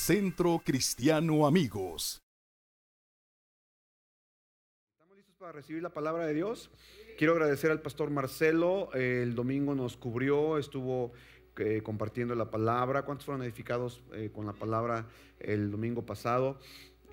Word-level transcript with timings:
Centro 0.00 0.62
Cristiano 0.64 1.46
Amigos. 1.46 2.22
¿Estamos 4.94 5.14
listos 5.18 5.36
para 5.38 5.52
recibir 5.52 5.82
la 5.82 5.92
palabra 5.92 6.26
de 6.26 6.32
Dios? 6.32 6.70
Quiero 7.18 7.34
agradecer 7.34 7.70
al 7.70 7.82
pastor 7.82 8.08
Marcelo. 8.08 8.90
El 8.94 9.34
domingo 9.34 9.74
nos 9.74 9.98
cubrió, 9.98 10.56
estuvo 10.56 11.12
eh, 11.58 11.82
compartiendo 11.82 12.34
la 12.34 12.50
palabra. 12.50 13.02
¿Cuántos 13.02 13.26
fueron 13.26 13.42
edificados 13.42 14.02
eh, 14.14 14.30
con 14.32 14.46
la 14.46 14.54
palabra 14.54 15.06
el 15.38 15.70
domingo 15.70 16.06
pasado? 16.06 16.58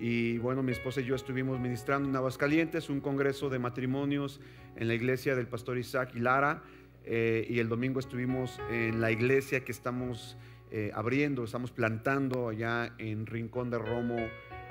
Y 0.00 0.38
bueno, 0.38 0.62
mi 0.62 0.72
esposa 0.72 1.02
y 1.02 1.04
yo 1.04 1.14
estuvimos 1.14 1.60
ministrando 1.60 2.08
en 2.08 2.16
Aguascalientes 2.16 2.88
un 2.88 3.02
congreso 3.02 3.50
de 3.50 3.58
matrimonios 3.58 4.40
en 4.76 4.88
la 4.88 4.94
iglesia 4.94 5.36
del 5.36 5.46
pastor 5.46 5.76
Isaac 5.76 6.12
y 6.14 6.20
Lara. 6.20 6.62
Eh, 7.04 7.46
y 7.50 7.58
el 7.58 7.68
domingo 7.68 8.00
estuvimos 8.00 8.58
en 8.70 9.02
la 9.02 9.10
iglesia 9.10 9.62
que 9.62 9.72
estamos 9.72 10.38
eh, 10.70 10.90
abriendo, 10.94 11.44
estamos 11.44 11.70
plantando 11.70 12.48
allá 12.48 12.92
en 12.98 13.26
Rincón 13.26 13.70
de 13.70 13.78
Romo, 13.78 14.16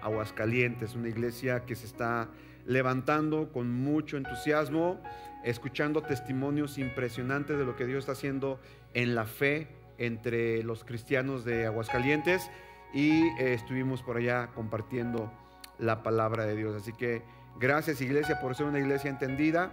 Aguascalientes, 0.02 0.96
una 0.96 1.10
iglesia 1.10 1.66
que 1.66 1.76
se 1.76 1.86
está 1.86 2.30
levantando 2.66 3.52
con 3.52 3.72
mucho 3.72 4.18
entusiasmo, 4.18 5.02
escuchando 5.44 6.02
testimonios 6.04 6.78
impresionantes 6.78 7.58
de 7.58 7.66
lo 7.66 7.76
que 7.76 7.86
Dios 7.86 8.00
está 8.00 8.12
haciendo 8.12 8.60
en 8.94 9.16
la 9.16 9.26
fe 9.26 9.68
entre 9.98 10.64
los 10.64 10.84
cristianos 10.84 11.46
de 11.46 11.66
Aguascalientes 11.66 12.50
y 12.94 13.24
eh, 13.40 13.54
estuvimos 13.54 14.04
por 14.04 14.18
allá 14.18 14.52
compartiendo 14.54 15.32
la 15.80 16.04
palabra 16.04 16.46
de 16.46 16.56
Dios. 16.56 16.76
Así 16.76 16.94
que 16.94 17.22
gracias 17.60 18.02
iglesia 18.02 18.40
por 18.40 18.56
ser 18.56 18.66
una 18.66 18.80
iglesia 18.80 19.10
entendida, 19.10 19.72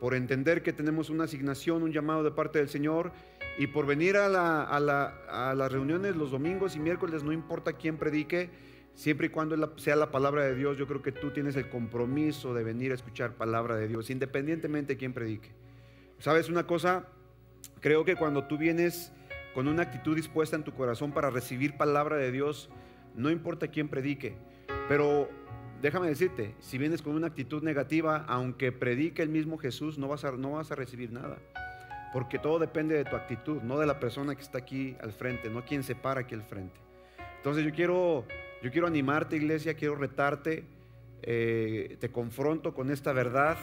por 0.00 0.14
entender 0.14 0.62
que 0.62 0.72
tenemos 0.72 1.10
una 1.10 1.24
asignación, 1.24 1.82
un 1.82 1.92
llamado 1.92 2.22
de 2.22 2.32
parte 2.32 2.58
del 2.58 2.68
Señor 2.68 3.12
y 3.58 3.66
por 3.66 3.86
venir 3.86 4.16
a, 4.16 4.28
las 4.28 5.72
reuniones 5.72 6.16
los 6.16 6.30
domingos 6.30 6.76
y 6.76 6.80
miércoles, 6.80 7.22
no 7.22 7.32
importa 7.32 7.74
quién 7.74 7.96
predique, 7.96 8.50
siempre 8.94 9.26
y 9.26 9.30
cuando 9.30 9.78
sea 9.78 9.96
la 9.96 10.10
palabra 10.10 10.44
de 10.44 10.54
Dios, 10.54 10.78
yo 10.78 10.86
creo 10.86 11.02
que 11.02 11.12
tú 11.12 11.30
tienes 11.30 11.56
el 11.56 11.68
compromiso 11.68 12.54
de 12.54 12.64
venir 12.64 12.92
a 12.92 12.94
escuchar 12.94 13.34
palabra 13.34 13.76
de 13.76 13.88
Dios, 13.88 14.10
independientemente 14.10 14.94
de 14.94 14.98
quién 14.98 15.12
predique. 15.12 15.50
¿Sabes 16.18 16.48
una 16.48 16.66
cosa? 16.66 17.08
Creo 17.80 18.04
que 18.04 18.16
cuando 18.16 18.44
tú 18.46 18.56
vienes 18.56 19.12
con 19.54 19.68
una 19.68 19.82
actitud 19.82 20.16
dispuesta 20.16 20.56
en 20.56 20.64
tu 20.64 20.72
corazón 20.72 21.12
para 21.12 21.30
recibir 21.30 21.76
palabra 21.76 22.16
de 22.16 22.32
Dios, 22.32 22.70
no 23.14 23.30
importa 23.30 23.68
quién 23.68 23.88
predique, 23.88 24.34
pero 24.88 25.28
déjame 25.82 26.08
decirte, 26.08 26.54
si 26.60 26.78
vienes 26.78 27.02
con 27.02 27.14
una 27.14 27.26
actitud 27.26 27.62
negativa, 27.62 28.24
aunque 28.28 28.72
predique 28.72 29.20
el 29.20 29.28
mismo 29.28 29.58
Jesús, 29.58 29.98
no 29.98 30.08
vas 30.08 30.24
a, 30.24 30.32
no 30.32 30.52
vas 30.52 30.70
a 30.72 30.74
recibir 30.74 31.12
nada. 31.12 31.38
Porque 32.12 32.38
todo 32.38 32.58
depende 32.58 32.94
de 32.94 33.04
tu 33.04 33.16
actitud, 33.16 33.62
no 33.62 33.78
de 33.78 33.86
la 33.86 33.98
persona 33.98 34.34
que 34.34 34.42
está 34.42 34.58
aquí 34.58 34.96
al 35.00 35.12
frente, 35.12 35.48
no 35.48 35.64
quien 35.64 35.82
se 35.82 35.94
para 35.94 36.20
aquí 36.20 36.34
al 36.34 36.42
frente. 36.42 36.78
Entonces 37.36 37.64
yo 37.64 37.72
quiero, 37.72 38.26
yo 38.62 38.70
quiero 38.70 38.86
animarte, 38.86 39.36
iglesia, 39.36 39.74
quiero 39.74 39.94
retarte, 39.94 40.64
eh, 41.22 41.96
te 42.00 42.10
confronto 42.10 42.74
con 42.74 42.90
esta 42.90 43.12
verdad. 43.12 43.56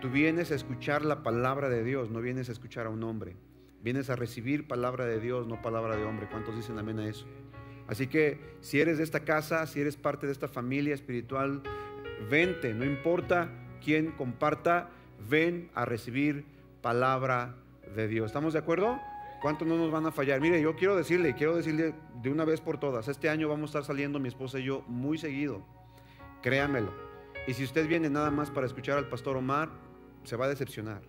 Tú 0.00 0.10
vienes 0.10 0.52
a 0.52 0.54
escuchar 0.54 1.04
la 1.04 1.22
palabra 1.22 1.68
de 1.68 1.82
Dios, 1.82 2.10
no 2.10 2.20
vienes 2.20 2.48
a 2.48 2.52
escuchar 2.52 2.86
a 2.86 2.90
un 2.90 3.02
hombre. 3.02 3.36
Vienes 3.82 4.10
a 4.10 4.16
recibir 4.16 4.66
palabra 4.66 5.04
de 5.04 5.20
Dios, 5.20 5.46
no 5.46 5.60
palabra 5.62 5.96
de 5.96 6.04
hombre. 6.04 6.28
¿Cuántos 6.30 6.56
dicen 6.56 6.78
amén 6.78 6.98
a 6.98 7.08
eso? 7.08 7.26
Así 7.86 8.06
que 8.06 8.38
si 8.60 8.80
eres 8.80 8.98
de 8.98 9.04
esta 9.04 9.20
casa, 9.20 9.66
si 9.66 9.80
eres 9.80 9.96
parte 9.96 10.26
de 10.26 10.32
esta 10.32 10.46
familia 10.46 10.94
espiritual, 10.94 11.62
vente, 12.30 12.74
no 12.74 12.84
importa 12.84 13.50
quién 13.82 14.12
comparta, 14.12 14.90
ven 15.28 15.70
a 15.74 15.84
recibir 15.84 16.44
palabra 16.82 17.54
de 17.94 18.08
Dios. 18.08 18.26
¿Estamos 18.26 18.52
de 18.52 18.58
acuerdo? 18.58 19.00
¿Cuántos 19.40 19.68
no 19.68 19.76
nos 19.76 19.90
van 19.90 20.06
a 20.06 20.12
fallar? 20.12 20.40
Mire, 20.40 20.60
yo 20.60 20.74
quiero 20.74 20.96
decirle, 20.96 21.34
quiero 21.34 21.56
decirle 21.56 21.94
de 22.22 22.30
una 22.30 22.44
vez 22.44 22.60
por 22.60 22.78
todas, 22.78 23.06
este 23.08 23.28
año 23.28 23.48
vamos 23.48 23.62
a 23.62 23.78
estar 23.78 23.84
saliendo 23.84 24.18
mi 24.18 24.28
esposa 24.28 24.58
y 24.58 24.64
yo 24.64 24.82
muy 24.88 25.18
seguido. 25.18 25.62
Créamelo. 26.42 26.92
Y 27.46 27.54
si 27.54 27.64
usted 27.64 27.86
viene 27.88 28.10
nada 28.10 28.30
más 28.30 28.50
para 28.50 28.66
escuchar 28.66 28.98
al 28.98 29.08
pastor 29.08 29.36
Omar, 29.36 29.70
se 30.24 30.36
va 30.36 30.46
a 30.46 30.48
decepcionar. 30.48 31.02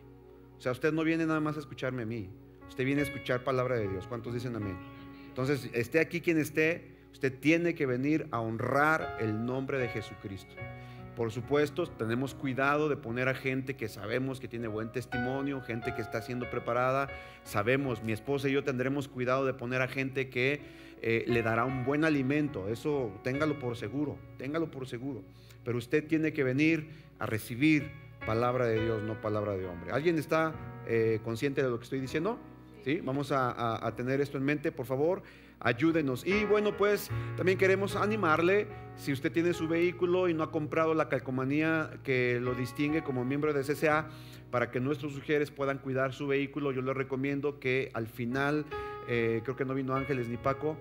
O 0.57 0.61
sea, 0.61 0.71
usted 0.71 0.93
no 0.93 1.03
viene 1.03 1.25
nada 1.25 1.39
más 1.39 1.57
a 1.57 1.59
escucharme 1.59 2.03
a 2.03 2.05
mí. 2.05 2.29
Usted 2.67 2.85
viene 2.85 3.01
a 3.01 3.05
escuchar 3.05 3.43
palabra 3.43 3.75
de 3.75 3.87
Dios. 3.87 4.07
¿Cuántos 4.07 4.33
dicen 4.33 4.55
amén? 4.55 4.77
Entonces, 5.27 5.69
esté 5.73 5.99
aquí 5.99 6.21
quien 6.21 6.37
esté, 6.37 6.97
usted 7.11 7.39
tiene 7.39 7.73
que 7.73 7.85
venir 7.85 8.27
a 8.31 8.39
honrar 8.39 9.17
el 9.19 9.45
nombre 9.45 9.79
de 9.79 9.89
Jesucristo. 9.89 10.53
Por 11.15 11.31
supuesto, 11.31 11.85
tenemos 11.85 12.33
cuidado 12.33 12.89
de 12.89 12.95
poner 12.95 13.27
a 13.27 13.33
gente 13.33 13.75
que 13.75 13.89
sabemos 13.89 14.39
que 14.39 14.47
tiene 14.47 14.67
buen 14.67 14.91
testimonio, 14.91 15.61
gente 15.61 15.93
que 15.93 16.01
está 16.01 16.21
siendo 16.21 16.49
preparada. 16.49 17.09
Sabemos, 17.43 18.03
mi 18.03 18.13
esposa 18.13 18.47
y 18.47 18.53
yo 18.53 18.63
tendremos 18.63 19.07
cuidado 19.07 19.45
de 19.45 19.53
poner 19.53 19.81
a 19.81 19.87
gente 19.87 20.29
que 20.29 20.61
eh, 21.01 21.23
le 21.27 21.41
dará 21.43 21.65
un 21.65 21.85
buen 21.85 22.05
alimento. 22.05 22.67
Eso 22.69 23.11
téngalo 23.23 23.59
por 23.59 23.75
seguro, 23.75 24.17
téngalo 24.37 24.71
por 24.71 24.87
seguro. 24.87 25.23
Pero 25.63 25.77
usted 25.77 26.07
tiene 26.07 26.33
que 26.33 26.43
venir 26.43 26.89
a 27.19 27.25
recibir 27.25 27.91
palabra 28.25 28.65
de 28.65 28.83
Dios, 28.83 29.03
no 29.03 29.19
palabra 29.21 29.53
de 29.53 29.65
hombre. 29.65 29.91
¿Alguien 29.91 30.17
está 30.17 30.53
eh, 30.87 31.19
consciente 31.23 31.63
de 31.63 31.69
lo 31.69 31.77
que 31.77 31.83
estoy 31.83 31.99
diciendo? 31.99 32.39
¿Sí? 32.83 33.01
Vamos 33.01 33.31
a, 33.33 33.93
tener 33.97 34.21
esto 34.21 34.37
en 34.37 34.45
mente, 34.45 34.71
por 34.71 34.85
favor, 34.85 35.21
ayúdenos. 35.59 36.25
Y 36.25 36.45
bueno, 36.45 36.75
pues 36.75 37.09
también 37.35 37.57
queremos 37.57 37.95
animarle, 37.95 38.67
si 38.95 39.13
usted 39.13 39.31
tiene 39.31 39.53
su 39.53 39.67
vehículo 39.67 40.27
y 40.27 40.33
no 40.33 40.43
ha 40.43 40.51
comprado 40.51 40.93
la 40.93 41.09
calcomanía 41.09 41.91
que 42.03 42.39
lo 42.41 42.53
distingue 42.53 43.03
como 43.03 43.23
miembro 43.23 43.53
de 43.53 43.63
CCA, 43.63 44.09
para 44.51 44.71
que 44.71 44.79
nuestros 44.79 45.13
mujeres 45.15 45.51
puedan 45.51 45.77
cuidar 45.77 46.13
su 46.13 46.27
vehículo, 46.27 46.71
yo 46.71 46.81
le 46.81 46.93
recomiendo 46.93 47.59
que 47.59 47.91
al 47.93 48.07
final, 48.07 48.65
eh, 49.07 49.41
creo 49.43 49.55
que 49.55 49.65
no 49.65 49.73
vino 49.73 49.95
Ángeles 49.95 50.27
ni 50.27 50.37
Paco, 50.37 50.77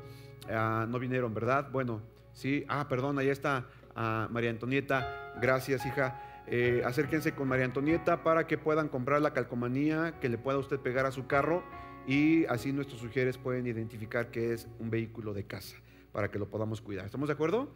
ah, 0.50 0.86
no 0.88 0.98
vinieron, 0.98 1.34
¿verdad? 1.34 1.68
Bueno, 1.70 2.00
sí, 2.32 2.64
ah, 2.68 2.86
perdón, 2.88 3.18
ahí 3.18 3.28
está 3.28 3.66
ah, 3.94 4.28
María 4.30 4.50
Antonieta, 4.50 5.34
gracias 5.40 5.84
hija. 5.86 6.22
Eh, 6.50 6.82
acérquense 6.86 7.34
con 7.34 7.46
María 7.46 7.66
Antonieta 7.66 8.22
para 8.22 8.46
que 8.46 8.56
puedan 8.56 8.88
comprar 8.88 9.20
la 9.20 9.34
calcomanía 9.34 10.14
que 10.18 10.30
le 10.30 10.38
pueda 10.38 10.56
usted 10.56 10.80
pegar 10.80 11.04
a 11.04 11.12
su 11.12 11.26
carro 11.26 11.62
y 12.08 12.46
así 12.46 12.72
nuestros 12.72 13.00
sugieres 13.00 13.36
pueden 13.36 13.66
identificar 13.66 14.30
que 14.30 14.54
es 14.54 14.66
un 14.78 14.88
vehículo 14.88 15.34
de 15.34 15.44
casa 15.44 15.76
para 16.10 16.30
que 16.30 16.38
lo 16.38 16.48
podamos 16.48 16.80
cuidar. 16.80 17.04
¿Estamos 17.04 17.28
de 17.28 17.34
acuerdo? 17.34 17.68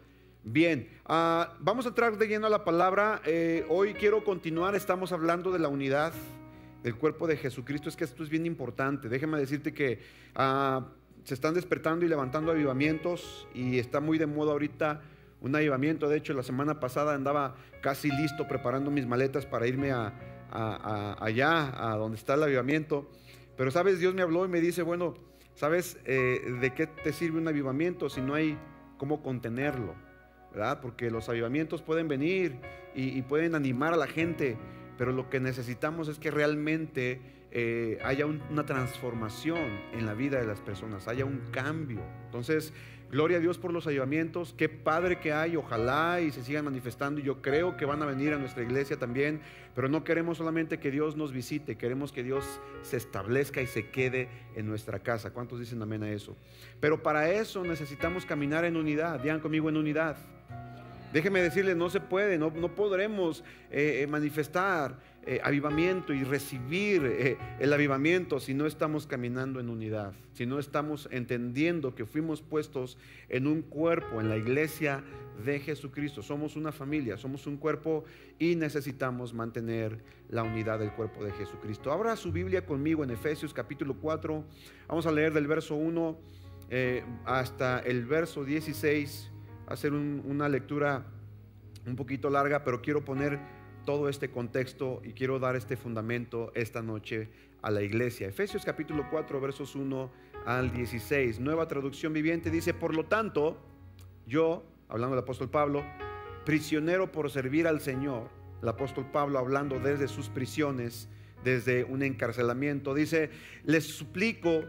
Bien, 0.43 0.89
ah, 1.05 1.55
vamos 1.61 1.85
a 1.85 1.91
entrar 1.91 2.17
de 2.17 2.27
lleno 2.27 2.47
a 2.47 2.51
la 2.51 2.65
palabra. 2.65 3.21
Eh, 3.27 3.67
hoy 3.69 3.93
quiero 3.93 4.25
continuar, 4.25 4.75
estamos 4.75 5.13
hablando 5.13 5.53
de 5.53 5.59
la 5.59 5.69
unidad 5.69 6.15
del 6.83 6.97
cuerpo 6.97 7.27
de 7.27 7.37
Jesucristo. 7.37 7.91
Es 7.91 7.95
que 7.95 8.05
esto 8.05 8.23
es 8.23 8.31
bien 8.31 8.47
importante. 8.47 9.11
Déjeme 9.11 9.39
decirte 9.39 9.75
que 9.75 10.01
ah, 10.35 10.89
se 11.25 11.35
están 11.35 11.53
despertando 11.53 12.07
y 12.07 12.09
levantando 12.09 12.53
avivamientos 12.53 13.47
y 13.55 13.79
está 13.79 14.01
muy 14.01 14.17
de 14.17 14.27
moda 14.27 14.53
ahorita 14.53 15.03
un 15.43 15.55
avivamiento. 15.55 16.09
De 16.09 16.17
hecho, 16.17 16.33
la 16.33 16.43
semana 16.43 16.81
pasada 16.81 17.15
andaba 17.15 17.55
casi 17.83 18.11
listo 18.11 18.49
preparando 18.49 18.91
mis 18.91 19.07
maletas 19.07 19.45
para 19.45 19.67
irme 19.67 19.93
a, 19.93 20.15
allá, 21.21 21.93
a 21.93 21.97
donde 21.97 22.17
está 22.17 22.35
el 22.35 22.45
avivamiento. 22.45 23.11
Pero 23.57 23.71
sabes, 23.71 23.99
Dios 23.99 24.15
me 24.15 24.23
habló 24.23 24.45
y 24.45 24.49
me 24.49 24.61
dice, 24.61 24.83
bueno, 24.83 25.15
¿sabes 25.55 25.99
eh, 26.05 26.41
de 26.61 26.75
qué 26.75 26.87
te 26.87 27.13
sirve 27.13 27.39
un 27.39 27.49
avivamiento 27.49 28.09
si 28.09 28.21
no 28.21 28.35
hay 28.35 28.59
cómo 28.99 29.23
contenerlo? 29.23 29.95
¿Verdad? 30.53 30.81
Porque 30.81 31.11
los 31.11 31.29
avivamientos 31.29 31.83
pueden 31.83 32.09
venir 32.09 32.59
y, 32.95 33.23
pueden 33.23 33.55
animar 33.55 33.95
a 33.95 33.97
la 33.97 34.07
gente, 34.07 34.59
pero 34.99 35.13
lo 35.13 35.31
que 35.31 35.41
necesitamos 35.41 36.09
es 36.09 36.19
que 36.19 36.31
realmente 36.31 37.21
eh, 37.51 37.99
haya 38.05 38.27
una 38.27 38.67
transformación 38.67 39.81
en 39.93 40.05
la 40.05 40.13
vida 40.13 40.39
de 40.39 40.47
las 40.47 40.61
personas, 40.61 41.09
haya 41.09 41.25
un 41.25 41.41
cambio. 41.51 42.03
Entonces, 42.27 42.75
Gloria 43.13 43.37
a 43.37 43.41
Dios 43.41 43.59
por 43.59 43.75
los 43.75 43.87
ayudamientos. 43.87 44.55
Qué 44.57 44.71
padre 44.71 45.21
que 45.21 45.35
hay. 45.35 45.55
Ojalá 45.55 46.23
y 46.23 46.31
se 46.31 46.43
sigan 46.43 46.65
manifestando. 46.65 47.21
Y 47.21 47.25
yo 47.25 47.43
creo 47.43 47.77
que 47.77 47.85
van 47.85 48.03
a 48.03 48.07
venir 48.07 48.33
a 48.33 48.39
nuestra 48.39 48.63
iglesia 48.63 48.97
también. 48.97 49.43
Pero 49.75 49.87
no 49.91 50.03
queremos 50.03 50.39
solamente 50.39 50.81
que 50.81 50.91
Dios 50.91 51.15
nos 51.15 51.31
visite. 51.31 51.77
Queremos 51.77 52.11
que 52.11 52.23
Dios 52.23 52.43
se 52.81 52.97
establezca 52.97 53.61
y 53.61 53.67
se 53.67 53.91
quede 53.91 54.31
en 54.57 54.67
nuestra 54.67 55.01
casa. 55.01 55.31
¿Cuántos 55.31 55.61
dicen 55.61 55.83
amén 55.83 56.03
a 56.03 56.11
eso? 56.11 56.35
Pero 56.81 57.03
para 57.03 57.31
eso 57.31 57.63
necesitamos 57.63 58.25
caminar 58.25 58.65
en 58.65 58.79
unidad. 58.79 59.21
Digan 59.21 59.41
conmigo 59.41 59.69
en 59.69 59.77
unidad. 59.77 60.17
Déjeme 61.13 61.43
decirles, 61.43 61.77
no 61.77 61.91
se 61.91 62.01
puede, 62.01 62.39
no, 62.39 62.51
no 62.51 62.75
podremos 62.75 63.45
eh, 63.71 64.01
eh, 64.01 64.07
manifestar 64.07 64.97
eh, 65.25 65.41
avivamiento 65.45 66.13
y 66.13 66.25
recibir 66.25 67.39
el 67.61 67.73
avivamiento 67.73 68.41
si 68.41 68.55
no 68.55 68.67
estamos 68.67 69.07
caminando 69.07 69.61
en 69.61 69.69
unidad, 69.69 70.13
si 70.33 70.47
no 70.47 70.59
estamos 70.59 71.09
entendiendo 71.11 71.95
que 71.95 72.07
fuimos 72.07 72.43
puestos 72.43 72.99
en 73.29 73.47
un 73.47 73.63
cuerpo, 73.63 74.21
en 74.21 74.29
la 74.29 74.37
iglesia 74.37 75.05
de 75.45 75.61
Jesucristo. 75.61 76.23
Somos 76.23 76.57
una 76.57 76.73
familia, 76.73 77.17
somos 77.17 77.47
un 77.47 77.57
cuerpo 77.57 78.05
y 78.39 78.57
necesitamos 78.57 79.33
mantener 79.33 80.03
la 80.29 80.43
unidad 80.43 80.79
del 80.79 80.93
cuerpo 80.93 81.25
de 81.25 81.33
Jesucristo. 81.33 81.93
Abra 81.93 82.17
su 82.17 82.33
Biblia 82.33 82.67
conmigo 82.67 83.05
en 83.05 83.11
Efesios 83.11 83.55
capítulo 83.55 83.95
4. 84.01 84.45
Vamos 84.89 85.07
a 85.07 85.13
leer 85.13 85.33
del 85.33 85.47
verso 85.47 85.75
1 85.77 86.19
hasta 87.27 87.81
el 87.81 88.07
verso 88.07 88.45
16 88.45 89.33
hacer 89.67 89.93
una 89.93 90.49
lectura 90.49 91.05
un 91.87 91.97
poquito 91.97 92.31
larga, 92.31 92.63
pero 92.65 92.83
quiero 92.83 93.05
poner 93.05 93.41
todo 93.85 94.09
este 94.09 94.31
contexto 94.31 95.01
y 95.05 95.13
quiero 95.13 95.39
dar 95.39 95.57
este 95.57 95.77
fundamento 95.77 96.53
esta 96.55 96.83
noche 96.83 97.29
a 97.63 97.71
la 97.71 97.83
iglesia. 97.83 98.29
Efesios 98.29 98.65
capítulo 98.65 99.07
4, 99.11 99.41
versos 99.41 99.75
1 99.75 100.11
al 100.47 100.73
16, 100.73 101.41
nueva 101.41 101.69
traducción 101.69 102.13
viviente, 102.13 102.51
dice, 102.51 102.75
por 102.75 102.95
lo 102.95 103.07
tanto, 103.07 103.59
yo, 104.27 104.65
hablando 104.89 105.17
del 105.17 105.25
apóstol 105.25 105.51
Pablo, 105.51 105.85
prisionero 106.45 107.13
por 107.13 107.31
servir 107.31 107.67
al 107.67 107.81
Señor, 107.81 108.29
el 108.63 108.69
apóstol 108.69 109.07
Pablo 109.13 109.39
hablando 109.39 109.79
desde 109.79 110.09
sus 110.09 110.29
prisiones, 110.29 111.09
desde 111.45 111.85
un 111.85 112.03
encarcelamiento, 112.03 112.95
dice, 112.95 113.31
les 113.65 113.85
suplico 113.85 114.65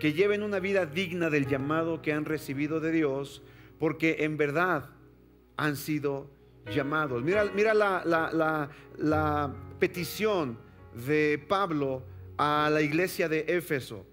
que 0.00 0.12
lleven 0.12 0.42
una 0.42 0.60
vida 0.60 0.86
digna 0.86 1.30
del 1.30 1.46
llamado 1.46 2.02
que 2.02 2.12
han 2.12 2.24
recibido 2.24 2.80
de 2.80 2.92
Dios, 2.92 3.42
porque 3.78 4.18
en 4.20 4.36
verdad 4.36 4.90
han 5.56 5.76
sido 5.76 6.30
llamados. 6.74 7.22
Mira, 7.22 7.44
mira 7.54 7.74
la, 7.74 8.02
la, 8.04 8.68
la 8.96 9.54
petición 9.78 10.58
de 10.94 11.44
Pablo 11.48 12.02
a 12.36 12.70
la 12.70 12.80
iglesia 12.80 13.28
de 13.28 13.44
Éfeso. 13.48 14.06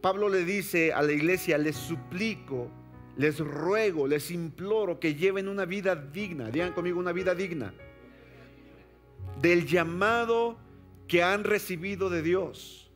Pablo 0.00 0.28
le 0.28 0.44
dice 0.44 0.92
a 0.92 1.02
la 1.02 1.12
iglesia, 1.12 1.58
les 1.58 1.76
suplico, 1.76 2.70
les 3.16 3.38
ruego, 3.38 4.06
les 4.06 4.30
imploro 4.30 4.98
que 4.98 5.14
lleven 5.14 5.48
una 5.48 5.66
vida 5.66 5.94
digna, 5.94 6.50
digan 6.50 6.72
conmigo 6.72 6.98
una 6.98 7.12
vida 7.12 7.34
digna, 7.34 7.74
del 9.40 9.66
llamado 9.66 10.56
que 11.06 11.22
han 11.22 11.44
recibido 11.44 12.08
de 12.08 12.22
Dios. 12.22 12.90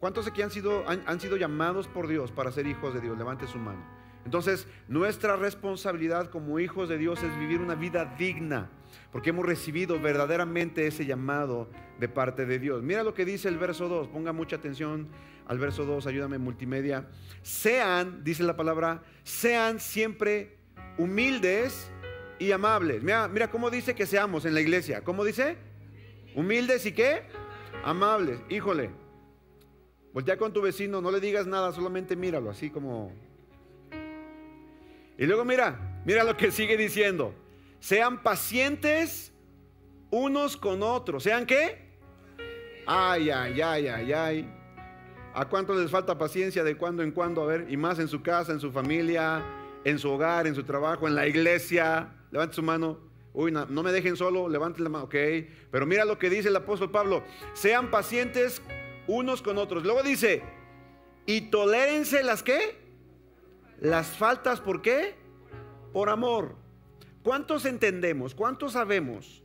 ¿Cuántos 0.00 0.26
aquí 0.26 0.42
han 0.42 0.50
sido, 0.50 0.86
han, 0.88 1.02
han 1.06 1.20
sido 1.20 1.36
llamados 1.36 1.86
por 1.86 2.08
Dios 2.08 2.32
para 2.32 2.50
ser 2.52 2.66
hijos 2.66 2.92
de 2.92 3.00
Dios? 3.00 3.16
Levante 3.16 3.46
su 3.46 3.58
mano. 3.58 4.01
Entonces, 4.24 4.66
nuestra 4.88 5.36
responsabilidad 5.36 6.30
como 6.30 6.60
hijos 6.60 6.88
de 6.88 6.98
Dios 6.98 7.22
es 7.22 7.38
vivir 7.38 7.60
una 7.60 7.74
vida 7.74 8.14
digna, 8.18 8.70
porque 9.10 9.30
hemos 9.30 9.44
recibido 9.44 10.00
verdaderamente 10.00 10.86
ese 10.86 11.06
llamado 11.06 11.68
de 11.98 12.08
parte 12.08 12.46
de 12.46 12.58
Dios. 12.58 12.82
Mira 12.82 13.02
lo 13.02 13.14
que 13.14 13.24
dice 13.24 13.48
el 13.48 13.58
verso 13.58 13.88
2, 13.88 14.08
ponga 14.08 14.32
mucha 14.32 14.56
atención 14.56 15.08
al 15.46 15.58
verso 15.58 15.84
2, 15.84 16.06
ayúdame 16.06 16.38
multimedia. 16.38 17.08
Sean, 17.42 18.22
dice 18.22 18.44
la 18.44 18.56
palabra, 18.56 19.02
sean 19.24 19.80
siempre 19.80 20.56
humildes 20.98 21.90
y 22.38 22.52
amables. 22.52 23.02
Mira, 23.02 23.28
mira 23.28 23.50
cómo 23.50 23.70
dice 23.70 23.94
que 23.94 24.06
seamos 24.06 24.44
en 24.44 24.54
la 24.54 24.60
iglesia. 24.60 25.02
¿Cómo 25.02 25.24
dice? 25.24 25.56
Humildes 26.34 26.86
y 26.86 26.92
qué? 26.92 27.22
Amables. 27.84 28.40
Híjole. 28.48 28.90
Voltea 30.12 30.36
con 30.36 30.52
tu 30.52 30.60
vecino, 30.60 31.00
no 31.00 31.10
le 31.10 31.20
digas 31.20 31.46
nada, 31.46 31.72
solamente 31.72 32.16
míralo, 32.16 32.50
así 32.50 32.68
como 32.68 33.12
y 35.18 35.26
luego 35.26 35.44
mira, 35.44 36.00
mira 36.04 36.24
lo 36.24 36.36
que 36.36 36.50
sigue 36.50 36.76
diciendo. 36.76 37.34
Sean 37.80 38.22
pacientes 38.22 39.32
unos 40.10 40.56
con 40.56 40.82
otros. 40.82 41.22
¿Sean 41.22 41.46
qué? 41.46 41.92
Ay, 42.86 43.30
ay, 43.30 43.60
ay, 43.60 43.88
ay, 43.88 44.12
ay. 44.12 44.54
¿A 45.34 45.46
cuánto 45.46 45.74
les 45.74 45.90
falta 45.90 46.18
paciencia 46.18 46.62
de 46.62 46.76
cuando 46.76 47.02
en 47.02 47.10
cuando? 47.10 47.42
A 47.42 47.46
ver, 47.46 47.66
y 47.70 47.76
más 47.76 47.98
en 47.98 48.08
su 48.08 48.22
casa, 48.22 48.52
en 48.52 48.60
su 48.60 48.70
familia, 48.70 49.42
en 49.84 49.98
su 49.98 50.10
hogar, 50.10 50.46
en 50.46 50.54
su 50.54 50.64
trabajo, 50.64 51.08
en 51.08 51.14
la 51.14 51.26
iglesia. 51.26 52.12
Levante 52.30 52.54
su 52.54 52.62
mano. 52.62 52.98
Uy, 53.32 53.50
no, 53.50 53.64
no 53.66 53.82
me 53.82 53.92
dejen 53.92 54.16
solo, 54.16 54.48
levante 54.48 54.82
la 54.82 54.90
mano. 54.90 55.04
Ok. 55.04 55.14
Pero 55.70 55.86
mira 55.86 56.04
lo 56.04 56.18
que 56.18 56.28
dice 56.28 56.48
el 56.48 56.56
apóstol 56.56 56.90
Pablo. 56.90 57.22
Sean 57.54 57.90
pacientes 57.90 58.60
unos 59.06 59.40
con 59.40 59.56
otros. 59.56 59.84
Luego 59.84 60.02
dice, 60.02 60.42
y 61.24 61.42
tolérense 61.42 62.22
las 62.22 62.42
qué? 62.42 62.81
Las 63.82 64.16
faltas, 64.16 64.60
¿por 64.60 64.80
qué? 64.80 65.16
Por 65.92 66.08
amor. 66.08 66.54
¿Cuántos 67.24 67.64
entendemos? 67.64 68.32
¿Cuántos 68.32 68.74
sabemos 68.74 69.42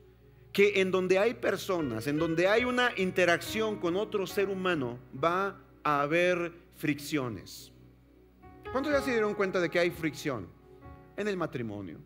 que 0.53 0.79
en 0.79 0.91
donde 0.91 1.17
hay 1.17 1.33
personas, 1.33 2.05
en 2.05 2.19
donde 2.19 2.47
hay 2.47 2.63
una 2.63 2.91
interacción 2.97 3.79
con 3.79 3.95
otro 3.95 4.27
ser 4.27 4.49
humano, 4.49 4.99
va 5.11 5.59
a 5.83 6.01
haber 6.01 6.53
fricciones? 6.75 7.71
¿Cuántos 8.71 8.93
ya 8.93 9.01
se 9.01 9.09
dieron 9.09 9.33
cuenta 9.33 9.59
de 9.59 9.71
que 9.71 9.79
hay 9.79 9.89
fricción? 9.89 10.47
En 11.15 11.27
el 11.27 11.35
matrimonio, 11.35 11.97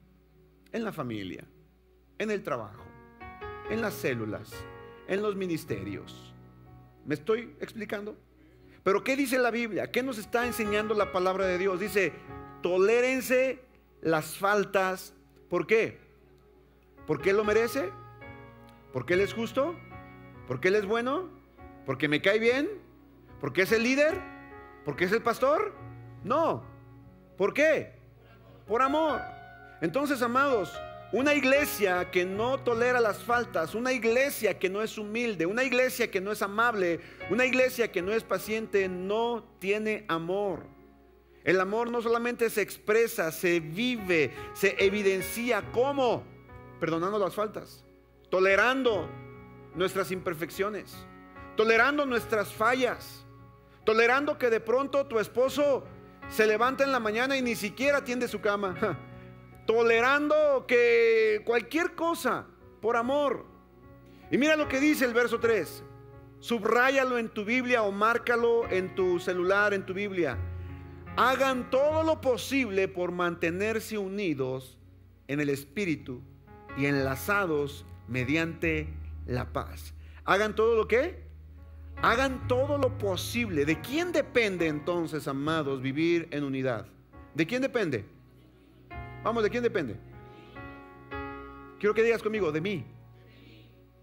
en 0.71 0.85
la 0.85 0.93
familia, 0.93 1.43
en 2.17 2.31
el 2.31 2.43
trabajo, 2.43 2.85
en 3.69 3.81
las 3.81 3.93
células, 3.93 4.53
en 5.05 5.21
los 5.21 5.35
ministerios. 5.35 6.33
¿Me 7.05 7.15
estoy 7.15 7.57
explicando? 7.59 8.15
Pero 8.83 9.03
¿qué 9.03 9.15
dice 9.15 9.37
la 9.37 9.51
Biblia? 9.51 9.91
¿Qué 9.91 10.01
nos 10.01 10.17
está 10.17 10.45
enseñando 10.45 10.93
la 10.95 11.11
palabra 11.11 11.45
de 11.45 11.57
Dios? 11.57 11.79
Dice, 11.79 12.13
tolérense 12.61 13.59
las 14.01 14.37
faltas. 14.37 15.13
¿Por 15.49 15.67
qué? 15.67 15.99
¿Porque 17.05 17.29
Él 17.31 17.37
lo 17.37 17.43
merece? 17.43 17.91
¿Porque 18.91 19.13
Él 19.13 19.21
es 19.21 19.33
justo? 19.33 19.75
¿Porque 20.47 20.69
Él 20.69 20.75
es 20.75 20.85
bueno? 20.85 21.29
¿Porque 21.85 22.07
me 22.07 22.21
cae 22.21 22.39
bien? 22.39 22.69
¿Porque 23.39 23.63
es 23.63 23.71
el 23.71 23.83
líder? 23.83 24.19
¿Porque 24.85 25.05
es 25.05 25.11
el 25.11 25.21
pastor? 25.21 25.73
No. 26.23 26.63
¿Por 27.37 27.53
qué? 27.53 27.99
Por 28.67 28.81
amor. 28.81 29.21
Entonces, 29.81 30.21
amados, 30.21 30.71
una 31.13 31.33
iglesia 31.33 32.09
que 32.09 32.25
no 32.25 32.57
tolera 32.59 33.01
las 33.01 33.19
faltas, 33.19 33.75
una 33.75 33.91
iglesia 33.91 34.57
que 34.57 34.69
no 34.69 34.81
es 34.81 34.97
humilde, 34.97 35.45
una 35.45 35.63
iglesia 35.63 36.09
que 36.09 36.21
no 36.21 36.31
es 36.31 36.41
amable, 36.41 37.01
una 37.29 37.45
iglesia 37.45 37.91
que 37.91 38.01
no 38.01 38.13
es 38.13 38.23
paciente, 38.23 38.87
no 38.87 39.43
tiene 39.59 40.05
amor. 40.07 40.63
El 41.43 41.59
amor 41.59 41.91
no 41.91 42.01
solamente 42.01 42.49
se 42.49 42.61
expresa, 42.61 43.31
se 43.31 43.59
vive, 43.59 44.31
se 44.53 44.75
evidencia. 44.83 45.63
¿Cómo? 45.73 46.23
Perdonando 46.79 47.19
las 47.19 47.35
faltas, 47.35 47.83
tolerando 48.29 49.09
nuestras 49.75 50.11
imperfecciones, 50.11 50.95
tolerando 51.57 52.05
nuestras 52.05 52.53
fallas, 52.53 53.25
tolerando 53.83 54.37
que 54.37 54.49
de 54.49 54.61
pronto 54.61 55.05
tu 55.07 55.19
esposo 55.19 55.85
se 56.29 56.47
levanta 56.47 56.85
en 56.85 56.91
la 56.93 56.99
mañana 56.99 57.35
y 57.35 57.41
ni 57.41 57.55
siquiera 57.55 58.03
tiende 58.03 58.27
su 58.29 58.39
cama 58.39 58.97
tolerando 59.71 60.65
que 60.67 61.43
cualquier 61.45 61.95
cosa 61.95 62.45
por 62.81 62.97
amor. 62.97 63.45
Y 64.29 64.37
mira 64.37 64.57
lo 64.57 64.67
que 64.67 64.81
dice 64.81 65.05
el 65.05 65.13
verso 65.13 65.39
3. 65.39 65.81
Subráyalo 66.41 67.17
en 67.17 67.29
tu 67.29 67.45
Biblia 67.45 67.83
o 67.83 67.91
márcalo 67.93 68.69
en 68.69 68.93
tu 68.95 69.17
celular, 69.19 69.73
en 69.73 69.85
tu 69.85 69.93
Biblia. 69.93 70.37
Hagan 71.15 71.69
todo 71.69 72.03
lo 72.03 72.19
posible 72.19 72.89
por 72.89 73.13
mantenerse 73.13 73.97
unidos 73.97 74.77
en 75.29 75.39
el 75.39 75.49
Espíritu 75.49 76.21
y 76.77 76.87
enlazados 76.87 77.85
mediante 78.09 78.93
la 79.25 79.53
paz. 79.53 79.93
Hagan 80.25 80.53
todo 80.53 80.75
lo 80.75 80.89
que? 80.89 81.23
Hagan 82.01 82.45
todo 82.49 82.77
lo 82.77 82.97
posible. 82.97 83.63
¿De 83.63 83.79
quién 83.79 84.11
depende 84.11 84.67
entonces, 84.67 85.29
amados, 85.29 85.81
vivir 85.81 86.27
en 86.31 86.43
unidad? 86.43 86.87
¿De 87.35 87.47
quién 87.47 87.61
depende? 87.61 88.03
Vamos, 89.23 89.43
¿de 89.43 89.49
quién 89.49 89.63
depende? 89.63 89.95
Quiero 91.79 91.93
que 91.93 92.03
digas 92.03 92.21
conmigo, 92.21 92.51
de 92.51 92.61
mí. 92.61 92.85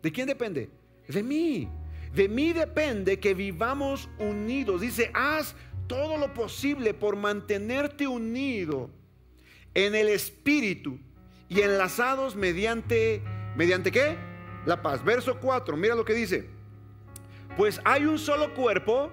¿De 0.03 0.13
quién 0.13 0.27
depende? 0.27 0.71
De 1.09 1.23
mí. 1.23 1.69
De 2.15 2.29
mí 2.29 2.53
depende 2.53 3.19
que 3.19 3.35
vivamos 3.35 4.09
unidos. 4.19 4.81
Dice, 4.81 5.11
haz 5.15 5.55
todo 5.87 6.17
lo 6.19 6.33
posible 6.35 6.95
por 6.95 7.17
mantenerte 7.17 8.07
unido 8.07 8.91
en 9.75 9.95
el 9.95 10.09
espíritu 10.09 10.99
y 11.49 11.61
enlazados 11.61 12.37
mediante, 12.37 13.23
¿mediante 13.57 13.91
qué? 13.91 14.17
La 14.67 14.83
paz. 14.83 15.05
Verso 15.05 15.39
4, 15.41 15.77
mira 15.77 15.95
lo 15.95 16.05
que 16.05 16.15
dice. 16.15 16.49
Pues 17.57 17.81
hay 17.85 18.07
un 18.07 18.19
solo 18.19 18.55
cuerpo. 18.55 19.11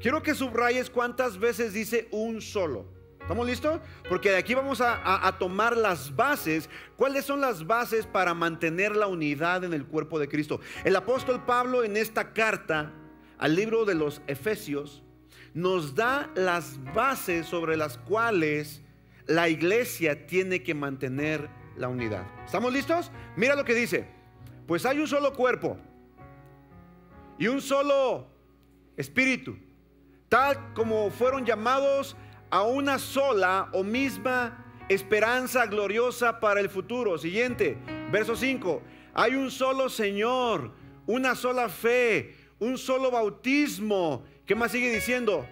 Quiero 0.00 0.22
que 0.22 0.34
subrayes 0.34 0.90
cuántas 0.90 1.38
veces 1.38 1.72
dice 1.72 2.08
un 2.10 2.40
solo. 2.40 2.97
¿Estamos 3.28 3.46
listos? 3.46 3.78
Porque 4.08 4.30
de 4.30 4.38
aquí 4.38 4.54
vamos 4.54 4.80
a, 4.80 5.36
tomar 5.38 5.76
las 5.76 6.16
bases. 6.16 6.70
¿Cuáles 6.96 7.26
son 7.26 7.42
las 7.42 7.66
bases 7.66 8.06
para 8.06 8.32
mantener 8.32 8.96
la 8.96 9.06
unidad 9.06 9.64
en 9.64 9.74
el 9.74 9.84
cuerpo 9.84 10.18
de 10.18 10.28
Cristo? 10.28 10.60
El 10.82 10.96
apóstol 10.96 11.44
Pablo 11.44 11.84
en 11.84 11.98
esta 11.98 12.32
carta 12.32 12.90
al 13.36 13.54
libro 13.54 13.84
de 13.84 13.94
los 13.94 14.22
Efesios 14.28 15.02
nos 15.52 15.94
da 15.94 16.30
las 16.36 16.82
bases 16.94 17.44
sobre 17.44 17.76
las 17.76 17.98
cuales 17.98 18.80
la 19.26 19.50
iglesia 19.50 20.26
tiene 20.26 20.62
que 20.62 20.72
mantener 20.72 21.50
la 21.76 21.88
unidad. 21.88 22.24
¿Estamos 22.46 22.72
listos? 22.72 23.10
Mira 23.36 23.54
lo 23.54 23.64
que 23.66 23.74
dice. 23.74 24.08
Pues 24.66 24.86
hay 24.86 25.00
un 25.00 25.06
solo 25.06 25.34
cuerpo 25.34 25.76
y 27.38 27.48
un 27.48 27.60
solo 27.60 28.26
espíritu, 28.96 29.58
tal 30.30 30.72
como 30.72 31.10
fueron 31.10 31.44
llamados 31.44 32.16
a 32.50 32.62
una 32.62 32.98
sola 32.98 33.68
o 33.72 33.82
misma 33.82 34.64
esperanza 34.88 35.66
gloriosa 35.66 36.40
para 36.40 36.60
el 36.60 36.68
futuro. 36.68 37.18
Siguiente, 37.18 37.78
verso 38.10 38.36
5. 38.36 38.82
Hay 39.14 39.34
un 39.34 39.50
solo 39.50 39.88
Señor, 39.88 40.72
una 41.06 41.34
sola 41.34 41.68
fe, 41.68 42.34
un 42.58 42.78
solo 42.78 43.10
bautismo. 43.10 44.24
¿Qué 44.46 44.54
más 44.54 44.72
sigue 44.72 44.92
diciendo? 44.92 45.46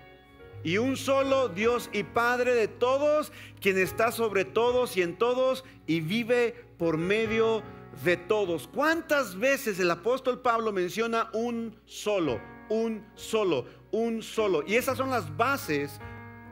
Y 0.64 0.78
un 0.78 0.96
solo 0.96 1.48
Dios 1.48 1.90
y 1.92 2.02
Padre 2.02 2.54
de 2.54 2.66
todos, 2.66 3.30
quien 3.60 3.78
está 3.78 4.10
sobre 4.10 4.44
todos 4.44 4.96
y 4.96 5.02
en 5.02 5.16
todos 5.16 5.64
y 5.86 6.00
vive 6.00 6.54
por 6.78 6.96
medio 6.96 7.62
de 8.04 8.16
todos. 8.16 8.68
¿Cuántas 8.68 9.38
veces 9.38 9.78
el 9.78 9.90
apóstol 9.90 10.40
Pablo 10.40 10.72
menciona 10.72 11.30
un 11.32 11.78
solo, 11.84 12.40
un 12.68 13.06
solo, 13.14 13.66
un 13.92 14.22
solo? 14.22 14.64
Y 14.66 14.74
esas 14.74 14.96
son 14.96 15.10
las 15.10 15.36
bases 15.36 16.00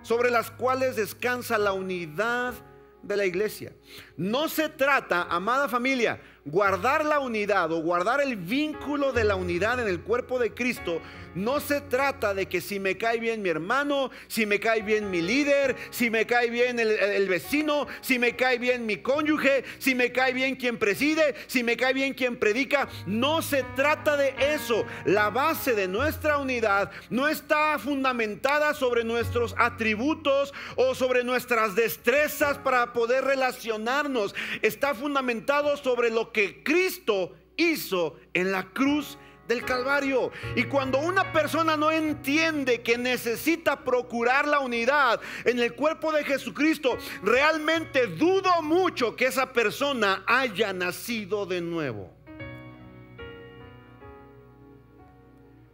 sobre 0.05 0.31
las 0.31 0.53
cuales 0.53 0.95
descansa 0.95 1.59
la 1.59 1.73
unidad 1.73 2.55
de 3.03 3.17
la 3.17 3.27
iglesia. 3.27 3.73
No 4.17 4.49
se 4.49 4.69
trata, 4.69 5.25
amada 5.25 5.69
familia, 5.69 6.21
guardar 6.45 7.05
la 7.05 7.21
unidad 7.21 7.73
o 7.73 7.81
guardar 7.81 8.21
el 8.21 8.37
vínculo 8.37 9.13
de 9.13 9.25
la 9.25 9.37
unidad 9.37 9.81
en 9.81 9.89
el 9.89 10.01
cuerpo 10.01 10.39
de 10.39 10.53
Cristo 10.53 11.01
no 11.35 11.61
se 11.61 11.81
trata 11.81 12.35
de 12.35 12.47
que 12.47 12.61
si 12.61 12.79
me 12.79 12.97
cae 12.97 13.19
bien 13.19 13.43
mi 13.43 13.49
hermano, 13.49 14.11
si 14.29 14.47
me 14.47 14.61
cae 14.61 14.83
bien 14.83 15.11
mi 15.11 15.21
líder, 15.21 15.77
si 15.91 16.11
me 16.11 16.27
cae 16.27 16.51
bien 16.51 16.79
el, 16.79 17.29
vecino, 17.29 17.87
si 18.01 18.19
me 18.19 18.37
cae 18.37 18.59
bien 18.59 18.87
mi 18.87 18.99
cónyuge, 18.99 19.65
si 19.79 19.95
me 19.95 20.13
cae 20.13 20.33
bien 20.33 20.57
quien 20.57 20.79
preside, 20.79 21.35
si 21.47 21.63
me 21.63 21.77
cae 21.77 21.93
bien 21.93 22.15
quien 22.15 22.37
predica. 22.37 22.89
No 23.07 23.43
se 23.43 23.65
trata 23.75 24.17
de 24.17 24.35
eso. 24.39 24.85
La 25.05 25.31
base 25.31 25.75
de 25.75 25.89
nuestra 25.89 26.39
unidad 26.39 26.91
no 27.11 27.29
está 27.29 27.79
fundamentada 27.79 28.75
sobre 28.75 29.05
nuestros 29.05 29.55
atributos 29.59 30.55
o 30.77 30.95
sobre 30.95 31.25
nuestras 31.25 31.75
destrezas 31.75 32.59
para 32.59 32.93
poder 32.93 33.25
relacionarnos. 33.25 34.35
Está 34.63 34.95
fundamentado 34.95 35.77
sobre 35.77 36.11
lo 36.11 36.33
que 36.35 36.63
Cristo 36.63 37.33
hizo 37.57 38.17
en 38.35 38.53
la 38.53 38.65
cruz 38.65 39.17
del 39.49 39.65
Calvario. 39.65 40.31
Y 40.57 40.65
cuando 40.65 40.99
una 40.99 41.33
persona 41.33 41.77
no 41.77 41.91
entiende 41.91 42.83
que 42.83 42.99
necesita 42.99 43.83
procurar 43.85 44.47
la 44.47 44.61
unidad 44.61 45.21
en 45.47 45.59
el 45.59 45.75
cuerpo 45.75 46.13
de 46.13 46.25
Jesucristo, 46.25 46.99
realmente 47.23 48.09
dudo 48.09 48.61
mucho 48.61 49.17
que 49.17 49.27
esa 49.27 49.53
persona 49.53 50.25
haya 50.27 50.75
nacido 50.75 51.47
de 51.47 51.63
nuevo. 51.63 52.13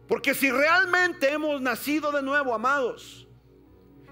Porque 0.07 0.33
si 0.33 0.51
realmente 0.51 1.31
hemos 1.31 1.61
nacido 1.61 2.11
de 2.11 2.21
nuevo, 2.21 2.53
amados, 2.53 3.27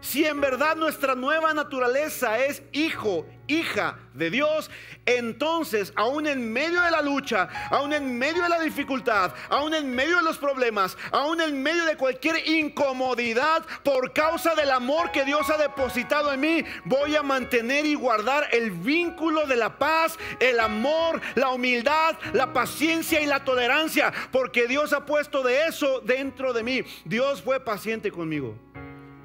si 0.02 0.26
en 0.26 0.42
verdad 0.42 0.76
nuestra 0.76 1.16
nueva 1.16 1.54
naturaleza 1.54 2.40
es 2.40 2.62
hijo, 2.72 3.26
hija 3.48 3.98
de 4.14 4.30
Dios, 4.30 4.70
entonces 5.06 5.92
aún 5.96 6.28
en 6.28 6.52
medio 6.52 6.82
de 6.82 6.92
la 6.92 7.02
lucha, 7.02 7.50
aún 7.72 7.94
en 7.94 8.18
medio 8.18 8.44
de 8.44 8.50
la 8.50 8.60
dificultad, 8.60 9.34
aún 9.50 9.74
en 9.74 9.94
medio 9.94 10.18
de 10.18 10.24
los 10.24 10.38
problemas, 10.38 10.98
aún 11.12 11.42
en 11.42 11.62
medio 11.62 11.86
de 11.86 11.98
cualquier 11.98 12.48
incomodidad, 12.48 13.66
por 13.84 14.14
causa 14.14 14.56
del 14.56 14.72
amor 14.72 15.12
que 15.12 15.26
Dios 15.26 15.50
ha 15.50 15.58
depositado 15.58 16.32
en 16.32 16.40
mí, 16.40 16.64
voy 16.86 17.16
a 17.16 17.24
mantener 17.24 17.86
y 17.86 17.96
guardar 17.96 18.48
el 18.52 18.72
vínculo 18.72 19.48
de 19.48 19.56
la 19.56 19.78
paz, 19.78 20.18
el 20.40 20.60
amor, 20.60 21.22
la 21.36 21.50
humildad, 21.50 22.18
la 22.34 22.54
paciencia 22.54 23.22
y 23.22 23.26
la 23.26 23.44
tolerancia, 23.44 24.14
porque 24.32 24.68
Dios 24.68 24.94
ha 24.94 25.06
puesto 25.06 25.44
de 25.44 25.68
eso 25.68 26.02
dentro 26.02 26.54
de 26.54 26.64
mí. 26.64 26.84
Dios 27.06 27.42
fue 27.42 27.60
paciente 27.60 28.12
conmigo. 28.12 28.56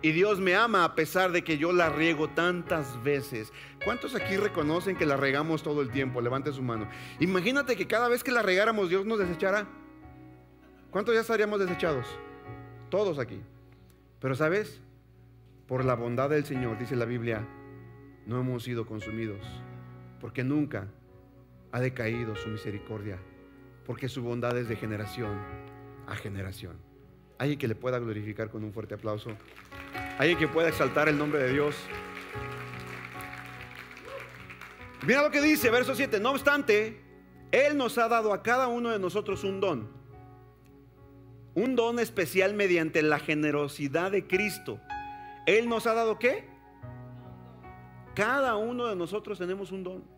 Y 0.04 0.12
Dios 0.12 0.38
me 0.38 0.54
ama 0.54 0.84
a 0.84 0.94
pesar 0.94 1.32
de 1.32 1.42
que 1.42 1.56
yo 1.56 1.72
la 1.72 1.88
riego 1.88 2.28
tantas 2.28 3.02
veces. 3.02 3.50
¿Cuántos 3.86 4.14
aquí 4.14 4.36
reconocen 4.36 4.98
que 4.98 5.06
la 5.06 5.16
regamos 5.16 5.62
todo 5.62 5.80
el 5.80 5.90
tiempo? 5.90 6.20
Levante 6.20 6.52
su 6.52 6.60
mano. 6.60 6.86
Imagínate 7.20 7.74
que 7.74 7.86
cada 7.86 8.10
vez 8.10 8.22
que 8.22 8.30
la 8.30 8.42
regáramos 8.42 8.90
Dios 8.90 9.06
nos 9.06 9.18
desechara. 9.18 9.66
¿Cuántos 10.90 11.14
ya 11.14 11.22
estaríamos 11.22 11.58
desechados? 11.58 12.06
Todos 12.90 13.18
aquí. 13.18 13.40
Pero 14.20 14.34
sabes, 14.34 14.82
por 15.66 15.86
la 15.86 15.94
bondad 15.94 16.28
del 16.28 16.44
Señor, 16.44 16.78
dice 16.78 16.96
la 16.96 17.06
Biblia, 17.06 17.48
no 18.26 18.38
hemos 18.38 18.62
sido 18.62 18.84
consumidos. 18.84 19.40
Porque 20.20 20.44
nunca 20.44 20.86
ha 21.72 21.80
decaído 21.80 22.36
su 22.36 22.50
misericordia. 22.50 23.18
Porque 23.86 24.10
su 24.10 24.22
bondad 24.22 24.54
es 24.58 24.68
de 24.68 24.76
generación 24.76 25.40
a 26.06 26.14
generación. 26.14 26.93
Alguien 27.38 27.58
que 27.58 27.68
le 27.68 27.74
pueda 27.74 27.98
glorificar 27.98 28.50
con 28.50 28.64
un 28.64 28.72
fuerte 28.72 28.94
aplauso. 28.94 29.30
Alguien 30.18 30.38
que 30.38 30.48
pueda 30.48 30.68
exaltar 30.68 31.08
el 31.08 31.18
nombre 31.18 31.42
de 31.42 31.52
Dios. 31.52 31.76
Mira 35.06 35.22
lo 35.22 35.30
que 35.30 35.42
dice, 35.42 35.70
verso 35.70 35.94
7. 35.94 36.20
No 36.20 36.30
obstante, 36.30 37.00
Él 37.50 37.76
nos 37.76 37.98
ha 37.98 38.08
dado 38.08 38.32
a 38.32 38.42
cada 38.42 38.68
uno 38.68 38.90
de 38.90 38.98
nosotros 38.98 39.44
un 39.44 39.60
don. 39.60 39.90
Un 41.54 41.76
don 41.76 41.98
especial 41.98 42.54
mediante 42.54 43.02
la 43.02 43.18
generosidad 43.18 44.10
de 44.12 44.26
Cristo. 44.26 44.80
Él 45.46 45.68
nos 45.68 45.86
ha 45.86 45.94
dado 45.94 46.18
qué? 46.18 46.48
Cada 48.14 48.56
uno 48.56 48.86
de 48.86 48.96
nosotros 48.96 49.38
tenemos 49.38 49.72
un 49.72 49.82
don. 49.82 50.13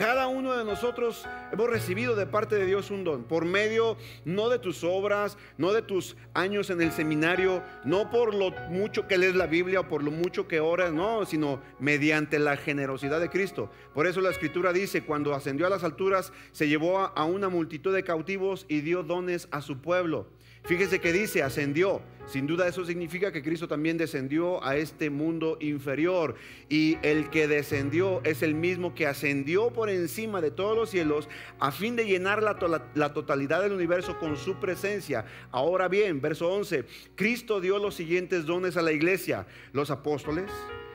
Cada 0.00 0.28
uno 0.28 0.56
de 0.56 0.64
nosotros 0.64 1.26
hemos 1.52 1.68
recibido 1.68 2.16
de 2.16 2.24
parte 2.24 2.54
de 2.54 2.64
Dios 2.64 2.90
un 2.90 3.04
don, 3.04 3.24
por 3.24 3.44
medio 3.44 3.98
no 4.24 4.48
de 4.48 4.58
tus 4.58 4.82
obras, 4.82 5.36
no 5.58 5.74
de 5.74 5.82
tus 5.82 6.16
años 6.32 6.70
en 6.70 6.80
el 6.80 6.90
seminario, 6.90 7.62
no 7.84 8.10
por 8.10 8.34
lo 8.34 8.50
mucho 8.70 9.06
que 9.06 9.18
lees 9.18 9.34
la 9.34 9.46
Biblia 9.46 9.80
o 9.80 9.88
por 9.88 10.02
lo 10.02 10.10
mucho 10.10 10.48
que 10.48 10.58
oras, 10.58 10.90
no, 10.90 11.26
sino 11.26 11.60
mediante 11.78 12.38
la 12.38 12.56
generosidad 12.56 13.20
de 13.20 13.28
Cristo. 13.28 13.70
Por 13.92 14.06
eso 14.06 14.22
la 14.22 14.30
escritura 14.30 14.72
dice, 14.72 15.04
cuando 15.04 15.34
ascendió 15.34 15.66
a 15.66 15.70
las 15.70 15.84
alturas, 15.84 16.32
se 16.52 16.66
llevó 16.66 17.00
a 17.00 17.24
una 17.26 17.50
multitud 17.50 17.94
de 17.94 18.02
cautivos 18.02 18.64
y 18.68 18.80
dio 18.80 19.02
dones 19.02 19.48
a 19.50 19.60
su 19.60 19.82
pueblo. 19.82 20.28
Fíjese 20.64 21.00
que 21.00 21.12
dice, 21.12 21.42
ascendió. 21.42 22.02
Sin 22.26 22.46
duda 22.46 22.68
eso 22.68 22.84
significa 22.84 23.32
que 23.32 23.42
Cristo 23.42 23.66
también 23.66 23.98
descendió 23.98 24.62
a 24.62 24.76
este 24.76 25.10
mundo 25.10 25.56
inferior. 25.60 26.36
Y 26.68 26.96
el 27.02 27.28
que 27.30 27.48
descendió 27.48 28.20
es 28.22 28.42
el 28.42 28.54
mismo 28.54 28.94
que 28.94 29.06
ascendió 29.06 29.72
por 29.72 29.90
encima 29.90 30.40
de 30.40 30.52
todos 30.52 30.76
los 30.76 30.90
cielos 30.90 31.28
a 31.58 31.72
fin 31.72 31.96
de 31.96 32.06
llenar 32.06 32.42
la, 32.42 32.56
la 32.94 33.12
totalidad 33.12 33.62
del 33.62 33.72
universo 33.72 34.18
con 34.18 34.36
su 34.36 34.60
presencia. 34.60 35.24
Ahora 35.50 35.88
bien, 35.88 36.20
verso 36.20 36.48
11, 36.52 36.84
Cristo 37.16 37.60
dio 37.60 37.78
los 37.78 37.96
siguientes 37.96 38.46
dones 38.46 38.76
a 38.76 38.82
la 38.82 38.92
iglesia. 38.92 39.46
Los 39.72 39.90
apóstoles, 39.90 40.52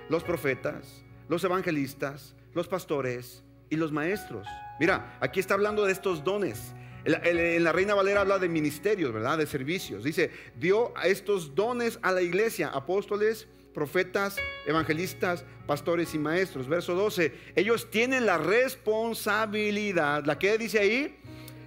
los 0.09 0.23
profetas, 0.23 1.03
los 1.27 1.43
evangelistas, 1.43 2.35
los 2.53 2.67
pastores 2.69 3.43
y 3.69 3.75
los 3.75 3.91
maestros. 3.91 4.47
Mira, 4.79 5.17
aquí 5.19 5.39
está 5.39 5.55
hablando 5.55 5.85
de 5.85 5.91
estos 5.91 6.23
dones. 6.23 6.73
En 7.05 7.63
la 7.63 7.71
Reina 7.71 7.93
Valera 7.93 8.21
habla 8.21 8.39
de 8.39 8.49
ministerios, 8.49 9.13
¿verdad? 9.13 9.37
De 9.37 9.45
servicios. 9.45 10.03
Dice, 10.03 10.31
dio 10.55 10.93
estos 11.03 11.53
dones 11.53 11.99
a 12.01 12.11
la 12.11 12.23
iglesia, 12.23 12.69
apóstoles, 12.69 13.47
profetas, 13.75 14.37
evangelistas, 14.65 15.45
pastores 15.67 16.15
y 16.15 16.19
maestros. 16.19 16.67
Verso 16.67 16.95
12, 16.95 17.31
ellos 17.55 17.91
tienen 17.91 18.25
la 18.25 18.39
responsabilidad, 18.39 20.25
¿la 20.25 20.39
que 20.39 20.57
dice 20.57 20.79
ahí? 20.79 21.19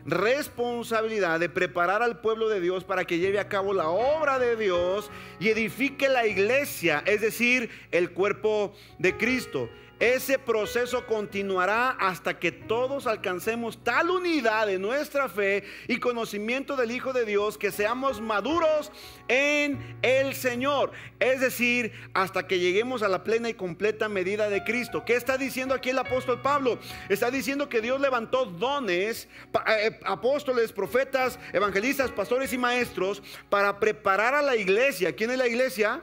responsabilidad 0.08 1.38
de 1.38 1.50
preparar 1.50 2.02
al 2.02 2.20
pueblo 2.20 2.48
de 2.48 2.62
Dios 2.62 2.82
para 2.82 3.04
que 3.04 3.18
lleve 3.18 3.38
a 3.38 3.48
cabo 3.48 3.74
la 3.74 3.88
obra 3.90 4.38
de 4.38 4.56
Dios 4.56 5.10
y 5.38 5.48
edifique 5.48 6.08
la 6.08 6.26
iglesia, 6.26 7.02
es 7.04 7.20
decir, 7.20 7.68
el 7.90 8.12
cuerpo 8.12 8.74
de 8.98 9.16
Cristo. 9.18 9.68
Ese 10.00 10.38
proceso 10.38 11.06
continuará 11.06 11.90
hasta 11.90 12.38
que 12.38 12.52
todos 12.52 13.08
alcancemos 13.08 13.82
tal 13.82 14.10
unidad 14.10 14.68
de 14.68 14.78
nuestra 14.78 15.28
fe 15.28 15.64
y 15.88 15.98
conocimiento 15.98 16.76
del 16.76 16.92
Hijo 16.92 17.12
de 17.12 17.24
Dios 17.24 17.58
que 17.58 17.72
seamos 17.72 18.20
maduros 18.20 18.92
en 19.26 19.98
el 20.02 20.34
Señor. 20.34 20.92
Es 21.18 21.40
decir, 21.40 21.92
hasta 22.14 22.46
que 22.46 22.60
lleguemos 22.60 23.02
a 23.02 23.08
la 23.08 23.24
plena 23.24 23.48
y 23.48 23.54
completa 23.54 24.08
medida 24.08 24.48
de 24.48 24.62
Cristo. 24.62 25.04
¿Qué 25.04 25.16
está 25.16 25.36
diciendo 25.36 25.74
aquí 25.74 25.90
el 25.90 25.98
apóstol 25.98 26.42
Pablo? 26.42 26.78
Está 27.08 27.32
diciendo 27.32 27.68
que 27.68 27.80
Dios 27.80 28.00
levantó 28.00 28.44
dones, 28.46 29.28
eh, 29.66 29.98
apóstoles, 30.04 30.70
profetas, 30.70 31.40
evangelistas, 31.52 32.12
pastores 32.12 32.52
y 32.52 32.58
maestros 32.58 33.20
para 33.50 33.80
preparar 33.80 34.34
a 34.34 34.42
la 34.42 34.54
iglesia. 34.54 35.16
¿Quién 35.16 35.32
es 35.32 35.38
la 35.38 35.48
iglesia? 35.48 36.02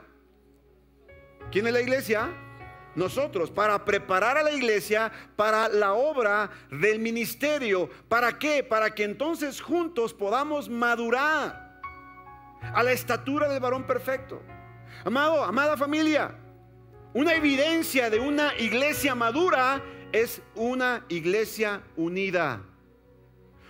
¿Quién 1.50 1.66
es 1.66 1.72
la 1.72 1.80
iglesia? 1.80 2.45
Nosotros 2.96 3.50
para 3.50 3.84
preparar 3.84 4.36
a 4.38 4.42
la 4.42 4.50
iglesia 4.50 5.12
para 5.36 5.68
la 5.68 5.92
obra 5.92 6.50
del 6.70 6.98
ministerio. 6.98 7.88
¿Para 8.08 8.38
qué? 8.38 8.64
Para 8.64 8.94
que 8.94 9.04
entonces 9.04 9.60
juntos 9.60 10.12
podamos 10.12 10.68
madurar 10.68 11.80
a 12.74 12.82
la 12.82 12.92
estatura 12.92 13.48
del 13.48 13.60
varón 13.60 13.86
perfecto. 13.86 14.42
Amado, 15.04 15.44
amada 15.44 15.76
familia, 15.76 16.34
una 17.12 17.34
evidencia 17.34 18.10
de 18.10 18.18
una 18.18 18.56
iglesia 18.58 19.14
madura 19.14 19.82
es 20.12 20.42
una 20.54 21.04
iglesia 21.08 21.82
unida. 21.96 22.62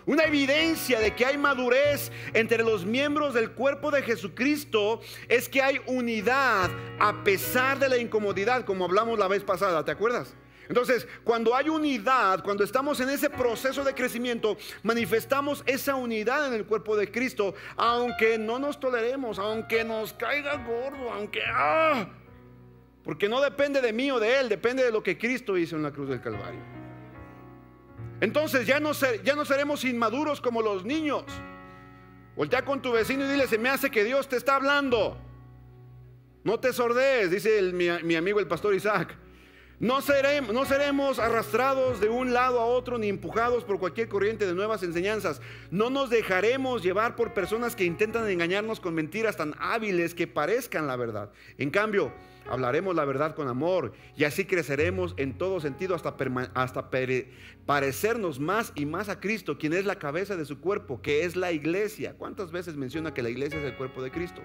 Una 0.06 0.22
evidencia 0.22 1.00
de 1.00 1.16
que 1.16 1.26
hay 1.26 1.36
madurez 1.36 2.12
entre 2.32 2.62
los 2.62 2.86
miembros 2.86 3.34
del 3.34 3.50
cuerpo 3.50 3.90
de 3.90 4.02
Jesucristo 4.02 5.00
es 5.28 5.48
que 5.48 5.60
hay 5.60 5.80
unidad 5.86 6.70
a 7.00 7.24
pesar 7.24 7.80
de 7.80 7.88
la 7.88 7.98
incomodidad, 7.98 8.64
como 8.64 8.84
hablamos 8.84 9.18
la 9.18 9.26
vez 9.26 9.42
pasada, 9.42 9.84
¿te 9.84 9.90
acuerdas? 9.90 10.36
Entonces, 10.68 11.08
cuando 11.24 11.56
hay 11.56 11.68
unidad, 11.68 12.44
cuando 12.44 12.62
estamos 12.62 13.00
en 13.00 13.08
ese 13.08 13.30
proceso 13.30 13.82
de 13.82 13.94
crecimiento, 13.94 14.56
manifestamos 14.84 15.64
esa 15.66 15.96
unidad 15.96 16.46
en 16.46 16.54
el 16.54 16.66
cuerpo 16.66 16.96
de 16.96 17.10
Cristo, 17.10 17.54
aunque 17.76 18.38
no 18.38 18.60
nos 18.60 18.78
toleremos, 18.78 19.40
aunque 19.40 19.82
nos 19.82 20.12
caiga 20.12 20.56
gordo, 20.56 21.12
aunque... 21.12 21.40
¡ah! 21.52 22.08
Porque 23.02 23.28
no 23.28 23.40
depende 23.40 23.80
de 23.80 23.92
mí 23.92 24.10
o 24.10 24.20
de 24.20 24.38
Él, 24.38 24.48
depende 24.48 24.84
de 24.84 24.90
lo 24.90 25.02
que 25.02 25.18
Cristo 25.18 25.56
hizo 25.56 25.76
en 25.76 25.82
la 25.82 25.92
cruz 25.92 26.08
del 26.08 26.20
Calvario. 26.20 26.85
Entonces 28.20 28.66
ya 28.66 28.80
no, 28.80 28.94
seremos 28.94 29.84
inmaduros 29.84 30.40
como 30.40 30.62
los 30.62 30.84
niños. 30.84 31.24
Voltea 32.36 32.64
con 32.64 32.82
tu 32.82 32.92
vecino 32.92 33.24
y 33.24 33.28
dile, 33.28 33.46
se 33.46 33.58
me 33.58 33.68
hace 33.68 33.90
que 33.90 34.04
Dios 34.04 34.28
te 34.28 34.36
está 34.36 34.56
hablando. 34.56 35.18
No 36.44 36.60
te 36.60 36.72
sordees, 36.72 37.30
dice 37.30 37.60
mi, 37.72 37.88
mi 38.02 38.14
amigo 38.14 38.40
el 38.40 38.46
pastor 38.46 38.74
Isaac. 38.74 39.16
No 39.78 40.00
seremos 40.00 41.18
arrastrados 41.18 42.00
de 42.00 42.08
un 42.08 42.32
lado 42.32 42.60
a 42.60 42.64
otro 42.64 42.96
ni 42.96 43.10
empujados 43.10 43.62
por 43.62 43.78
cualquier 43.78 44.08
corriente 44.08 44.46
de 44.46 44.54
nuevas 44.54 44.82
enseñanzas. 44.82 45.42
No 45.70 45.90
nos 45.90 46.08
dejaremos 46.08 46.82
llevar 46.82 47.14
por 47.14 47.34
personas 47.34 47.76
que 47.76 47.84
intentan 47.84 48.26
engañarnos 48.26 48.80
con 48.80 48.94
mentiras 48.94 49.36
tan 49.36 49.54
hábiles 49.58 50.14
que 50.14 50.26
parezcan 50.26 50.86
la 50.86 50.96
verdad. 50.96 51.30
En 51.58 51.70
cambio, 51.70 52.10
hablaremos 52.48 52.94
la 52.94 53.04
verdad 53.04 53.34
con 53.34 53.48
amor 53.48 53.92
y 54.16 54.24
así 54.24 54.44
creceremos 54.44 55.14
en 55.16 55.36
todo 55.36 55.60
sentido 55.60 55.94
hasta, 55.94 56.90
parecernos 57.66 58.40
más 58.40 58.72
y 58.74 58.86
más 58.86 59.08
a 59.08 59.20
Cristo, 59.20 59.58
quien 59.58 59.72
es 59.72 59.84
la 59.84 59.98
cabeza 59.98 60.36
de 60.36 60.44
su 60.44 60.60
cuerpo, 60.60 61.00
que 61.02 61.24
es 61.24 61.36
la 61.36 61.52
iglesia. 61.52 62.14
¿Cuántas 62.16 62.50
veces 62.50 62.76
menciona 62.76 63.14
que 63.14 63.22
la 63.22 63.30
iglesia 63.30 63.58
es 63.58 63.64
el 63.64 63.76
cuerpo 63.76 64.02
de 64.02 64.10
Cristo? 64.10 64.42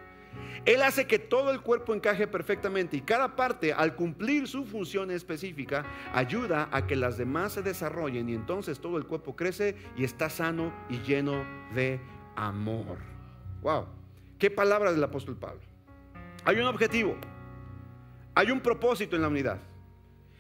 Él 0.66 0.82
hace 0.84 1.08
que 1.08 1.18
todo 1.18 1.52
el 1.52 1.62
cuerpo 1.62 1.94
encaje 1.94 2.28
perfectamente 2.28 2.98
y 2.98 3.02
cada 3.02 3.36
parte 3.36 3.74
al 3.74 3.96
cumplir 3.96 4.48
su 4.48 4.66
función 4.66 5.10
específica 5.10 5.86
ayuda 6.14 6.70
a 6.72 6.86
que 6.86 6.96
las 6.96 7.18
demás 7.18 7.54
se 7.54 7.64
desarrollen 7.64 8.30
y 8.30 8.34
entonces 8.34 8.80
todo 8.80 8.98
el 8.98 9.06
cuerpo 9.06 9.36
crece 9.36 9.76
y 9.98 10.04
está 10.04 10.30
sano 10.30 10.72
y 10.90 11.00
lleno 11.00 11.44
de 11.74 12.00
amor. 12.36 12.98
Wow, 13.62 13.88
qué 14.38 14.52
palabras 14.52 14.94
del 14.94 15.04
apóstol 15.04 15.36
Pablo. 15.36 15.62
Hay 16.46 16.58
un 16.58 16.66
objetivo, 16.66 17.18
hay 18.42 18.52
un 18.52 18.60
propósito 18.60 19.16
en 19.16 19.22
la 19.22 19.28
unidad. 19.28 19.62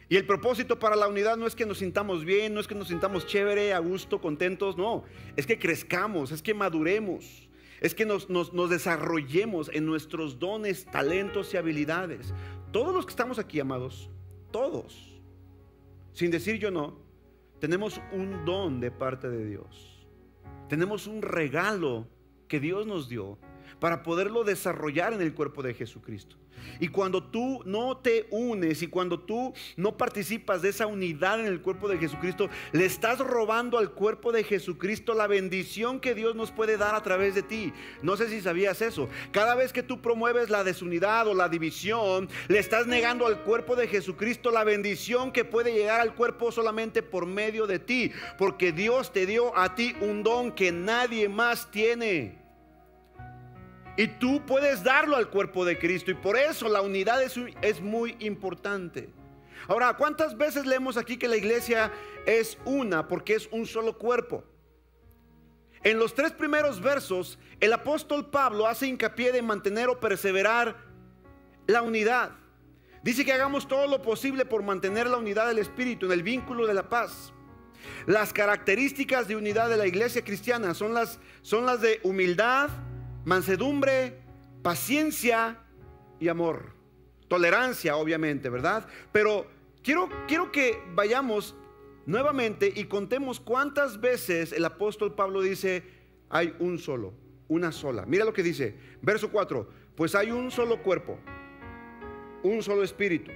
Y 0.09 0.17
el 0.17 0.25
propósito 0.25 0.77
para 0.77 0.95
la 0.95 1.07
unidad 1.07 1.37
no 1.37 1.47
es 1.47 1.55
que 1.55 1.65
nos 1.65 1.77
sintamos 1.77 2.25
bien, 2.25 2.53
no 2.53 2.59
es 2.59 2.67
que 2.67 2.75
nos 2.75 2.89
sintamos 2.89 3.25
chévere, 3.25 3.73
a 3.73 3.79
gusto, 3.79 4.19
contentos, 4.19 4.77
no. 4.77 5.03
Es 5.37 5.47
que 5.47 5.57
crezcamos, 5.57 6.31
es 6.31 6.41
que 6.41 6.53
maduremos 6.53 7.47
es 7.81 7.95
que 7.95 8.05
nos, 8.05 8.27
desarrollemos 8.69 9.69
en 9.73 9.87
nuestros 9.87 10.37
dones, 10.37 10.85
talentos 10.85 11.53
y 11.53 11.57
habilidades. 11.57 12.31
Todos 12.71 12.93
los 12.93 13.05
que 13.05 13.09
estamos 13.09 13.39
aquí, 13.39 13.59
amados, 13.59 14.09
todos, 14.51 15.19
sin 16.13 16.29
decir 16.29 16.59
yo 16.59 16.69
no, 16.69 16.99
tenemos 17.59 17.99
un 18.13 18.45
don 18.45 18.79
de 18.79 18.91
parte 18.91 19.29
de 19.29 19.45
Dios. 19.45 20.05
Tenemos 20.69 21.07
un 21.07 21.23
regalo 21.23 22.07
que 22.47 22.59
Dios 22.59 22.85
nos 22.85 23.09
dio 23.09 23.39
para 23.81 24.03
poderlo 24.03 24.43
desarrollar 24.43 25.11
en 25.11 25.21
el 25.21 25.33
cuerpo 25.33 25.63
de 25.63 25.73
Jesucristo. 25.73 26.35
Y 26.79 26.89
cuando 26.89 27.23
tú 27.23 27.63
no 27.65 27.97
te 27.97 28.27
unes 28.29 28.83
y 28.83 28.87
cuando 28.87 29.19
tú 29.19 29.55
no 29.75 29.97
participas 29.97 30.61
de 30.61 30.69
esa 30.69 30.85
unidad 30.85 31.39
en 31.39 31.47
el 31.47 31.61
cuerpo 31.61 31.89
de 31.89 31.97
Jesucristo, 31.97 32.47
le 32.73 32.85
estás 32.85 33.17
robando 33.17 33.79
al 33.79 33.89
cuerpo 33.89 34.31
de 34.31 34.43
Jesucristo 34.43 35.15
la 35.15 35.25
bendición 35.25 35.99
que 35.99 36.13
Dios 36.13 36.35
nos 36.35 36.51
puede 36.51 36.77
dar 36.77 36.93
a 36.93 37.01
través 37.01 37.33
de 37.33 37.41
ti. 37.41 37.73
No 38.03 38.17
sé 38.17 38.29
si 38.29 38.39
sabías 38.39 38.83
eso. 38.83 39.09
Cada 39.31 39.55
vez 39.55 39.73
que 39.73 39.81
tú 39.81 39.99
promueves 39.99 40.51
la 40.51 40.63
desunidad 40.63 41.27
o 41.27 41.33
la 41.33 41.49
división, 41.49 42.29
le 42.49 42.59
estás 42.59 42.85
negando 42.85 43.25
al 43.25 43.41
cuerpo 43.41 43.75
de 43.75 43.87
Jesucristo 43.87 44.51
la 44.51 44.63
bendición 44.63 45.31
que 45.31 45.43
puede 45.43 45.73
llegar 45.73 46.01
al 46.01 46.13
cuerpo 46.13 46.51
solamente 46.51 47.01
por 47.01 47.25
medio 47.25 47.65
de 47.65 47.79
ti. 47.79 48.11
Porque 48.37 48.73
Dios 48.73 49.11
te 49.11 49.25
dio 49.25 49.57
a 49.57 49.73
ti 49.73 49.95
un 50.01 50.21
don 50.21 50.51
que 50.51 50.71
nadie 50.71 51.29
más 51.29 51.71
tiene. 51.71 52.40
Y 54.01 54.07
tú 54.07 54.43
puedes 54.47 54.83
darlo 54.83 55.15
al 55.15 55.29
cuerpo 55.29 55.63
de 55.63 55.77
Cristo. 55.77 56.09
Y 56.09 56.15
por 56.15 56.35
eso 56.35 56.67
la 56.67 56.81
unidad 56.81 57.21
es, 57.21 57.35
es, 57.61 57.81
muy 57.81 58.15
importante. 58.17 59.09
Ahora, 59.67 59.95
¿cuántas 59.95 60.35
veces 60.35 60.65
leemos 60.65 60.97
aquí 60.97 61.17
que 61.17 61.27
la 61.27 61.37
iglesia 61.37 61.91
es 62.25 62.57
una 62.65 63.07
porque 63.07 63.35
es 63.35 63.47
un 63.51 63.67
solo 63.67 63.99
cuerpo? 63.99 64.43
En 65.83 65.99
los 65.99 66.15
tres 66.15 66.31
primeros 66.31 66.81
versos, 66.81 67.37
el 67.59 67.73
apóstol 67.73 68.31
Pablo 68.31 68.65
hace 68.65 68.87
hincapié 68.87 69.31
de 69.31 69.43
mantener 69.43 69.87
o 69.87 69.99
perseverar 69.99 70.77
la 71.67 71.83
unidad. 71.83 72.31
Dice 73.03 73.23
que 73.23 73.33
hagamos 73.33 73.67
todo 73.67 73.85
lo 73.85 74.01
posible 74.01 74.45
por 74.45 74.63
mantener 74.63 75.05
la 75.05 75.17
unidad 75.17 75.45
del 75.45 75.59
Espíritu 75.59 76.07
en 76.07 76.13
el 76.13 76.23
vínculo 76.23 76.65
de 76.65 76.73
la 76.73 76.89
paz. 76.89 77.33
Las 78.07 78.33
características 78.33 79.27
de 79.27 79.35
unidad 79.35 79.69
de 79.69 79.77
la 79.77 79.85
iglesia 79.85 80.23
cristiana 80.23 80.73
son 80.73 80.95
las, 80.95 81.19
son 81.43 81.67
las 81.67 81.81
de 81.81 81.99
humildad, 82.01 82.71
mansedumbre, 83.25 84.17
paciencia 84.61 85.59
y 86.19 86.27
amor. 86.27 86.73
Tolerancia, 87.27 87.95
obviamente, 87.95 88.49
¿verdad? 88.49 88.87
Pero 89.11 89.47
quiero, 89.83 90.09
quiero 90.27 90.51
que 90.51 90.81
vayamos 90.93 91.55
nuevamente 92.05 92.71
y 92.75 92.85
contemos 92.85 93.39
cuántas 93.39 94.01
veces 94.01 94.51
el 94.51 94.65
apóstol 94.65 95.15
Pablo 95.15 95.41
dice, 95.41 95.83
hay 96.29 96.53
un 96.59 96.77
solo, 96.77 97.13
una 97.47 97.71
sola. 97.71 98.05
Mira 98.05 98.25
lo 98.25 98.33
que 98.33 98.43
dice, 98.43 98.75
verso 99.01 99.31
4, 99.31 99.69
pues 99.95 100.15
hay 100.15 100.31
un 100.31 100.51
solo 100.51 100.81
cuerpo, 100.81 101.17
un 102.43 102.61
solo 102.63 102.83
espíritu, 102.83 103.31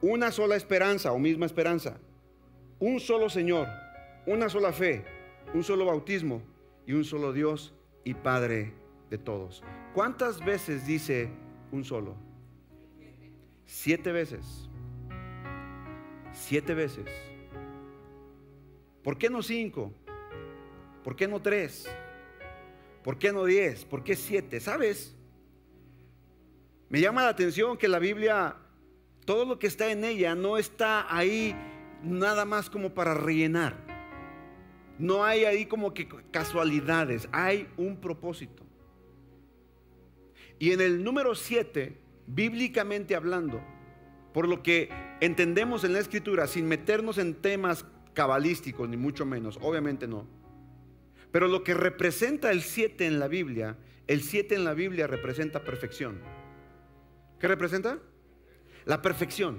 una 0.00 0.32
sola 0.32 0.56
esperanza 0.56 1.12
o 1.12 1.18
misma 1.18 1.46
esperanza, 1.46 1.98
un 2.78 2.98
solo 2.98 3.28
Señor, 3.28 3.68
una 4.26 4.48
sola 4.48 4.72
fe, 4.72 5.04
un 5.52 5.62
solo 5.62 5.84
bautismo 5.84 6.42
y 6.86 6.92
un 6.92 7.04
solo 7.04 7.32
Dios 7.32 7.72
y 8.04 8.14
Padre 8.14 8.72
de 9.10 9.18
todos. 9.18 9.62
¿Cuántas 9.92 10.44
veces 10.44 10.86
dice 10.86 11.30
un 11.72 11.84
solo? 11.84 12.16
Siete 13.66 14.12
veces. 14.12 14.68
Siete 16.32 16.74
veces. 16.74 17.06
¿Por 19.02 19.18
qué 19.18 19.30
no 19.30 19.42
cinco? 19.42 19.92
¿Por 21.02 21.16
qué 21.16 21.28
no 21.28 21.40
tres? 21.40 21.86
¿Por 23.02 23.18
qué 23.18 23.32
no 23.32 23.44
diez? 23.44 23.84
¿Por 23.84 24.02
qué 24.02 24.16
siete? 24.16 24.60
¿Sabes? 24.60 25.14
Me 26.88 27.00
llama 27.00 27.22
la 27.22 27.28
atención 27.28 27.76
que 27.76 27.88
la 27.88 27.98
Biblia, 27.98 28.56
todo 29.24 29.44
lo 29.44 29.58
que 29.58 29.66
está 29.66 29.90
en 29.90 30.04
ella 30.04 30.34
no 30.34 30.56
está 30.56 31.14
ahí 31.14 31.54
nada 32.02 32.44
más 32.44 32.70
como 32.70 32.94
para 32.94 33.14
rellenar. 33.14 33.83
No 34.98 35.24
hay 35.24 35.44
ahí 35.44 35.66
como 35.66 35.92
que 35.92 36.08
casualidades, 36.30 37.28
hay 37.32 37.68
un 37.76 38.00
propósito. 38.00 38.64
Y 40.58 40.72
en 40.72 40.80
el 40.80 41.02
número 41.02 41.34
7, 41.34 41.96
bíblicamente 42.26 43.16
hablando, 43.16 43.60
por 44.32 44.48
lo 44.48 44.62
que 44.62 44.88
entendemos 45.20 45.84
en 45.84 45.92
la 45.92 46.00
escritura, 46.00 46.46
sin 46.46 46.66
meternos 46.66 47.18
en 47.18 47.34
temas 47.34 47.84
cabalísticos, 48.14 48.88
ni 48.88 48.96
mucho 48.96 49.26
menos, 49.26 49.58
obviamente 49.60 50.06
no. 50.06 50.26
Pero 51.30 51.48
lo 51.48 51.64
que 51.64 51.74
representa 51.74 52.50
el 52.52 52.62
7 52.62 53.06
en 53.06 53.18
la 53.18 53.28
Biblia, 53.28 53.76
el 54.06 54.22
7 54.22 54.54
en 54.54 54.64
la 54.64 54.74
Biblia 54.74 55.06
representa 55.06 55.64
perfección. 55.64 56.20
¿Qué 57.40 57.48
representa? 57.48 57.98
La 58.84 59.02
perfección. 59.02 59.58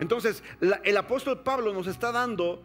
Entonces, 0.00 0.42
el 0.60 0.96
apóstol 0.96 1.42
Pablo 1.42 1.72
nos 1.72 1.86
está 1.86 2.12
dando 2.12 2.64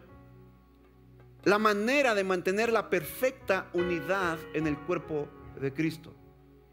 la 1.44 1.58
manera 1.58 2.14
de 2.14 2.24
mantener 2.24 2.72
la 2.72 2.88
perfecta 2.88 3.68
unidad 3.72 4.38
en 4.54 4.66
el 4.66 4.78
cuerpo 4.78 5.28
de 5.60 5.72
Cristo. 5.72 6.14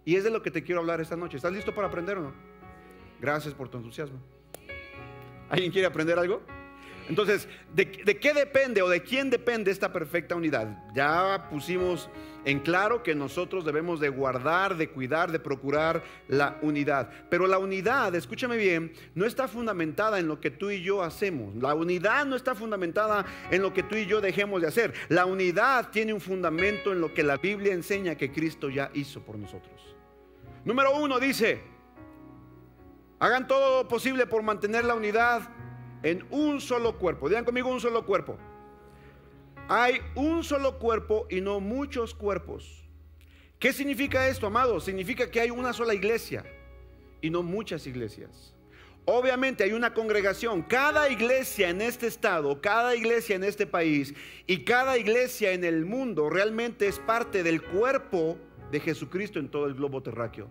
Y 0.06 0.16
es 0.16 0.24
de 0.24 0.32
lo 0.32 0.42
que 0.42 0.52
te 0.52 0.64
quiero 0.64 0.82
hablar 0.82 1.02
esta 1.02 1.16
noche. 1.16 1.38
¿Estás 1.38 1.54
listo 1.54 1.76
para 1.76 1.88
aprender 1.88 2.18
o 2.18 2.22
no? 2.22 2.34
Gracias 3.20 3.54
por 3.54 3.70
tu 3.70 3.78
entusiasmo. 3.78 4.20
¿Alguien 5.50 5.72
quiere 5.72 5.88
aprender 5.88 6.18
algo? 6.18 6.42
Entonces, 7.10 7.48
¿de, 7.74 7.90
qué 7.90 8.34
depende 8.34 8.82
o 8.82 8.90
de 8.90 9.02
quién 9.02 9.30
depende 9.30 9.72
esta 9.72 9.92
perfecta 9.92 10.36
unidad? 10.36 10.78
Ya 10.94 11.48
pusimos 11.50 12.10
en 12.46 12.60
claro 12.60 13.04
que 13.04 13.14
nosotros 13.14 13.66
debemos 13.66 14.00
de 14.00 14.10
guardar, 14.10 14.78
de 14.78 14.90
cuidar, 14.90 15.32
de 15.32 15.40
procurar 15.40 16.04
la 16.28 16.58
unidad. 16.62 17.10
Pero 17.30 17.48
la 17.48 17.58
unidad, 17.60 18.16
escúchame 18.16 18.58
bien, 18.58 18.94
no 19.14 19.26
está 19.26 19.48
fundamentada 19.48 20.20
en 20.20 20.28
lo 20.28 20.40
que 20.40 20.52
tú 20.52 20.72
y 20.72 20.82
yo 20.82 21.04
hacemos. 21.04 21.56
La 21.56 21.76
unidad 21.76 22.26
no 22.26 22.36
está 22.36 22.56
fundamentada 22.56 23.26
en 23.52 23.62
lo 23.62 23.74
que 23.74 23.84
tú 23.84 23.96
y 23.96 24.06
yo 24.06 24.22
dejemos 24.22 24.62
de 24.62 24.68
hacer. 24.68 24.94
La 25.10 25.26
unidad 25.26 25.90
tiene 25.92 26.14
un 26.14 26.22
fundamento 26.22 26.92
en 26.92 27.02
lo 27.02 27.14
que 27.14 27.24
la 27.24 27.38
Biblia 27.38 27.74
enseña 27.74 28.16
que 28.16 28.32
Cristo 28.32 28.70
ya 28.70 28.90
hizo 28.94 29.22
por 29.22 29.38
nosotros. 29.38 29.96
Número 30.64 30.96
uno 30.96 31.20
dice, 31.20 31.62
hagan 33.20 33.48
todo 33.48 33.84
lo 33.84 33.88
posible 33.88 34.26
por 34.28 34.44
mantener 34.44 34.86
la 34.86 34.96
unidad 34.96 35.42
en 36.04 36.26
un 36.30 36.62
solo 36.62 36.98
cuerpo. 36.98 37.30
Digan 37.30 37.46
conmigo 37.46 37.70
un 37.70 37.80
solo 37.80 38.06
cuerpo. 38.06 38.38
Hay 39.68 40.02
un 40.16 40.44
solo 40.44 40.80
cuerpo 40.80 41.28
y 41.30 41.42
no 41.42 41.60
muchos 41.60 42.14
cuerpos. 42.14 42.84
¿Qué 43.60 43.72
significa 43.72 44.28
esto, 44.28 44.48
amados? 44.48 44.86
Significa 44.86 45.30
que 45.30 45.40
hay 45.40 45.52
una 45.52 45.72
sola 45.72 45.94
iglesia 45.94 46.44
y 47.22 47.30
no 47.30 47.44
muchas 47.44 47.86
iglesias. 47.86 48.56
Obviamente 49.06 49.64
hay 49.64 49.74
una 49.74 49.94
congregación. 49.94 50.62
Cada 50.64 51.10
iglesia 51.10 51.70
en 51.70 51.82
este 51.82 52.08
estado, 52.08 52.62
cada 52.62 52.96
iglesia 52.96 53.36
en 53.36 53.44
este 53.44 53.66
país 53.66 54.14
y 54.46 54.64
cada 54.64 54.98
iglesia 54.98 55.52
en 55.52 55.64
el 55.64 55.86
mundo 55.86 56.30
realmente 56.30 56.88
es 56.88 57.00
parte 57.00 57.44
del 57.44 57.62
cuerpo 57.62 58.38
de 58.72 58.80
Jesucristo 58.80 59.40
en 59.40 59.50
todo 59.50 59.68
el 59.68 59.76
globo 59.76 60.04
terráqueo. 60.04 60.50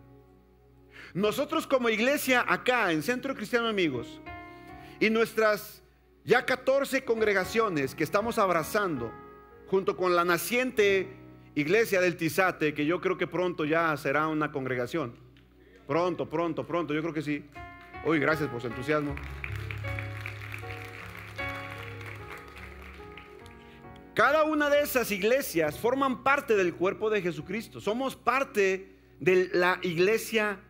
Nosotros 1.15 1.67
como 1.67 1.89
iglesia 1.89 2.45
acá 2.47 2.93
en 2.93 3.03
Centro 3.03 3.35
Cristiano 3.35 3.69
Amigos, 3.69 4.21
y 5.01 5.09
nuestras 5.09 5.83
ya 6.25 6.45
14 6.45 7.05
congregaciones 7.07 7.95
que 7.95 8.05
estamos 8.05 8.39
abrazando, 8.39 9.11
junto 9.67 9.97
con 9.97 10.15
la 10.15 10.25
naciente 10.25 11.09
iglesia 11.55 12.03
del 12.03 12.19
Tizate, 12.19 12.75
que 12.75 12.85
yo 12.85 13.01
creo 13.01 13.17
que 13.17 13.27
pronto 13.27 13.65
ya 13.65 13.97
será 13.97 14.29
una 14.29 14.53
congregación. 14.53 15.15
Pronto, 15.87 16.29
pronto, 16.29 16.67
pronto, 16.67 16.93
yo 16.93 17.01
creo 17.01 17.15
que 17.15 17.23
sí. 17.23 17.47
Hoy, 18.05 18.21
gracias 18.21 18.51
por 18.51 18.61
su 18.61 18.67
entusiasmo. 18.67 19.15
Cada 24.13 24.45
una 24.45 24.69
de 24.69 24.83
esas 24.83 25.11
iglesias 25.13 25.79
forman 25.79 26.23
parte 26.23 26.57
del 26.57 26.75
cuerpo 26.75 27.09
de 27.09 27.23
Jesucristo. 27.23 27.81
Somos 27.81 28.17
parte 28.17 28.97
de 29.19 29.49
la 29.55 29.79
iglesia 29.83 30.61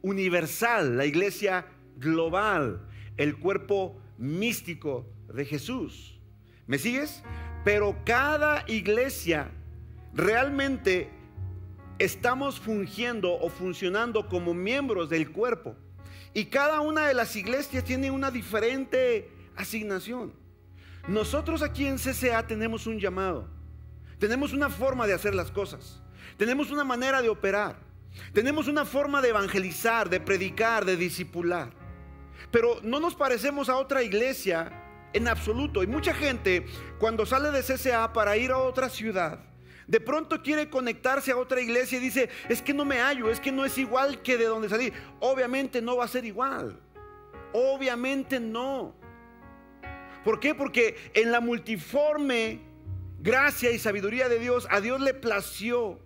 universal, 0.00 0.96
la 0.96 1.04
iglesia 1.04 1.66
global 1.96 2.88
el 3.18 3.36
cuerpo 3.36 4.00
místico 4.16 5.06
de 5.32 5.44
Jesús. 5.44 6.18
¿Me 6.66 6.78
sigues? 6.78 7.22
Pero 7.64 7.96
cada 8.04 8.64
iglesia 8.66 9.50
realmente 10.14 11.10
estamos 11.98 12.58
fungiendo 12.60 13.34
o 13.34 13.50
funcionando 13.50 14.28
como 14.28 14.54
miembros 14.54 15.10
del 15.10 15.30
cuerpo. 15.30 15.76
Y 16.32 16.46
cada 16.46 16.80
una 16.80 17.06
de 17.06 17.14
las 17.14 17.34
iglesias 17.36 17.84
tiene 17.84 18.10
una 18.10 18.30
diferente 18.30 19.30
asignación. 19.56 20.32
Nosotros 21.08 21.62
aquí 21.62 21.86
en 21.86 21.96
CCA 21.96 22.46
tenemos 22.46 22.86
un 22.86 23.00
llamado. 23.00 23.48
Tenemos 24.18 24.52
una 24.52 24.68
forma 24.68 25.06
de 25.06 25.14
hacer 25.14 25.34
las 25.34 25.50
cosas. 25.50 26.02
Tenemos 26.36 26.70
una 26.70 26.84
manera 26.84 27.22
de 27.22 27.28
operar. 27.28 27.80
Tenemos 28.32 28.68
una 28.68 28.84
forma 28.84 29.22
de 29.22 29.30
evangelizar, 29.30 30.08
de 30.08 30.20
predicar, 30.20 30.84
de 30.84 30.96
discipular. 30.96 31.77
Pero 32.50 32.80
no 32.82 33.00
nos 33.00 33.14
parecemos 33.14 33.68
a 33.68 33.76
otra 33.76 34.02
iglesia 34.02 34.72
en 35.12 35.28
absoluto. 35.28 35.82
Y 35.82 35.86
mucha 35.86 36.14
gente 36.14 36.66
cuando 36.98 37.26
sale 37.26 37.50
de 37.50 37.62
CCA 37.62 38.12
para 38.12 38.36
ir 38.36 38.50
a 38.50 38.58
otra 38.58 38.88
ciudad, 38.88 39.40
de 39.86 40.00
pronto 40.00 40.42
quiere 40.42 40.68
conectarse 40.68 41.32
a 41.32 41.36
otra 41.38 41.60
iglesia 41.60 41.98
y 41.98 42.02
dice, 42.02 42.28
es 42.48 42.60
que 42.60 42.74
no 42.74 42.84
me 42.84 43.00
hallo, 43.00 43.30
es 43.30 43.40
que 43.40 43.50
no 43.50 43.64
es 43.64 43.78
igual 43.78 44.20
que 44.22 44.36
de 44.36 44.44
donde 44.44 44.68
salí. 44.68 44.92
Obviamente 45.20 45.80
no 45.80 45.96
va 45.96 46.04
a 46.04 46.08
ser 46.08 46.24
igual. 46.26 46.78
Obviamente 47.54 48.38
no. 48.38 48.94
¿Por 50.24 50.40
qué? 50.40 50.54
Porque 50.54 50.96
en 51.14 51.32
la 51.32 51.40
multiforme 51.40 52.60
gracia 53.18 53.70
y 53.70 53.78
sabiduría 53.78 54.28
de 54.28 54.38
Dios, 54.38 54.68
a 54.70 54.82
Dios 54.82 55.00
le 55.00 55.14
plació 55.14 55.98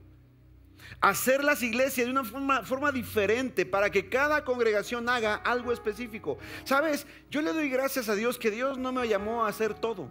hacer 1.02 1.42
las 1.42 1.62
iglesias 1.62 2.06
de 2.06 2.12
una 2.12 2.24
forma, 2.24 2.92
diferente 2.92 3.66
para 3.66 3.90
que 3.90 4.08
cada 4.08 4.44
congregación 4.44 5.08
haga 5.08 5.34
algo 5.34 5.72
específico. 5.72 6.38
Sabes, 6.64 7.06
yo 7.28 7.42
le 7.42 7.52
doy 7.52 7.68
gracias 7.68 8.08
a 8.08 8.14
Dios 8.14 8.38
que 8.38 8.52
Dios 8.52 8.78
no 8.78 8.92
me 8.92 9.06
llamó 9.08 9.44
a 9.44 9.48
hacer 9.48 9.74
todo, 9.74 10.08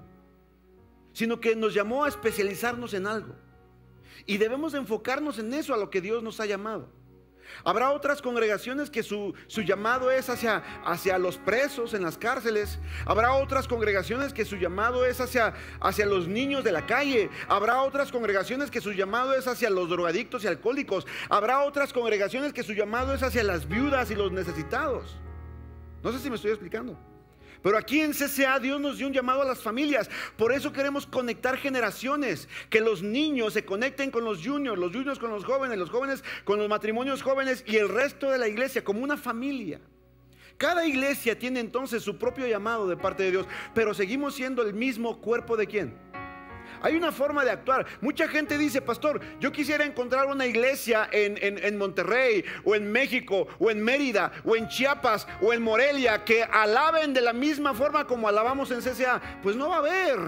sino 1.14 1.40
que 1.40 1.56
nos 1.56 1.74
llamó 1.74 2.04
a 2.04 2.10
especializarnos 2.10 2.94
en 2.94 3.08
algo. 3.08 3.36
Y 4.26 4.38
debemos 4.38 4.74
enfocarnos 4.74 5.40
en 5.40 5.54
eso, 5.54 5.74
a 5.74 5.78
lo 5.78 5.90
que 5.90 6.02
Dios 6.02 6.22
nos 6.22 6.40
ha 6.42 6.46
llamado. 6.46 6.90
Habrá 7.64 7.92
otras 7.92 8.22
congregaciones 8.22 8.90
que 8.90 9.04
su, 9.04 9.34
llamado 9.66 10.12
es 10.12 10.30
hacia, 10.30 10.64
hacia, 10.86 11.18
los 11.18 11.38
presos 11.38 11.94
en 11.94 12.04
las 12.04 12.18
cárceles. 12.18 12.80
Habrá 13.06 13.34
otras 13.34 13.68
congregaciones 13.68 14.34
que 14.34 14.46
su 14.46 14.56
llamado 14.56 15.06
es 15.06 15.20
hacia, 15.22 15.54
hacia 15.80 16.06
los 16.06 16.28
niños 16.28 16.64
de 16.64 16.72
la 16.72 16.86
calle. 16.86 17.30
Habrá 17.48 17.82
otras 17.82 18.12
congregaciones 18.12 18.72
que 18.72 18.82
su 18.82 18.94
llamado 18.94 19.34
es 19.34 19.48
hacia 19.48 19.70
los 19.70 19.90
drogadictos 19.90 20.44
y 20.44 20.48
alcohólicos. 20.48 21.06
Habrá 21.30 21.62
otras 21.62 21.94
congregaciones 21.94 22.54
que 22.54 22.64
su 22.64 22.74
llamado 22.74 23.14
es 23.14 23.24
hacia 23.24 23.44
las 23.44 23.68
viudas 23.68 24.12
y 24.12 24.16
los 24.16 24.32
necesitados. 24.32 25.18
No 26.04 26.12
sé 26.12 26.20
si 26.20 26.30
me 26.30 26.36
estoy 26.36 26.52
explicando. 26.52 27.11
Pero 27.62 27.78
aquí 27.78 28.02
en 28.02 28.14
CCA 28.14 28.60
Dios 28.60 28.80
nos 28.80 28.98
dio 28.98 29.08
un 29.08 29.14
llamado 29.14 29.42
a 29.42 29.46
las 29.46 29.60
familias. 29.60 30.10
Por 30.38 30.52
eso 30.52 30.74
queremos 30.74 31.06
conectar 31.06 31.58
generaciones. 31.58 32.48
Que 32.70 32.82
los 32.82 33.04
niños 33.04 33.54
se 33.54 33.66
conecten 33.66 34.12
con 34.12 34.24
los 34.24 34.46
juniors, 34.46 34.80
los 34.80 34.92
juniors 34.92 35.20
con 35.20 35.30
los 35.32 35.46
jóvenes, 35.46 35.78
los 35.78 35.90
jóvenes 35.90 36.24
con 36.44 36.60
los 36.60 36.70
matrimonios 36.70 37.22
jóvenes 37.22 37.64
y 37.68 37.78
el 37.78 37.90
resto 37.90 38.30
de 38.30 38.38
la 38.38 38.48
iglesia 38.48 38.84
como 38.84 39.04
una 39.04 39.18
familia. 39.18 39.80
Cada 40.58 40.86
iglesia 40.86 41.38
tiene 41.38 41.60
entonces 41.60 42.04
su 42.04 42.18
propio 42.18 42.46
llamado 42.48 42.88
de 42.88 42.98
parte 42.98 43.24
de 43.24 43.32
Dios. 43.32 43.48
Pero 43.74 43.94
seguimos 43.94 44.36
siendo 44.36 44.62
el 44.62 44.74
mismo 44.74 45.20
cuerpo 45.20 45.58
de 45.58 45.68
quién? 45.68 46.11
Hay 46.82 46.96
una 46.96 47.12
forma 47.12 47.44
de 47.44 47.52
actuar. 47.52 47.86
Mucha 48.02 48.28
gente 48.28 48.58
dice, 48.58 48.82
pastor, 48.82 49.20
yo 49.40 49.52
quisiera 49.52 49.86
encontrar 49.86 50.28
una 50.28 50.46
iglesia 50.46 51.08
en, 51.12 51.78
Monterrey 51.78 52.44
o 52.64 52.76
en 52.76 52.92
México 52.92 53.48
o 53.60 53.72
en 53.72 53.82
Mérida 53.84 54.32
o 54.46 54.56
en 54.56 54.68
Chiapas 54.68 55.28
o 55.42 55.54
en 55.54 55.62
Morelia 55.62 56.24
que 56.24 56.44
alaben 56.44 57.14
de 57.14 57.22
la 57.22 57.34
misma 57.34 57.74
forma 57.74 58.06
como 58.06 58.28
alabamos 58.28 58.72
en 58.72 58.82
CCA. 58.82 59.22
Pues 59.42 59.56
no 59.56 59.70
va 59.70 59.76
a 59.76 59.80
haber. 59.80 60.20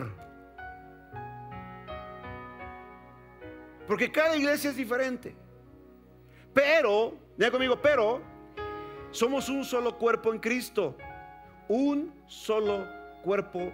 Porque 3.87 4.11
cada 4.11 4.35
iglesia 4.35 4.69
es 4.69 4.75
diferente. 4.75 5.35
Pero, 6.53 7.17
mira 7.37 7.51
conmigo, 7.51 7.81
pero 7.81 8.21
somos 9.11 9.49
un 9.49 9.63
solo 9.63 9.97
cuerpo 9.97 10.33
en 10.33 10.39
Cristo. 10.39 10.95
Un 11.67 12.13
solo 12.27 12.87
cuerpo 13.23 13.71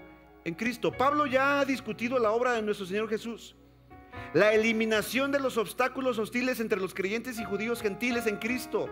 en 0.49 0.55
Cristo. 0.55 0.91
Pablo 0.91 1.25
ya 1.25 1.61
ha 1.61 1.65
discutido 1.65 2.19
la 2.19 2.31
obra 2.31 2.53
de 2.53 2.61
nuestro 2.61 2.85
Señor 2.85 3.07
Jesús. 3.07 3.55
La 4.33 4.53
eliminación 4.53 5.31
de 5.31 5.39
los 5.39 5.57
obstáculos 5.57 6.19
hostiles 6.19 6.59
entre 6.59 6.79
los 6.79 6.93
creyentes 6.93 7.39
y 7.39 7.45
judíos 7.45 7.81
gentiles 7.81 8.27
en 8.27 8.37
Cristo. 8.37 8.89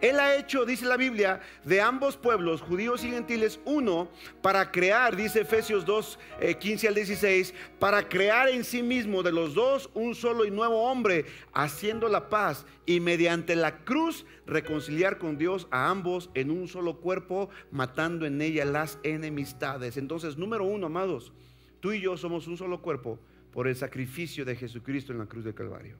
Él 0.00 0.20
ha 0.20 0.36
hecho, 0.36 0.64
dice 0.64 0.86
la 0.86 0.96
Biblia, 0.96 1.40
de 1.64 1.80
ambos 1.80 2.16
pueblos, 2.16 2.60
judíos 2.60 3.04
y 3.04 3.10
gentiles, 3.10 3.60
uno 3.64 4.08
para 4.42 4.70
crear, 4.70 5.16
dice 5.16 5.40
Efesios 5.40 5.84
2, 5.84 6.18
15 6.58 6.86
eh, 6.86 6.88
al 6.88 6.94
16, 6.94 7.54
para 7.78 8.08
crear 8.08 8.48
en 8.48 8.64
sí 8.64 8.82
mismo 8.82 9.22
de 9.22 9.32
los 9.32 9.54
dos 9.54 9.90
un 9.94 10.14
solo 10.14 10.44
y 10.44 10.50
nuevo 10.50 10.90
hombre, 10.90 11.26
haciendo 11.52 12.08
la 12.08 12.28
paz 12.28 12.66
y 12.86 13.00
mediante 13.00 13.56
la 13.56 13.84
cruz 13.84 14.26
reconciliar 14.46 15.18
con 15.18 15.38
Dios 15.38 15.66
a 15.70 15.90
ambos 15.90 16.30
en 16.34 16.50
un 16.50 16.68
solo 16.68 17.00
cuerpo, 17.00 17.48
matando 17.70 18.26
en 18.26 18.40
ella 18.40 18.64
las 18.64 18.98
enemistades. 19.02 19.96
Entonces, 19.96 20.36
número 20.36 20.64
uno, 20.64 20.86
amados, 20.86 21.32
tú 21.80 21.92
y 21.92 22.00
yo 22.00 22.16
somos 22.16 22.46
un 22.46 22.56
solo 22.56 22.82
cuerpo 22.82 23.18
por 23.52 23.68
el 23.68 23.76
sacrificio 23.76 24.44
de 24.44 24.56
Jesucristo 24.56 25.12
en 25.12 25.18
la 25.18 25.26
cruz 25.26 25.44
de 25.44 25.54
Calvario. 25.54 25.96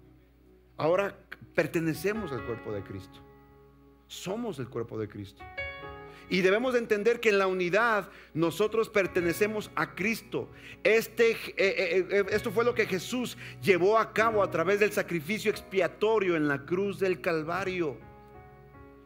Ahora 0.77 1.17
pertenecemos 1.55 2.33
al 2.33 2.45
cuerpo 2.45 2.73
de 2.73 2.83
Cristo. 2.83 3.24
Somos 4.15 4.59
el 4.61 4.69
cuerpo 4.69 4.99
de 4.99 5.09
Cristo. 5.09 5.43
Y 6.31 6.41
debemos 6.41 6.75
entender 6.75 7.21
que 7.21 7.29
en 7.29 7.39
la 7.39 7.47
unidad 7.47 8.09
nosotros 8.33 8.89
pertenecemos 8.89 9.71
a 9.75 9.95
Cristo. 9.95 10.49
Este, 10.83 11.33
eh, 11.33 11.37
eh, 11.59 12.07
eh, 12.11 12.25
esto 12.31 12.51
fue 12.51 12.65
lo 12.65 12.75
que 12.75 12.87
Jesús 12.87 13.37
llevó 13.61 13.99
a 13.99 14.13
cabo 14.13 14.43
a 14.43 14.51
través 14.51 14.81
del 14.81 14.93
sacrificio 14.93 15.51
expiatorio 15.51 16.37
en 16.37 16.49
la 16.49 16.65
cruz 16.65 16.99
del 16.99 17.21
Calvario. 17.21 17.99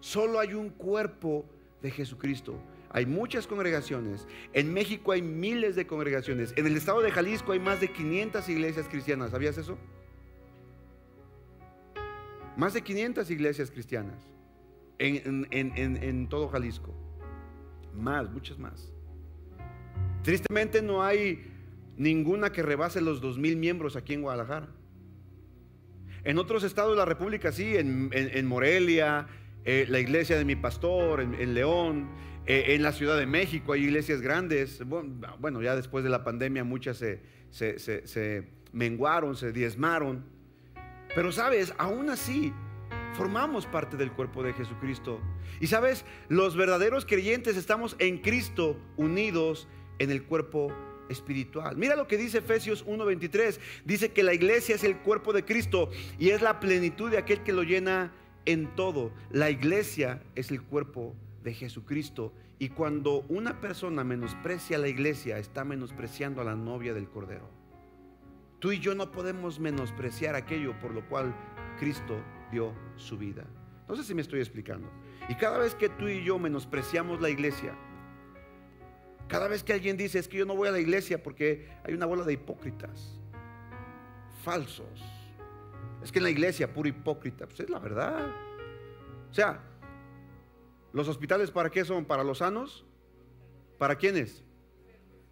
Solo 0.00 0.38
hay 0.38 0.54
un 0.54 0.70
cuerpo 0.70 1.44
de 1.82 1.90
Jesucristo. 1.90 2.62
Hay 2.90 3.04
muchas 3.04 3.46
congregaciones. 3.46 4.28
En 4.52 4.72
México 4.72 5.12
hay 5.12 5.22
miles 5.22 5.74
de 5.74 5.86
congregaciones. 5.86 6.52
En 6.56 6.66
el 6.66 6.76
estado 6.76 7.00
de 7.00 7.10
Jalisco 7.10 7.52
hay 7.52 7.58
más 7.58 7.80
de 7.80 7.90
500 7.90 8.48
iglesias 8.48 8.86
cristianas. 8.88 9.32
¿Sabías 9.32 9.58
eso? 9.58 9.76
Más 12.56 12.74
de 12.74 12.82
500 12.82 13.30
iglesias 13.30 13.70
cristianas 13.70 14.37
en, 14.98 16.28
todo 16.28 16.48
Jalisco. 16.48 16.94
Más, 17.94 18.30
muchas 18.30 18.58
más. 18.58 18.92
Tristemente 20.22 20.82
no 20.82 21.02
hay 21.02 21.42
ninguna 21.96 22.52
que 22.52 22.62
rebase 22.62 23.00
los 23.00 23.20
dos 23.20 23.38
mil 23.38 23.56
miembros 23.56 23.96
aquí 23.96 24.14
en 24.14 24.22
Guadalajara. 24.22 24.68
En 26.24 26.38
otros 26.38 26.64
estados 26.64 26.92
de 26.92 26.98
la 26.98 27.04
República 27.04 27.52
sí, 27.52 27.76
en, 27.76 28.46
Morelia, 28.46 29.26
eh, 29.64 29.86
la 29.88 29.98
iglesia 29.98 30.36
de 30.36 30.44
mi 30.44 30.56
pastor, 30.56 31.20
en, 31.20 31.54
León, 31.54 32.10
eh, 32.46 32.74
en 32.74 32.82
la 32.82 32.92
Ciudad 32.92 33.16
de 33.16 33.26
México 33.26 33.72
hay 33.72 33.84
iglesias 33.84 34.20
grandes. 34.20 34.82
Bueno, 34.84 35.62
ya 35.62 35.74
después 35.74 36.04
de 36.04 36.10
la 36.10 36.24
pandemia 36.24 36.64
muchas 36.64 36.98
se, 36.98 37.22
se, 37.50 37.78
se 37.78 38.48
menguaron, 38.72 39.36
se 39.36 39.52
diezmaron. 39.52 40.24
Pero 41.14 41.32
sabes, 41.32 41.72
aún 41.78 42.10
así, 42.10 42.52
formamos 43.14 43.66
parte 43.66 43.96
del 43.96 44.12
cuerpo 44.12 44.42
de 44.42 44.52
Jesucristo. 44.52 45.20
Y 45.60 45.66
sabes, 45.66 46.04
los 46.28 46.56
verdaderos 46.56 47.04
creyentes 47.04 47.56
estamos 47.56 47.96
en 47.98 48.18
Cristo 48.18 48.76
unidos 48.96 49.68
en 49.98 50.10
el 50.10 50.24
cuerpo 50.24 50.72
espiritual. 51.08 51.76
Mira 51.76 51.96
lo 51.96 52.06
que 52.06 52.16
dice 52.16 52.38
Efesios 52.38 52.84
1:23. 52.86 53.60
Dice 53.84 54.12
que 54.12 54.22
la 54.22 54.34
iglesia 54.34 54.74
es 54.74 54.84
el 54.84 54.98
cuerpo 54.98 55.32
de 55.32 55.44
Cristo 55.44 55.90
y 56.18 56.30
es 56.30 56.42
la 56.42 56.60
plenitud 56.60 57.10
de 57.10 57.18
aquel 57.18 57.42
que 57.42 57.52
lo 57.52 57.62
llena 57.62 58.12
en 58.44 58.74
todo. 58.74 59.12
La 59.30 59.50
iglesia 59.50 60.22
es 60.34 60.50
el 60.50 60.62
cuerpo 60.62 61.14
de 61.42 61.54
Jesucristo. 61.54 62.32
Y 62.58 62.70
cuando 62.70 63.24
una 63.28 63.60
persona 63.60 64.02
menosprecia 64.04 64.76
a 64.76 64.80
la 64.80 64.88
iglesia, 64.88 65.38
está 65.38 65.64
menospreciando 65.64 66.40
a 66.40 66.44
la 66.44 66.56
novia 66.56 66.92
del 66.92 67.08
Cordero. 67.08 67.48
Tú 68.58 68.72
y 68.72 68.80
yo 68.80 68.96
no 68.96 69.12
podemos 69.12 69.60
menospreciar 69.60 70.34
aquello 70.34 70.76
por 70.80 70.92
lo 70.92 71.08
cual 71.08 71.32
Cristo 71.78 72.20
dio 72.50 72.72
su 72.96 73.16
vida. 73.16 73.44
No 73.88 73.96
sé 73.96 74.04
si 74.04 74.14
me 74.14 74.22
estoy 74.22 74.40
explicando. 74.40 74.90
Y 75.28 75.34
cada 75.34 75.58
vez 75.58 75.74
que 75.74 75.88
tú 75.88 76.08
y 76.08 76.22
yo 76.22 76.38
menospreciamos 76.38 77.20
la 77.20 77.30
iglesia, 77.30 77.74
cada 79.28 79.48
vez 79.48 79.62
que 79.62 79.72
alguien 79.72 79.96
dice 79.96 80.18
es 80.18 80.28
que 80.28 80.38
yo 80.38 80.46
no 80.46 80.56
voy 80.56 80.68
a 80.68 80.72
la 80.72 80.80
iglesia 80.80 81.22
porque 81.22 81.68
hay 81.84 81.94
una 81.94 82.06
bola 82.06 82.24
de 82.24 82.34
hipócritas, 82.34 83.18
falsos. 84.42 85.02
Es 86.02 86.12
que 86.12 86.18
en 86.18 86.24
la 86.24 86.30
iglesia 86.30 86.72
puro 86.72 86.88
hipócrita, 86.88 87.46
pues 87.46 87.60
es 87.60 87.70
la 87.70 87.78
verdad. 87.78 88.30
O 89.30 89.34
sea, 89.34 89.60
¿los 90.92 91.08
hospitales 91.08 91.50
para 91.50 91.70
qué 91.70 91.84
son? 91.84 92.04
¿Para 92.04 92.24
los 92.24 92.38
sanos? 92.38 92.86
¿Para 93.78 93.96
quiénes? 93.96 94.44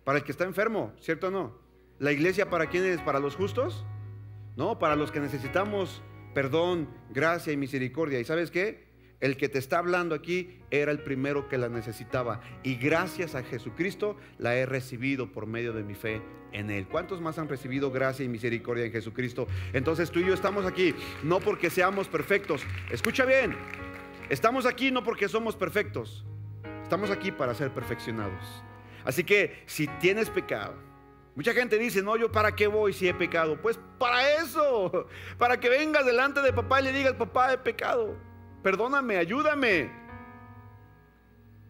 Para 0.04 0.18
el 0.18 0.24
que 0.24 0.32
está 0.32 0.44
enfermo, 0.44 0.92
¿cierto 1.00 1.28
o 1.28 1.30
no? 1.30 1.58
¿La 1.98 2.12
iglesia 2.12 2.50
para 2.50 2.66
quiénes? 2.66 3.00
¿Para 3.00 3.18
los 3.18 3.34
justos? 3.34 3.84
No, 4.56 4.78
para 4.78 4.96
los 4.96 5.10
que 5.10 5.20
necesitamos 5.20 6.02
perdón, 6.36 6.86
gracia 7.08 7.50
y 7.54 7.56
misericordia. 7.56 8.20
¿Y 8.20 8.24
sabes 8.26 8.50
qué? 8.50 8.84
El 9.20 9.38
que 9.38 9.48
te 9.48 9.58
está 9.58 9.78
hablando 9.78 10.14
aquí 10.14 10.60
era 10.70 10.92
el 10.92 10.98
primero 10.98 11.48
que 11.48 11.56
la 11.56 11.70
necesitaba. 11.70 12.42
Y 12.62 12.74
gracias 12.74 13.34
a 13.34 13.42
Jesucristo 13.42 14.18
la 14.36 14.54
he 14.54 14.66
recibido 14.66 15.32
por 15.32 15.46
medio 15.46 15.72
de 15.72 15.82
mi 15.82 15.94
fe 15.94 16.20
en 16.52 16.70
Él. 16.70 16.88
¿Cuántos 16.88 17.22
más 17.22 17.38
han 17.38 17.48
recibido 17.48 17.90
gracia 17.90 18.22
y 18.22 18.28
misericordia 18.28 18.84
en 18.84 18.92
Jesucristo? 18.92 19.46
Entonces 19.72 20.10
tú 20.10 20.20
y 20.20 20.26
yo 20.26 20.34
estamos 20.34 20.66
aquí 20.66 20.94
no 21.22 21.40
porque 21.40 21.70
seamos 21.70 22.06
perfectos. 22.06 22.60
Escucha 22.90 23.24
bien, 23.24 23.56
estamos 24.28 24.66
aquí 24.66 24.90
no 24.90 25.02
porque 25.02 25.30
somos 25.30 25.56
perfectos. 25.56 26.26
Estamos 26.82 27.08
aquí 27.08 27.32
para 27.32 27.54
ser 27.54 27.72
perfeccionados. 27.72 28.62
Así 29.06 29.24
que 29.24 29.62
si 29.64 29.86
tienes 29.86 30.28
pecado, 30.28 30.74
Mucha 31.36 31.52
gente 31.52 31.78
dice, 31.78 32.02
no, 32.02 32.16
yo 32.16 32.32
para 32.32 32.56
qué 32.56 32.66
voy 32.66 32.94
si 32.94 33.06
he 33.06 33.12
pecado. 33.12 33.60
Pues 33.60 33.78
para 33.98 34.36
eso, 34.36 35.06
para 35.38 35.60
que 35.60 35.68
vengas 35.68 36.06
delante 36.06 36.40
de 36.40 36.50
papá 36.50 36.80
y 36.80 36.84
le 36.84 36.92
digas, 36.92 37.12
papá, 37.12 37.52
he 37.52 37.58
pecado. 37.58 38.16
Perdóname, 38.62 39.18
ayúdame. 39.18 39.92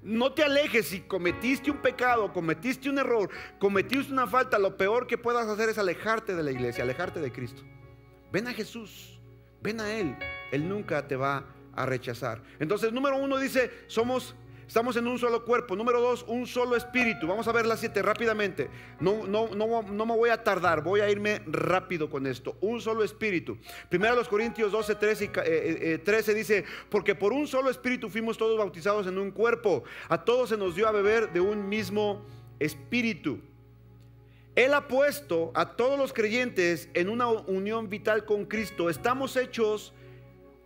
No 0.03 0.33
te 0.33 0.45
alejes 0.45 0.87
si 0.87 1.01
cometiste 1.01 1.69
un 1.69 1.79
pecado, 1.79 2.33
cometiste 2.33 2.89
un 2.89 2.99
error, 2.99 3.29
cometiste 3.59 4.13
una 4.13 4.29
falta. 4.29 4.57
Lo 4.57 4.77
peor 4.77 5.09
que 5.09 5.19
puedas 5.19 5.49
hacer 5.49 5.69
es 5.69 5.79
alejarte 5.79 6.37
de 6.37 6.45
la 6.45 6.53
iglesia, 6.53 6.85
alejarte 6.85 7.19
de 7.19 7.33
Cristo. 7.33 7.63
Ven 8.31 8.47
a 8.47 8.55
Jesús, 8.55 9.21
ven 9.63 9.81
a 9.81 9.93
Él. 9.93 10.17
Él 10.53 10.69
nunca 10.69 11.09
te 11.09 11.17
va 11.17 11.45
a 11.75 11.87
rechazar. 11.87 12.41
Entonces, 12.61 12.93
número 12.93 13.17
uno 13.17 13.37
dice, 13.37 13.73
somos 13.89 14.37
Estamos 14.67 14.97
en 14.97 15.07
un 15.07 15.19
solo 15.19 15.45
cuerpo. 15.45 15.77
Número 15.77 16.01
dos, 16.01 16.25
un 16.27 16.47
solo 16.47 16.75
espíritu. 16.75 17.27
Vamos 17.27 17.47
a 17.47 17.53
ver 17.53 17.67
las 17.67 17.79
siete 17.79 18.03
rápidamente. 18.03 18.69
No, 18.99 19.27
no, 19.27 19.49
no, 19.55 19.83
no 19.83 20.07
me 20.07 20.17
voy 20.17 20.31
a 20.31 20.43
tardar, 20.43 20.83
voy 20.83 21.01
a 21.01 21.09
irme 21.09 21.41
rápido 21.47 22.11
con 22.11 22.27
esto. 22.27 22.57
Un 22.61 22.81
solo 22.81 23.05
espíritu. 23.05 23.59
Primero 23.89 24.17
los 24.17 24.29
Corintios 24.29 24.73
12, 24.73 24.95
13, 24.97 25.25
y, 25.25 25.99
13 25.99 26.35
dice, 26.35 26.65
porque 26.91 27.15
por 27.15 27.33
un 27.33 27.47
solo 27.47 27.71
espíritu 27.71 28.09
fuimos 28.09 28.37
todos 28.37 28.59
bautizados 28.59 29.07
en 29.07 29.19
un 29.19 29.31
cuerpo. 29.31 29.85
A 30.09 30.25
todos 30.25 30.49
se 30.49 30.57
nos 30.57 30.75
dio 30.75 30.89
a 30.89 30.93
beber 30.93 31.33
de 31.33 31.41
un 31.41 31.69
mismo 31.69 32.27
espíritu. 32.59 33.41
Él 34.57 34.75
ha 34.75 34.89
puesto 34.89 35.53
a 35.55 35.77
todos 35.77 35.99
los 35.99 36.13
creyentes 36.13 36.89
en 36.95 37.09
una 37.09 37.29
unión 37.29 37.89
vital 37.89 38.25
con 38.25 38.47
Cristo. 38.47 38.91
Estamos 38.91 39.37
hechos 39.37 39.93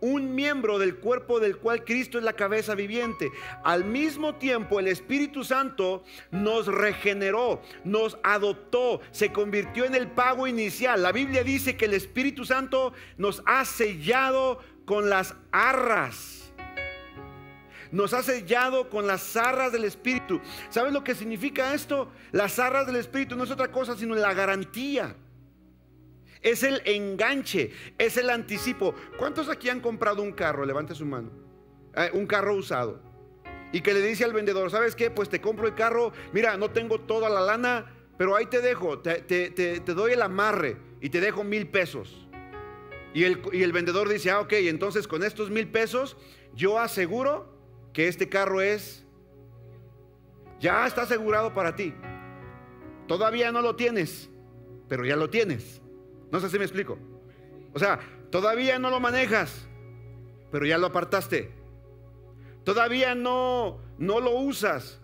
un 0.01 0.35
miembro 0.35 0.79
del 0.79 0.97
cuerpo 0.97 1.39
del 1.39 1.57
cual 1.57 1.85
Cristo 1.85 2.17
es 2.17 2.23
la 2.23 2.33
cabeza 2.33 2.75
viviente. 2.75 3.31
Al 3.63 3.85
mismo 3.85 4.35
tiempo 4.35 4.79
el 4.79 4.87
Espíritu 4.87 5.43
Santo 5.43 6.03
nos 6.31 6.67
regeneró, 6.67 7.61
nos 7.83 8.17
adoptó, 8.23 8.99
se 9.11 9.31
convirtió 9.31 9.85
en 9.85 9.95
el 9.95 10.07
pago 10.07 10.47
inicial. 10.47 11.01
La 11.01 11.11
Biblia 11.11 11.43
dice 11.43 11.77
que 11.77 11.85
el 11.85 11.93
Espíritu 11.93 12.45
Santo 12.45 12.93
nos 13.17 13.41
ha 13.45 13.63
sellado 13.65 14.59
con 14.85 15.09
las 15.09 15.35
arras 15.51 16.41
nos 17.91 18.13
ha 18.13 18.23
sellado 18.23 18.89
con 18.89 19.05
las 19.05 19.35
arras 19.35 19.71
del 19.71 19.83
Espíritu. 19.83 20.39
¿Sabes 20.69 20.93
lo 20.93 21.03
que 21.03 21.13
significa 21.13 21.73
esto? 21.73 22.09
Las 22.31 22.57
arras 22.57 22.87
del 22.87 22.95
Espíritu 22.95 23.35
no 23.35 23.43
es 23.43 23.51
otra 23.51 23.71
cosa 23.71 23.97
sino 23.97 24.15
la 24.15 24.33
garantía. 24.33 25.15
Es 26.41 26.63
el 26.63 26.81
enganche, 26.85 27.71
es 27.97 28.17
el 28.17 28.29
anticipo. 28.29 28.95
¿Cuántos 29.17 29.49
aquí 29.49 29.69
han 29.69 29.79
comprado 29.79 30.23
un 30.23 30.31
carro? 30.31 30.65
Levante 30.65 30.95
su 30.95 31.05
mano. 31.05 31.31
Eh, 31.95 32.09
un 32.13 32.25
carro 32.25 32.55
usado. 32.55 33.01
Y 33.71 33.81
que 33.81 33.93
le 33.93 34.01
dice 34.01 34.25
al 34.25 34.33
vendedor, 34.33 34.69
¿sabes 34.71 34.95
qué? 34.95 35.11
Pues 35.11 35.29
te 35.29 35.39
compro 35.39 35.67
el 35.67 35.75
carro. 35.75 36.11
Mira, 36.33 36.57
no 36.57 36.71
tengo 36.71 36.99
toda 36.99 37.29
la 37.29 37.41
lana, 37.41 37.93
pero 38.17 38.35
ahí 38.35 38.47
te 38.47 38.59
dejo. 38.59 38.99
Te, 38.99 39.81
doy 39.85 40.13
el 40.13 40.21
amarre 40.21 40.77
y 40.99 41.09
te 41.09 41.21
dejo 41.21 41.43
mil 41.43 41.67
pesos. 41.67 42.27
Y 43.13 43.23
el, 43.23 43.41
y 43.53 43.63
el 43.63 43.71
vendedor 43.71 44.09
dice, 44.09 44.31
ah, 44.31 44.39
ok, 44.39 44.53
entonces 44.53 45.07
con 45.07 45.23
estos 45.23 45.49
mil 45.49 45.67
pesos 45.67 46.17
yo 46.55 46.79
aseguro 46.79 47.53
que 47.93 48.07
este 48.07 48.29
carro 48.29 48.61
es, 48.61 49.05
ya 50.59 50.87
está 50.87 51.03
asegurado 51.03 51.53
para 51.53 51.75
ti. 51.75 51.93
Todavía 53.07 53.51
no 53.51 53.61
lo 53.61 53.75
tienes, 53.75 54.29
pero 54.87 55.05
ya 55.05 55.15
lo 55.15 55.29
tienes. 55.29 55.80
No 56.31 56.39
sé 56.39 56.49
si 56.49 56.57
me 56.57 56.65
explico. 56.65 56.97
O 57.73 57.79
sea, 57.79 57.99
todavía 58.29 58.79
no 58.79 58.89
lo 58.89 58.99
manejas, 58.99 59.67
pero 60.51 60.65
ya 60.65 60.77
lo 60.77 60.87
apartaste. 60.87 61.51
Todavía 62.63 63.15
no, 63.15 63.79
no 63.97 64.19
lo 64.19 64.31
usas, 64.31 65.01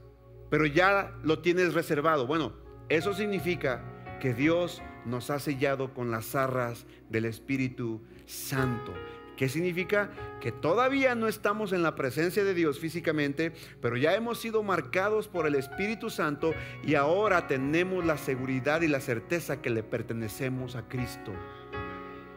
pero 0.49 0.65
ya 0.65 1.13
lo 1.23 1.39
tienes 1.39 1.73
reservado. 1.73 2.27
Bueno, 2.27 2.53
eso 2.89 3.13
significa 3.13 3.83
que 4.19 4.33
Dios 4.33 4.81
nos 5.05 5.29
ha 5.29 5.39
sellado 5.39 5.93
con 5.93 6.11
las 6.11 6.35
arras 6.35 6.85
del 7.09 7.25
Espíritu 7.25 8.01
Santo. 8.25 8.93
¿Qué 9.37 9.47
significa? 9.49 10.09
Que 10.41 10.51
todavía 10.51 11.13
no 11.13 11.27
estamos 11.27 11.71
en 11.71 11.83
la 11.83 11.93
presencia 11.93 12.43
de 12.43 12.55
Dios 12.55 12.79
físicamente, 12.79 13.53
pero 13.79 13.95
ya 13.95 14.15
hemos 14.15 14.39
sido 14.39 14.63
marcados 14.63 15.27
por 15.27 15.45
el 15.45 15.53
Espíritu 15.53 16.09
Santo 16.09 16.55
y 16.83 16.95
ahora 16.95 17.47
tenemos 17.47 18.03
la 18.03 18.17
seguridad 18.17 18.81
y 18.81 18.87
la 18.87 18.99
certeza 18.99 19.61
que 19.61 19.69
le 19.69 19.83
pertenecemos 19.83 20.75
a 20.75 20.87
Cristo. 20.89 21.31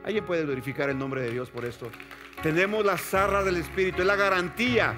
¿Alguien 0.05 0.27
puede 0.27 0.45
glorificar 0.45 0.91
el 0.91 0.99
nombre 0.99 1.23
de 1.23 1.31
Dios 1.31 1.51
por 1.51 1.65
esto? 1.65 1.91
Tenemos 2.43 2.85
la 2.85 2.99
zarra 2.99 3.43
del 3.45 3.57
Espíritu, 3.57 4.03
es 4.03 4.07
la 4.07 4.17
garantía 4.17 4.95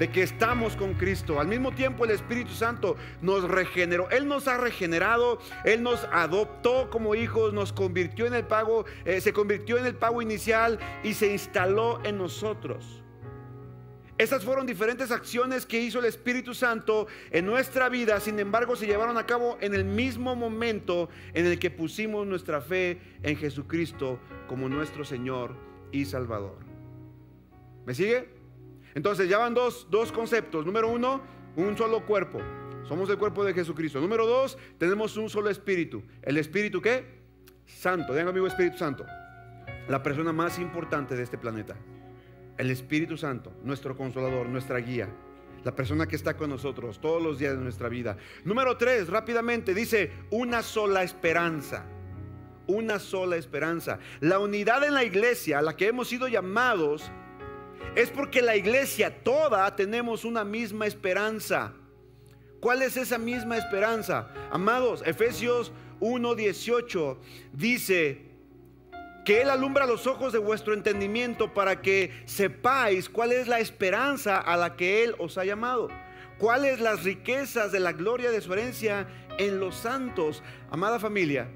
de 0.00 0.10
que 0.10 0.22
estamos 0.22 0.76
con 0.76 0.94
Cristo. 0.94 1.38
Al 1.38 1.46
mismo 1.46 1.72
tiempo 1.72 2.04
el 2.06 2.10
Espíritu 2.10 2.52
Santo 2.52 2.96
nos 3.20 3.44
regeneró. 3.44 4.08
Él 4.10 4.26
nos 4.26 4.48
ha 4.48 4.56
regenerado, 4.56 5.38
Él 5.64 5.82
nos 5.82 6.08
adoptó 6.10 6.88
como 6.88 7.14
hijos, 7.14 7.52
nos 7.52 7.72
convirtió 7.72 8.26
en 8.26 8.32
el 8.32 8.46
pago, 8.46 8.86
eh, 9.04 9.20
se 9.20 9.34
convirtió 9.34 9.76
en 9.76 9.84
el 9.84 9.94
pago 9.94 10.22
inicial 10.22 10.78
y 11.04 11.12
se 11.12 11.30
instaló 11.30 12.00
en 12.02 12.16
nosotros. 12.16 13.04
Esas 14.16 14.42
fueron 14.42 14.66
diferentes 14.66 15.10
acciones 15.10 15.66
que 15.66 15.80
hizo 15.80 15.98
el 15.98 16.06
Espíritu 16.06 16.54
Santo 16.54 17.06
en 17.30 17.44
nuestra 17.44 17.90
vida, 17.90 18.20
sin 18.20 18.38
embargo 18.38 18.76
se 18.76 18.86
llevaron 18.86 19.18
a 19.18 19.26
cabo 19.26 19.58
en 19.60 19.74
el 19.74 19.84
mismo 19.84 20.34
momento 20.34 21.10
en 21.34 21.44
el 21.44 21.58
que 21.58 21.70
pusimos 21.70 22.26
nuestra 22.26 22.62
fe 22.62 23.00
en 23.22 23.36
Jesucristo 23.36 24.18
como 24.46 24.68
nuestro 24.68 25.04
Señor 25.04 25.56
y 25.92 26.06
Salvador. 26.06 26.58
¿Me 27.86 27.94
sigue? 27.94 28.39
Entonces 28.94 29.28
ya 29.28 29.38
van 29.38 29.54
dos, 29.54 29.86
conceptos. 30.12 30.66
Número 30.66 30.88
uno, 30.88 31.20
un 31.56 31.76
solo 31.76 32.04
cuerpo. 32.04 32.40
Somos 32.84 33.08
el 33.10 33.18
cuerpo 33.18 33.44
de 33.44 33.54
Jesucristo. 33.54 34.00
Número 34.00 34.26
dos, 34.26 34.58
tenemos 34.78 35.16
un 35.16 35.30
solo 35.30 35.50
espíritu. 35.50 36.02
¿El 36.22 36.36
espíritu 36.38 36.80
qué? 36.80 37.20
Santo. 37.66 38.12
Digan 38.12 38.28
amigo 38.28 38.46
Espíritu 38.46 38.78
Santo. 38.78 39.06
La 39.88 40.02
persona 40.02 40.32
más 40.32 40.58
importante 40.58 41.14
de 41.14 41.22
este 41.22 41.38
planeta. 41.38 41.76
El 42.58 42.70
Espíritu 42.70 43.16
Santo, 43.16 43.52
nuestro 43.64 43.96
consolador, 43.96 44.46
nuestra 44.46 44.78
guía. 44.78 45.08
La 45.64 45.74
persona 45.74 46.06
que 46.06 46.16
está 46.16 46.36
con 46.36 46.50
nosotros 46.50 47.00
todos 47.00 47.22
los 47.22 47.38
días 47.38 47.56
de 47.56 47.62
nuestra 47.62 47.88
vida. 47.88 48.16
Número 48.44 48.76
tres, 48.76 49.08
rápidamente, 49.08 49.74
dice 49.74 50.10
una 50.30 50.62
sola 50.62 51.02
esperanza. 51.02 51.84
Una 52.66 52.98
sola 52.98 53.36
esperanza. 53.36 53.98
La 54.20 54.38
unidad 54.38 54.84
en 54.84 54.94
la 54.94 55.04
iglesia 55.04 55.58
a 55.58 55.62
la 55.62 55.76
que 55.76 55.88
hemos 55.88 56.08
sido 56.08 56.28
llamados 56.28 57.10
es 57.94 58.10
porque 58.10 58.42
la 58.42 58.56
iglesia 58.56 59.22
toda 59.22 59.74
tenemos 59.74 60.24
una 60.24 60.44
misma 60.44 60.86
esperanza. 60.86 61.72
¿Cuál 62.60 62.82
es 62.82 62.96
esa 62.96 63.18
misma 63.18 63.56
esperanza? 63.56 64.28
Amados, 64.50 65.02
Efesios 65.04 65.72
1:18 66.00 67.18
dice 67.52 68.22
que 69.24 69.42
Él 69.42 69.50
alumbra 69.50 69.86
los 69.86 70.06
ojos 70.06 70.32
de 70.32 70.38
vuestro 70.38 70.74
entendimiento 70.74 71.52
para 71.52 71.82
que 71.82 72.12
sepáis 72.26 73.08
cuál 73.08 73.32
es 73.32 73.48
la 73.48 73.60
esperanza 73.60 74.38
a 74.38 74.56
la 74.56 74.76
que 74.76 75.02
Él 75.04 75.14
os 75.18 75.36
ha 75.38 75.44
llamado. 75.44 75.88
Cuáles 76.38 76.80
las 76.80 77.04
riquezas 77.04 77.72
de 77.72 77.80
la 77.80 77.92
gloria 77.92 78.30
de 78.30 78.40
su 78.40 78.52
herencia 78.52 79.06
en 79.38 79.60
los 79.60 79.74
santos. 79.74 80.42
Amada 80.70 80.98
familia, 80.98 81.48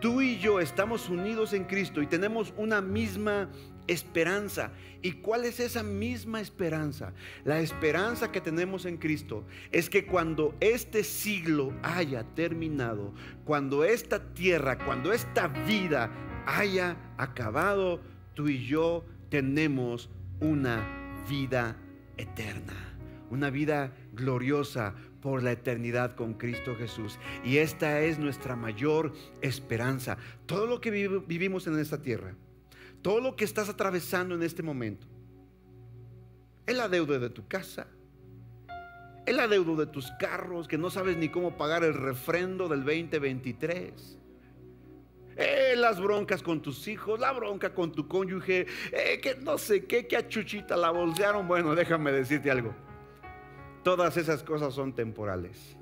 tú 0.00 0.20
y 0.20 0.38
yo 0.38 0.60
estamos 0.60 1.08
unidos 1.08 1.52
en 1.52 1.64
Cristo 1.64 2.02
y 2.02 2.06
tenemos 2.06 2.52
una 2.56 2.80
misma 2.80 3.48
esperanza. 3.86 4.72
¿Y 5.02 5.12
cuál 5.12 5.44
es 5.44 5.60
esa 5.60 5.82
misma 5.82 6.40
esperanza? 6.40 7.12
La 7.44 7.60
esperanza 7.60 8.32
que 8.32 8.40
tenemos 8.40 8.86
en 8.86 8.96
Cristo 8.96 9.44
es 9.70 9.88
que 9.88 10.06
cuando 10.06 10.54
este 10.60 11.04
siglo 11.04 11.72
haya 11.82 12.24
terminado, 12.34 13.14
cuando 13.44 13.84
esta 13.84 14.32
tierra, 14.34 14.78
cuando 14.78 15.12
esta 15.12 15.48
vida 15.48 16.10
haya 16.46 16.96
acabado, 17.18 18.00
tú 18.34 18.48
y 18.48 18.66
yo 18.66 19.04
tenemos 19.28 20.10
una 20.40 21.22
vida 21.28 21.76
eterna, 22.16 22.96
una 23.30 23.50
vida 23.50 23.92
gloriosa 24.12 24.94
por 25.20 25.42
la 25.42 25.52
eternidad 25.52 26.14
con 26.14 26.34
Cristo 26.34 26.76
Jesús. 26.76 27.18
Y 27.44 27.58
esta 27.58 28.00
es 28.00 28.18
nuestra 28.18 28.54
mayor 28.54 29.12
esperanza. 29.40 30.18
Todo 30.46 30.66
lo 30.66 30.80
que 30.80 30.90
vivimos 30.90 31.66
en 31.66 31.78
esta 31.78 32.00
tierra 32.00 32.34
todo 33.02 33.20
lo 33.20 33.36
que 33.36 33.44
estás 33.44 33.68
atravesando 33.68 34.34
en 34.34 34.42
este 34.42 34.62
momento. 34.62 35.06
Es 36.66 36.76
la 36.76 36.88
deuda 36.88 37.18
de 37.18 37.30
tu 37.30 37.46
casa. 37.46 37.86
Es 39.24 39.34
la 39.34 39.48
deuda 39.48 39.84
de 39.84 39.90
tus 39.90 40.10
carros 40.18 40.68
que 40.68 40.78
no 40.78 40.90
sabes 40.90 41.16
ni 41.16 41.28
cómo 41.28 41.56
pagar 41.56 41.84
el 41.84 41.94
refrendo 41.94 42.68
del 42.68 42.84
2023. 42.84 44.18
las 45.76 46.00
broncas 46.00 46.42
con 46.42 46.62
tus 46.62 46.88
hijos, 46.88 47.20
la 47.20 47.32
bronca 47.32 47.74
con 47.74 47.92
tu 47.92 48.08
cónyuge, 48.08 48.66
eh, 48.92 49.20
que 49.20 49.36
no 49.36 49.58
sé 49.58 49.84
qué, 49.84 50.06
que 50.06 50.16
a 50.16 50.26
Chuchita 50.26 50.76
la 50.76 50.90
bolsearon. 50.90 51.46
Bueno, 51.46 51.74
déjame 51.74 52.10
decirte 52.10 52.50
algo. 52.50 52.74
Todas 53.84 54.16
esas 54.16 54.42
cosas 54.42 54.74
son 54.74 54.94
temporales. 54.94 55.76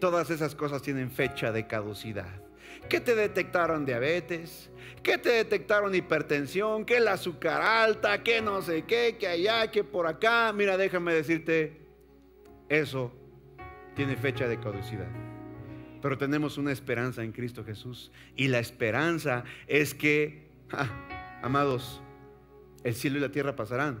Todas 0.00 0.30
esas 0.30 0.54
cosas 0.54 0.82
tienen 0.82 1.10
fecha 1.10 1.52
de 1.52 1.66
caducidad. 1.66 2.49
¿Qué 2.88 3.00
te 3.00 3.14
detectaron 3.14 3.84
diabetes? 3.84 4.70
¿Qué 5.02 5.16
te 5.16 5.30
detectaron 5.30 5.94
hipertensión? 5.94 6.84
¿Qué 6.84 6.98
el 6.98 7.08
azúcar 7.08 7.62
alta? 7.62 8.22
¿Qué 8.22 8.42
no 8.42 8.60
sé 8.60 8.82
qué? 8.82 9.16
¿Qué 9.18 9.28
allá? 9.28 9.70
¿Qué 9.70 9.84
por 9.84 10.06
acá? 10.06 10.52
Mira, 10.52 10.76
déjame 10.76 11.14
decirte, 11.14 11.80
eso 12.68 13.12
tiene 13.94 14.16
fecha 14.16 14.46
de 14.46 14.58
caducidad. 14.58 15.08
Pero 16.02 16.18
tenemos 16.18 16.58
una 16.58 16.72
esperanza 16.72 17.22
en 17.22 17.32
Cristo 17.32 17.64
Jesús. 17.64 18.12
Y 18.36 18.48
la 18.48 18.58
esperanza 18.58 19.44
es 19.66 19.94
que, 19.94 20.50
amados, 21.42 22.02
el 22.84 22.94
cielo 22.94 23.18
y 23.18 23.20
la 23.20 23.30
tierra 23.30 23.56
pasarán, 23.56 24.00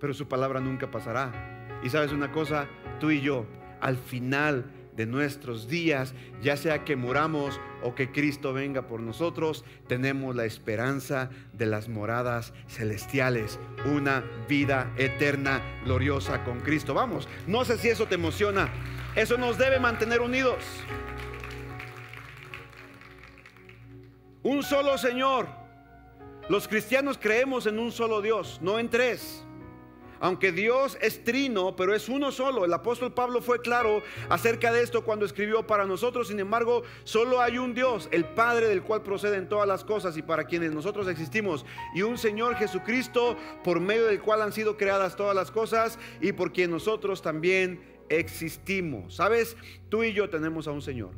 pero 0.00 0.14
su 0.14 0.28
palabra 0.28 0.60
nunca 0.60 0.90
pasará. 0.90 1.80
Y 1.82 1.88
sabes 1.88 2.12
una 2.12 2.32
cosa, 2.32 2.68
tú 2.98 3.10
y 3.10 3.20
yo, 3.20 3.46
al 3.80 3.96
final 3.96 4.64
de 5.00 5.06
nuestros 5.06 5.66
días, 5.66 6.12
ya 6.42 6.58
sea 6.58 6.84
que 6.84 6.94
muramos 6.94 7.58
o 7.82 7.94
que 7.94 8.12
Cristo 8.12 8.52
venga 8.52 8.86
por 8.86 9.00
nosotros, 9.00 9.64
tenemos 9.88 10.36
la 10.36 10.44
esperanza 10.44 11.30
de 11.54 11.64
las 11.64 11.88
moradas 11.88 12.52
celestiales, 12.68 13.58
una 13.86 14.22
vida 14.46 14.92
eterna, 14.98 15.62
gloriosa 15.86 16.44
con 16.44 16.60
Cristo. 16.60 16.92
Vamos, 16.92 17.30
no 17.46 17.64
sé 17.64 17.78
si 17.78 17.88
eso 17.88 18.04
te 18.04 18.16
emociona, 18.16 18.68
eso 19.16 19.38
nos 19.38 19.56
debe 19.56 19.80
mantener 19.80 20.20
unidos. 20.20 20.58
Un 24.42 24.62
solo 24.62 24.98
Señor. 24.98 25.48
Los 26.50 26.68
cristianos 26.68 27.16
creemos 27.18 27.64
en 27.64 27.78
un 27.78 27.90
solo 27.90 28.20
Dios, 28.20 28.58
no 28.60 28.78
en 28.78 28.90
tres. 28.90 29.46
Aunque 30.20 30.52
Dios 30.52 30.98
es 31.00 31.24
trino, 31.24 31.74
pero 31.74 31.94
es 31.94 32.08
uno 32.10 32.30
solo. 32.30 32.66
El 32.66 32.72
apóstol 32.74 33.12
Pablo 33.12 33.40
fue 33.40 33.60
claro 33.60 34.02
acerca 34.28 34.70
de 34.70 34.82
esto 34.82 35.02
cuando 35.02 35.24
escribió 35.24 35.66
para 35.66 35.86
nosotros. 35.86 36.28
Sin 36.28 36.38
embargo, 36.38 36.82
solo 37.04 37.40
hay 37.40 37.56
un 37.56 37.74
Dios, 37.74 38.08
el 38.12 38.26
Padre 38.26 38.68
del 38.68 38.82
cual 38.82 39.02
proceden 39.02 39.48
todas 39.48 39.66
las 39.66 39.82
cosas 39.82 40.18
y 40.18 40.22
para 40.22 40.44
quienes 40.44 40.72
nosotros 40.72 41.08
existimos. 41.08 41.64
Y 41.94 42.02
un 42.02 42.18
Señor 42.18 42.56
Jesucristo, 42.56 43.36
por 43.64 43.80
medio 43.80 44.06
del 44.06 44.20
cual 44.20 44.42
han 44.42 44.52
sido 44.52 44.76
creadas 44.76 45.16
todas 45.16 45.34
las 45.34 45.50
cosas 45.50 45.98
y 46.20 46.32
por 46.32 46.52
quien 46.52 46.70
nosotros 46.70 47.22
también 47.22 47.80
existimos. 48.10 49.14
¿Sabes? 49.14 49.56
Tú 49.88 50.04
y 50.04 50.12
yo 50.12 50.28
tenemos 50.28 50.68
a 50.68 50.72
un 50.72 50.82
Señor. 50.82 51.12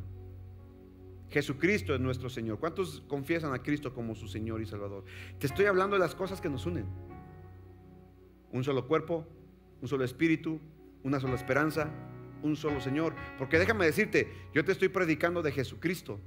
Jesucristo 1.29 1.93
es 1.93 1.99
nuestro 1.99 2.29
Señor. 2.29 2.59
¿Cuántos 2.59 3.03
confiesan 3.07 3.53
a 3.53 3.61
Cristo 3.61 3.93
como 3.93 4.15
su 4.15 4.29
Señor 4.29 4.61
y 4.61 4.65
Salvador? 4.65 5.03
Te 5.39 5.47
estoy 5.47 5.65
hablando 5.65 5.97
de 5.97 5.99
las 5.99 6.15
cosas 6.15 6.39
que 6.39 6.47
nos 6.47 6.65
unen 6.65 7.12
un 8.53 8.63
solo 8.63 8.87
cuerpo, 8.87 9.27
un 9.81 9.89
solo 9.89 10.05
espíritu, 10.05 10.61
una 11.03 11.19
sola 11.19 11.35
esperanza, 11.35 11.89
un 12.41 12.55
solo 12.55 12.79
Señor. 12.79 13.13
Porque 13.37 13.59
déjame 13.59 13.85
decirte, 13.85 14.31
yo 14.53 14.63
te 14.63 14.71
estoy 14.71 14.87
predicando 14.87 15.41
de 15.41 15.51
Jesucristo 15.51 16.21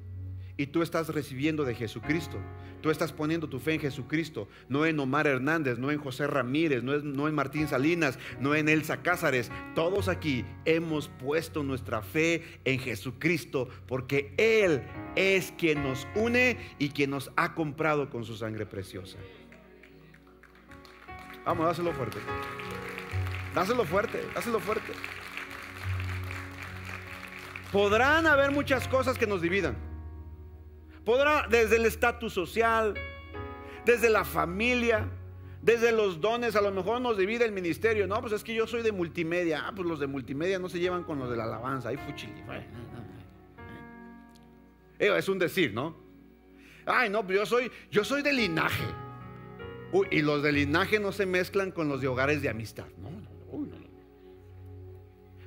y 0.59 0.67
tú 0.67 0.83
estás 0.83 1.09
recibiendo 1.09 1.65
de 1.65 1.75
Jesucristo. 1.75 2.39
Tú 2.83 2.91
estás 2.91 3.13
poniendo 3.13 3.49
tu 3.49 3.59
fe 3.59 3.75
en 3.75 3.81
Jesucristo, 3.81 4.49
no 4.69 4.87
en 4.87 4.99
Omar 5.01 5.27
Hernández, 5.27 5.79
no 5.79 5.91
en 5.91 5.99
José 5.99 6.27
Ramírez, 6.27 6.83
no, 6.83 6.99
no 6.99 7.27
en 7.29 7.35
Martín 7.35 7.69
Salinas, 7.69 8.19
no 8.41 8.55
en 8.55 8.69
Elsa 8.69 9.03
Cázares. 9.03 9.51
Todos 9.75 10.09
aquí 10.09 10.45
hemos 10.65 11.09
puesto 11.09 11.63
nuestra 11.63 12.03
fe 12.03 12.43
en 12.65 12.79
Jesucristo 12.79 13.69
porque 13.87 14.35
Él 14.37 14.83
es 15.15 15.53
quien 15.59 15.83
nos 15.83 16.07
une 16.15 16.59
y 16.79 16.91
quien 16.91 17.11
nos 17.11 17.31
ha 17.37 17.55
comprado 17.55 18.11
con 18.11 18.25
su 18.25 18.37
sangre 18.37 18.67
preciosa. 18.67 19.19
Vamos, 21.47 21.65
dáselo 21.65 21.93
fuerte. 21.93 22.19
Dáselo 23.55 23.85
fuerte, 23.85 24.21
dáselo 24.35 24.59
fuerte. 24.59 24.93
Podrán 27.71 28.27
haber 28.27 28.51
muchas 28.51 28.89
cosas 28.89 29.17
que 29.17 29.29
nos 29.29 29.41
dividan. 29.41 29.77
Podrá 31.05 31.47
desde 31.49 31.77
el 31.77 31.87
estatus 31.87 32.33
social, 32.33 32.95
desde 33.85 34.11
la 34.11 34.25
familia, 34.25 35.09
desde 35.63 35.93
los 35.93 36.21
dones, 36.21 36.57
a 36.57 36.61
lo 36.61 36.73
mejor 36.73 37.01
nos 37.01 37.17
divide 37.17 37.45
el 37.45 37.53
ministerio. 37.53 38.09
No, 38.09 38.21
pues 38.21 38.33
es 38.33 38.43
que 38.43 38.53
yo 38.53 38.67
soy 38.67 38.83
de 38.83 38.91
multimedia. 38.91 39.69
Ah, 39.69 39.73
pues 39.75 39.87
los 39.87 40.01
de 40.01 40.09
multimedia 40.09 40.59
no 40.59 40.69
se 40.69 40.81
llevan 40.81 41.05
con 41.05 41.21
los 41.21 41.31
de 41.31 41.37
la 41.37 41.45
alabanza. 41.45 41.91
Ahí 41.91 41.97
fuchili. 41.97 42.43
Es 44.99 45.29
un 45.29 45.39
decir, 45.39 45.73
¿no? 45.73 45.97
Ay, 46.85 47.09
no, 47.09 47.25
pues 47.25 47.39
yo 47.39 47.47
soy, 47.47 47.71
yo 47.89 48.03
soy 48.03 48.23
de 48.23 48.33
linaje 48.33 49.06
y 50.11 50.23
los 50.23 50.43
de 50.43 50.53
linaje 50.53 50.99
no 51.01 51.13
se 51.13 51.27
mezclan 51.27 51.71
con 51.71 51.89
los 51.89 52.01
de 52.01 52.09
hogares 52.09 52.43
de 52.43 52.49
amistad. 52.49 52.87
No, 52.99 53.11
no, 53.11 53.21
no. 53.21 53.37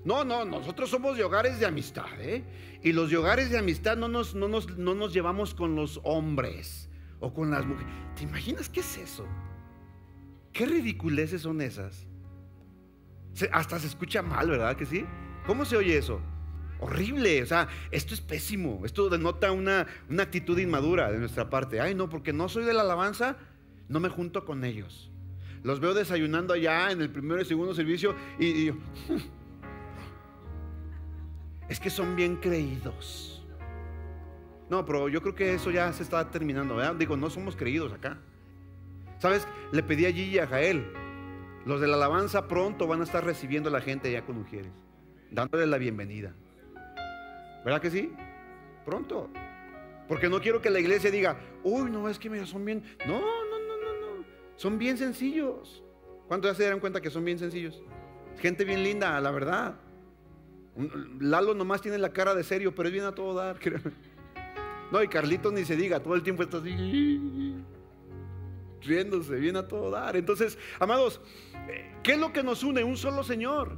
No, 0.05 0.23
no, 0.23 0.45
nosotros 0.45 0.89
somos 0.89 1.17
de 1.17 1.23
hogares 1.23 1.59
de 1.59 1.65
amistad, 1.65 2.07
¿eh? 2.19 2.43
Y 2.81 2.93
los 2.93 3.09
de 3.09 3.17
hogares 3.17 3.51
de 3.51 3.57
amistad 3.57 3.97
no 3.97 4.07
nos, 4.07 4.33
no 4.33 4.47
nos, 4.47 4.77
no 4.77 4.95
nos 4.95 5.13
llevamos 5.13 5.53
con 5.53 5.75
los 5.75 5.99
hombres 6.03 6.89
o 7.19 7.33
con 7.33 7.51
las 7.51 7.65
mujeres. 7.65 7.93
¿Te 8.15 8.23
imaginas 8.23 8.69
qué 8.69 8.79
es 8.79 8.97
eso? 8.97 9.27
¿Qué 10.53 10.65
ridiculeces 10.65 11.41
son 11.41 11.61
esas? 11.61 12.07
hasta 13.51 13.79
se 13.79 13.87
escucha 13.87 14.21
mal, 14.21 14.49
¿verdad 14.49 14.75
que 14.75 14.85
sí? 14.85 15.05
¿Cómo 15.45 15.63
se 15.63 15.77
oye 15.77 15.97
eso? 15.97 16.19
Horrible, 16.81 17.41
o 17.43 17.45
sea, 17.45 17.69
esto 17.91 18.13
es 18.13 18.19
pésimo, 18.19 18.81
esto 18.85 19.07
denota 19.09 19.51
una, 19.51 19.85
una 20.09 20.23
actitud 20.23 20.57
inmadura 20.57 21.11
de 21.11 21.19
nuestra 21.19 21.49
parte. 21.49 21.79
Ay, 21.79 21.95
no, 21.95 22.09
porque 22.09 22.33
no 22.33 22.49
soy 22.49 22.65
de 22.65 22.73
la 22.73 22.81
alabanza, 22.81 23.37
no 23.89 23.99
me 23.99 24.09
junto 24.09 24.45
con 24.45 24.63
ellos. 24.63 25.11
Los 25.63 25.79
veo 25.81 25.93
desayunando 25.93 26.53
allá 26.53 26.91
en 26.91 27.01
el 27.01 27.09
primero 27.09 27.41
y 27.41 27.45
segundo 27.45 27.73
servicio 27.73 28.15
y, 28.37 28.65
yo, 28.65 28.73
es 31.67 31.79
que 31.79 31.89
son 31.89 32.15
bien 32.15 32.37
creídos. 32.37 33.43
No, 34.69 34.85
pero 34.85 35.09
yo 35.09 35.21
creo 35.21 35.35
que 35.35 35.55
eso 35.55 35.71
ya 35.71 35.91
se 35.91 36.03
está 36.03 36.29
terminando. 36.29 36.77
Digo, 36.93 37.17
no 37.17 37.29
somos 37.29 37.55
creídos 37.55 37.91
acá. 37.91 38.19
¿Sabes? 39.17 39.47
Le 39.71 39.83
pedí 39.83 40.05
a 40.05 40.11
Gigi 40.11 40.35
y 40.35 40.39
a 40.39 40.47
Jael. 40.47 40.85
Los 41.65 41.81
de 41.81 41.87
la 41.87 41.95
alabanza 41.95 42.47
pronto 42.47 42.87
van 42.87 43.01
a 43.01 43.03
estar 43.03 43.25
recibiendo 43.25 43.69
a 43.69 43.71
la 43.71 43.81
gente 43.81 44.07
allá 44.07 44.25
con 44.25 44.37
mujeres, 44.37 44.71
dándole 45.29 45.67
la 45.67 45.77
bienvenida. 45.77 46.33
¿Verdad 47.65 47.81
que 47.81 47.91
sí? 47.91 48.13
Pronto. 48.85 49.29
Porque 50.07 50.29
no 50.29 50.39
quiero 50.39 50.61
que 50.61 50.69
la 50.69 50.79
iglesia 50.79 51.11
diga, 51.11 51.37
uy, 51.63 51.91
no, 51.91 52.07
es 52.07 52.17
que 52.17 52.29
mira, 52.29 52.45
son 52.45 52.63
bien. 52.63 52.83
No, 53.05 53.21
son 54.59 54.77
bien 54.77 54.97
sencillos. 54.97 55.81
¿Cuántos 56.27 56.51
ya 56.51 56.55
se 56.55 56.63
dieron 56.63 56.81
cuenta 56.81 56.99
que 56.99 57.09
son 57.09 57.23
bien 57.23 57.39
sencillos? 57.39 57.81
Gente 58.39 58.65
bien 58.65 58.83
linda, 58.83 59.17
la 59.21 59.31
verdad. 59.31 59.79
Lalo 61.21 61.53
nomás 61.53 61.81
tiene 61.81 61.97
la 61.97 62.11
cara 62.11 62.35
de 62.35 62.43
serio, 62.43 62.75
pero 62.75 62.89
es 62.89 62.93
bien 62.93 63.05
a 63.05 63.15
todo 63.15 63.33
dar. 63.33 63.57
No, 64.91 65.03
y 65.03 65.07
Carlitos 65.07 65.53
ni 65.53 65.65
se 65.65 65.75
diga, 65.75 65.99
todo 65.99 66.15
el 66.15 66.23
tiempo 66.23 66.41
está 66.41 66.57
así, 66.57 66.71
riéndose, 68.81 69.35
bien 69.35 69.55
a 69.55 69.67
todo 69.67 69.91
dar. 69.91 70.17
Entonces, 70.17 70.57
amados, 70.79 71.21
¿qué 72.01 72.13
es 72.13 72.17
lo 72.17 72.33
que 72.33 72.41
nos 72.41 72.63
une? 72.63 72.83
Un 72.83 72.97
solo 72.97 73.23
Señor. 73.23 73.77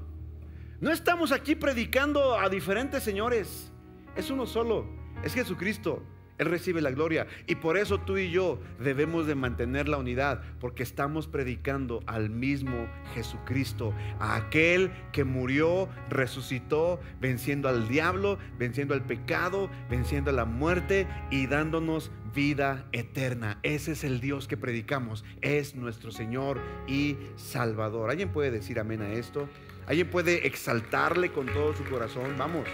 No 0.80 0.90
estamos 0.90 1.34
aquí 1.34 1.56
predicando 1.56 2.40
a 2.40 2.48
diferentes 2.48 3.04
señores, 3.04 3.74
es 4.16 4.30
uno 4.30 4.46
solo, 4.46 4.86
es 5.22 5.34
Jesucristo. 5.34 6.02
Él 6.38 6.48
recibe 6.48 6.82
la 6.82 6.92
gloria. 6.92 7.28
Y 7.48 7.56
por 7.56 7.78
eso 7.78 8.00
tú 8.00 8.18
y 8.18 8.32
yo 8.32 8.60
debemos 8.80 9.28
de 9.28 9.36
mantener 9.36 9.88
la 9.88 9.98
unidad, 9.98 10.42
porque 10.60 10.84
estamos 10.84 11.28
predicando 11.28 12.02
al 12.08 12.30
mismo 12.30 12.88
Jesucristo, 13.14 13.94
a 14.20 14.36
aquel 14.36 14.92
que 15.12 15.24
murió, 15.24 15.90
resucitó, 16.10 17.00
venciendo 17.20 17.70
al 17.70 17.88
diablo, 17.88 18.38
venciendo 18.58 18.94
al 18.94 19.04
pecado, 19.04 19.70
venciendo 19.90 20.32
a 20.32 20.34
la 20.34 20.46
muerte 20.46 21.08
y 21.30 21.48
dándonos 21.48 22.12
vida 22.34 22.86
eterna. 22.92 23.60
Ese 23.64 23.92
es 23.92 24.04
el 24.04 24.22
Dios 24.22 24.48
que 24.48 24.58
predicamos, 24.58 25.24
es 25.42 25.76
nuestro 25.76 26.12
Señor 26.12 26.60
y 26.88 27.18
Salvador. 27.36 28.10
¿Alguien 28.10 28.30
puede 28.30 28.52
decir 28.52 28.80
amén 28.80 29.02
a 29.02 29.12
esto? 29.12 29.48
¿Alguien 29.88 30.10
puede 30.10 30.48
exaltarle 30.48 31.32
con 31.32 31.48
todo 31.48 31.76
su 31.76 31.84
corazón? 31.86 32.36
Vamos. 32.38 32.68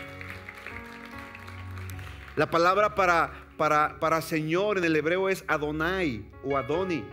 La 2.35 2.51
palabra 2.51 2.93
para 2.93 3.46
para, 3.57 4.21
Señor 4.21 4.77
en 4.77 4.83
el 4.83 4.95
hebreo 4.95 5.29
es 5.29 5.43
Adonai 5.47 6.23
o 6.43 6.57
Adoni. 6.57 7.03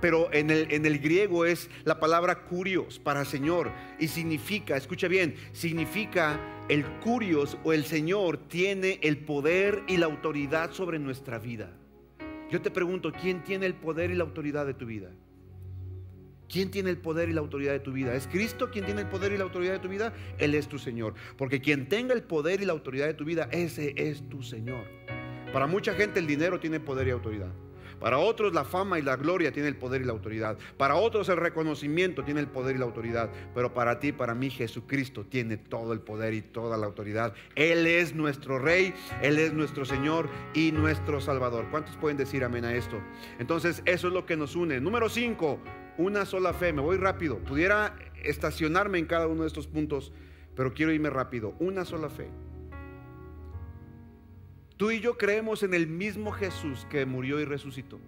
Pero 0.00 0.32
en 0.32 0.50
el, 0.50 0.66
en 0.72 0.84
el 0.84 0.98
griego 0.98 1.44
es 1.44 1.70
la 1.84 2.00
palabra 2.00 2.42
curios 2.42 2.98
para 2.98 3.24
Señor. 3.24 3.70
Y 4.00 4.08
significa, 4.08 4.76
escucha 4.76 5.06
bien, 5.06 5.36
significa 5.52 6.40
el 6.68 6.84
curios 7.00 7.56
o 7.62 7.72
el 7.72 7.84
Señor 7.84 8.36
tiene 8.48 8.98
el 9.02 9.18
poder 9.18 9.84
y 9.86 9.98
la 9.98 10.06
autoridad 10.06 10.72
sobre 10.72 10.98
nuestra 10.98 11.38
vida. 11.38 11.70
Yo 12.50 12.60
te 12.60 12.70
pregunto, 12.70 13.12
¿quién 13.12 13.42
tiene 13.44 13.66
el 13.66 13.74
poder 13.74 14.10
y 14.10 14.14
la 14.14 14.24
autoridad 14.24 14.66
de 14.66 14.74
tu 14.74 14.86
vida? 14.86 15.10
¿Quién 16.48 16.70
tiene 16.70 16.90
el 16.90 16.98
poder 16.98 17.30
y 17.30 17.32
la 17.32 17.40
autoridad 17.40 17.72
de 17.72 17.80
tu 17.80 17.92
vida? 17.92 18.14
¿Es 18.14 18.26
Cristo 18.26 18.70
quien 18.70 18.84
tiene 18.84 19.00
el 19.00 19.08
poder 19.08 19.32
y 19.32 19.38
la 19.38 19.44
autoridad 19.44 19.72
de 19.72 19.78
tu 19.78 19.88
vida? 19.88 20.12
Él 20.36 20.54
es 20.54 20.68
tu 20.68 20.78
Señor. 20.78 21.14
Porque 21.38 21.62
quien 21.62 21.88
tenga 21.88 22.12
el 22.12 22.24
poder 22.24 22.60
y 22.60 22.66
la 22.66 22.72
autoridad 22.72 23.06
de 23.06 23.14
tu 23.14 23.24
vida, 23.24 23.48
ese 23.52 23.94
es 23.96 24.28
tu 24.28 24.42
Señor. 24.42 24.84
Para 25.52 25.66
mucha 25.66 25.94
gente 25.94 26.18
el 26.18 26.26
dinero 26.26 26.58
tiene 26.58 26.80
poder 26.80 27.08
y 27.08 27.10
autoridad. 27.10 27.52
Para 28.02 28.18
otros 28.18 28.52
la 28.52 28.64
fama 28.64 28.98
y 28.98 29.02
la 29.02 29.14
gloria 29.14 29.52
tiene 29.52 29.68
el 29.68 29.76
poder 29.76 30.02
y 30.02 30.04
la 30.04 30.12
autoridad. 30.12 30.58
Para 30.76 30.96
otros 30.96 31.28
el 31.28 31.36
reconocimiento 31.36 32.24
tiene 32.24 32.40
el 32.40 32.48
poder 32.48 32.74
y 32.74 32.78
la 32.80 32.84
autoridad. 32.84 33.30
Pero 33.54 33.74
para 33.74 34.00
ti, 34.00 34.10
para 34.10 34.34
mí, 34.34 34.50
Jesucristo 34.50 35.24
tiene 35.24 35.56
todo 35.56 35.92
el 35.92 36.00
poder 36.00 36.34
y 36.34 36.42
toda 36.42 36.76
la 36.76 36.86
autoridad. 36.86 37.32
Él 37.54 37.86
es 37.86 38.12
nuestro 38.12 38.58
Rey, 38.58 38.92
Él 39.22 39.38
es 39.38 39.52
nuestro 39.52 39.84
Señor 39.84 40.28
y 40.52 40.72
nuestro 40.72 41.20
Salvador. 41.20 41.66
¿Cuántos 41.70 41.96
pueden 41.96 42.16
decir 42.16 42.42
amén 42.42 42.64
a 42.64 42.74
esto? 42.74 43.00
Entonces, 43.38 43.82
eso 43.84 44.08
es 44.08 44.12
lo 44.12 44.26
que 44.26 44.36
nos 44.36 44.56
une. 44.56 44.80
Número 44.80 45.08
5, 45.08 45.60
una 45.98 46.26
sola 46.26 46.54
fe. 46.54 46.72
Me 46.72 46.82
voy 46.82 46.96
rápido. 46.96 47.38
Pudiera 47.38 47.94
estacionarme 48.24 48.98
en 48.98 49.06
cada 49.06 49.28
uno 49.28 49.42
de 49.42 49.48
estos 49.48 49.68
puntos, 49.68 50.12
pero 50.56 50.74
quiero 50.74 50.92
irme 50.92 51.08
rápido. 51.08 51.54
Una 51.60 51.84
sola 51.84 52.08
fe. 52.08 52.26
Tú 54.76 54.90
y 54.90 55.00
yo 55.00 55.16
creemos 55.16 55.62
en 55.62 55.74
el 55.74 55.86
mismo 55.86 56.32
Jesús 56.32 56.86
que 56.90 57.06
murió 57.06 57.40
y 57.40 57.44
resucitó. 57.44 58.00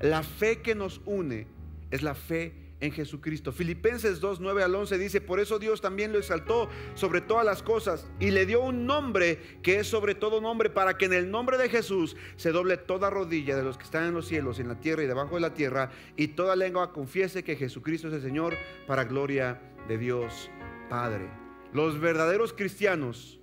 La 0.00 0.22
fe 0.22 0.60
que 0.60 0.74
nos 0.74 1.00
une 1.04 1.46
es 1.90 2.02
la 2.02 2.14
fe 2.14 2.54
en 2.82 2.90
Jesucristo. 2.90 3.52
Filipenses 3.52 4.20
2, 4.20 4.40
9 4.40 4.64
al 4.64 4.74
11 4.74 4.98
dice, 4.98 5.20
por 5.20 5.38
eso 5.38 5.60
Dios 5.60 5.80
también 5.80 6.12
lo 6.12 6.18
exaltó 6.18 6.68
sobre 6.94 7.20
todas 7.20 7.46
las 7.46 7.62
cosas 7.62 8.10
y 8.18 8.32
le 8.32 8.44
dio 8.44 8.60
un 8.60 8.86
nombre 8.86 9.38
que 9.62 9.78
es 9.78 9.86
sobre 9.86 10.16
todo 10.16 10.40
nombre 10.40 10.68
para 10.68 10.98
que 10.98 11.04
en 11.04 11.12
el 11.12 11.30
nombre 11.30 11.56
de 11.58 11.68
Jesús 11.68 12.16
se 12.36 12.50
doble 12.50 12.76
toda 12.76 13.08
rodilla 13.08 13.56
de 13.56 13.62
los 13.62 13.78
que 13.78 13.84
están 13.84 14.04
en 14.06 14.14
los 14.14 14.26
cielos, 14.26 14.58
en 14.58 14.66
la 14.66 14.80
tierra 14.80 15.04
y 15.04 15.06
debajo 15.06 15.36
de 15.36 15.40
la 15.40 15.54
tierra 15.54 15.90
y 16.16 16.28
toda 16.28 16.56
lengua 16.56 16.92
confiese 16.92 17.44
que 17.44 17.54
Jesucristo 17.54 18.08
es 18.08 18.14
el 18.14 18.22
Señor 18.22 18.56
para 18.88 19.04
gloria 19.04 19.62
de 19.86 19.96
Dios 19.96 20.50
Padre. 20.90 21.30
Los 21.72 22.00
verdaderos 22.00 22.52
cristianos 22.52 23.38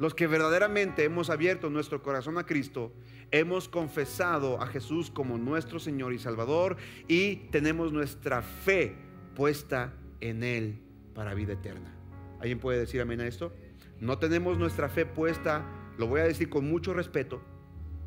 los 0.00 0.14
que 0.14 0.26
verdaderamente 0.26 1.04
hemos 1.04 1.28
abierto 1.28 1.68
nuestro 1.68 2.02
corazón 2.02 2.38
a 2.38 2.46
Cristo, 2.46 2.90
hemos 3.30 3.68
confesado 3.68 4.62
a 4.62 4.66
Jesús 4.66 5.10
como 5.10 5.36
nuestro 5.36 5.78
Señor 5.78 6.14
y 6.14 6.18
Salvador 6.18 6.78
y 7.06 7.36
tenemos 7.50 7.92
nuestra 7.92 8.40
fe 8.40 8.96
puesta 9.36 9.92
en 10.20 10.42
Él 10.42 10.80
para 11.14 11.34
vida 11.34 11.52
eterna. 11.52 11.94
¿Alguien 12.38 12.60
puede 12.60 12.78
decir 12.78 13.02
amén 13.02 13.20
a 13.20 13.26
esto? 13.26 13.52
No 14.00 14.16
tenemos 14.16 14.56
nuestra 14.56 14.88
fe 14.88 15.04
puesta, 15.04 15.66
lo 15.98 16.06
voy 16.06 16.22
a 16.22 16.24
decir 16.24 16.48
con 16.48 16.66
mucho 16.66 16.94
respeto 16.94 17.42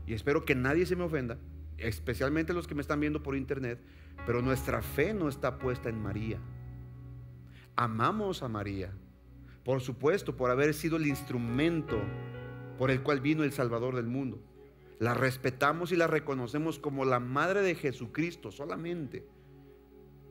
y 0.07 0.15
espero 0.15 0.45
que 0.45 0.55
nadie 0.55 0.87
se 0.87 0.95
me 0.95 1.03
ofenda, 1.03 1.37
especialmente 1.77 2.53
los 2.53 2.65
que 2.65 2.73
me 2.73 2.81
están 2.81 3.01
viendo 3.01 3.21
por 3.21 3.35
internet, 3.35 3.79
pero 4.25 4.41
nuestra 4.41 4.81
fe 4.81 5.13
no 5.13 5.29
está 5.29 5.59
puesta 5.59 5.89
en 5.89 6.01
María. 6.01 6.39
Amamos 7.75 8.41
a 8.41 8.47
María, 8.47 8.91
por 9.63 9.81
supuesto, 9.81 10.35
por 10.35 10.51
haber 10.51 10.73
sido 10.73 10.97
el 10.97 11.07
instrumento 11.07 11.97
por 12.77 12.91
el 12.91 13.01
cual 13.01 13.21
vino 13.21 13.43
el 13.43 13.53
Salvador 13.53 13.95
del 13.95 14.07
mundo. 14.07 14.39
La 14.99 15.13
respetamos 15.13 15.91
y 15.91 15.95
la 15.95 16.07
reconocemos 16.07 16.79
como 16.79 17.05
la 17.05 17.19
madre 17.19 17.61
de 17.61 17.75
Jesucristo 17.75 18.51
solamente. 18.51 19.25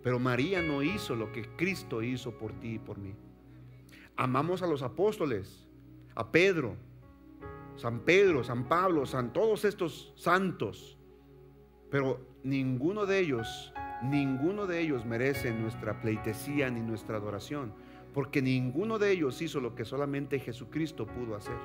Pero 0.02 0.18
María 0.18 0.62
no 0.62 0.82
hizo 0.82 1.14
lo 1.14 1.32
que 1.32 1.48
Cristo 1.56 2.02
hizo 2.02 2.36
por 2.38 2.52
ti 2.60 2.74
y 2.74 2.78
por 2.78 2.98
mí. 2.98 3.14
Amamos 4.16 4.62
a 4.62 4.66
los 4.66 4.82
apóstoles, 4.82 5.68
a 6.14 6.30
Pedro, 6.30 6.76
San 7.76 8.00
Pedro, 8.00 8.44
San 8.44 8.68
Pablo, 8.68 9.06
San 9.06 9.32
todos 9.32 9.64
estos 9.64 10.12
santos. 10.16 10.98
Pero 11.90 12.20
ninguno 12.42 13.06
de 13.06 13.20
ellos, 13.20 13.72
ninguno 14.02 14.66
de 14.66 14.80
ellos 14.80 15.06
merece 15.06 15.52
nuestra 15.52 16.00
pleitesía 16.00 16.70
ni 16.70 16.80
nuestra 16.80 17.16
adoración 17.16 17.72
porque 18.12 18.42
ninguno 18.42 18.98
de 18.98 19.12
ellos 19.12 19.40
hizo 19.42 19.60
lo 19.60 19.74
que 19.74 19.84
solamente 19.84 20.38
Jesucristo 20.38 21.06
pudo 21.06 21.36
hacer. 21.36 21.56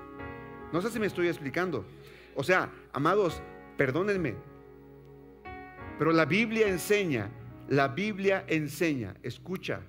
No 0.71 0.81
sé 0.81 0.89
si 0.89 0.99
me 0.99 1.07
estoy 1.07 1.27
explicando. 1.27 1.85
O 2.35 2.43
sea, 2.43 2.71
amados, 2.93 3.41
perdónenme, 3.77 4.35
pero 5.97 6.11
la 6.11 6.25
Biblia 6.25 6.67
enseña, 6.67 7.31
la 7.67 7.87
Biblia 7.87 8.45
enseña, 8.47 9.15
escucha, 9.23 9.81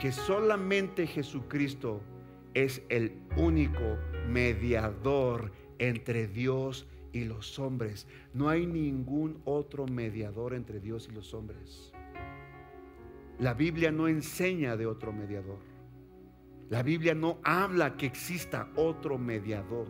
que 0.00 0.12
solamente 0.12 1.06
Jesucristo 1.06 2.00
es 2.54 2.82
el 2.88 3.12
único 3.36 3.98
mediador 4.28 5.50
entre 5.78 6.28
Dios 6.28 6.86
y 7.12 7.24
los 7.24 7.58
hombres. 7.58 8.06
No 8.34 8.48
hay 8.48 8.66
ningún 8.66 9.40
otro 9.44 9.86
mediador 9.86 10.54
entre 10.54 10.78
Dios 10.78 11.08
y 11.10 11.14
los 11.14 11.34
hombres. 11.34 11.92
La 13.40 13.54
Biblia 13.54 13.90
no 13.90 14.06
enseña 14.06 14.76
de 14.76 14.86
otro 14.86 15.12
mediador. 15.12 15.58
La 16.70 16.82
Biblia 16.82 17.14
no 17.14 17.38
habla 17.44 17.96
que 17.96 18.06
exista 18.06 18.70
otro 18.76 19.18
mediador. 19.18 19.88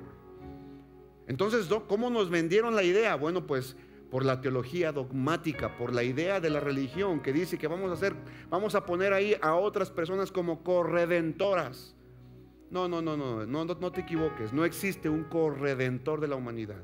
Entonces, 1.26 1.68
¿cómo 1.89 2.09
nos 2.09 2.31
vendieron 2.31 2.74
la 2.74 2.85
idea? 2.85 3.16
Bueno, 3.16 3.47
pues 3.47 3.76
por 4.11 4.24
la 4.24 4.41
teología 4.41 4.93
dogmática, 4.93 5.76
por 5.76 5.93
la 5.93 6.03
idea 6.03 6.41
de 6.41 6.51
la 6.51 6.61
religión 6.61 7.20
que 7.20 7.33
dice 7.33 7.59
que 7.59 7.66
vamos 7.66 7.91
a 7.91 7.95
hacer, 7.95 8.14
vamos 8.49 8.74
a 8.74 8.87
poner 8.87 9.12
ahí 9.12 9.37
a 9.43 9.55
otras 9.55 9.91
personas 9.91 10.33
como 10.33 10.62
corredentoras. 10.62 11.95
No, 12.70 12.89
no, 12.89 13.03
no, 13.03 13.16
no, 13.16 13.45
no, 13.47 13.64
no 13.64 13.93
te 13.93 14.01
equivoques. 14.01 14.53
No 14.53 14.64
existe 14.64 15.09
un 15.09 15.24
corredentor 15.24 16.20
de 16.20 16.29
la 16.29 16.37
humanidad. 16.37 16.83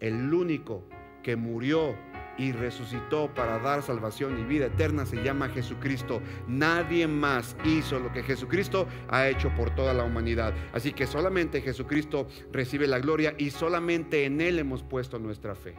El 0.00 0.32
único 0.32 0.84
que 1.22 1.36
murió 1.36 1.94
y 2.38 2.52
resucitó 2.52 3.32
para 3.34 3.58
dar 3.58 3.82
salvación 3.82 4.38
y 4.38 4.44
vida 4.44 4.66
eterna 4.66 5.06
se 5.06 5.22
llama 5.22 5.48
Jesucristo. 5.48 6.20
Nadie 6.46 7.06
más 7.06 7.56
hizo 7.64 7.98
lo 7.98 8.12
que 8.12 8.22
Jesucristo 8.22 8.86
ha 9.08 9.28
hecho 9.28 9.54
por 9.54 9.74
toda 9.74 9.94
la 9.94 10.04
humanidad. 10.04 10.54
Así 10.72 10.92
que 10.92 11.06
solamente 11.06 11.60
Jesucristo 11.60 12.26
recibe 12.52 12.86
la 12.86 12.98
gloria 12.98 13.34
y 13.38 13.50
solamente 13.50 14.24
en 14.24 14.40
Él 14.40 14.58
hemos 14.58 14.82
puesto 14.82 15.18
nuestra 15.18 15.54
fe. 15.54 15.74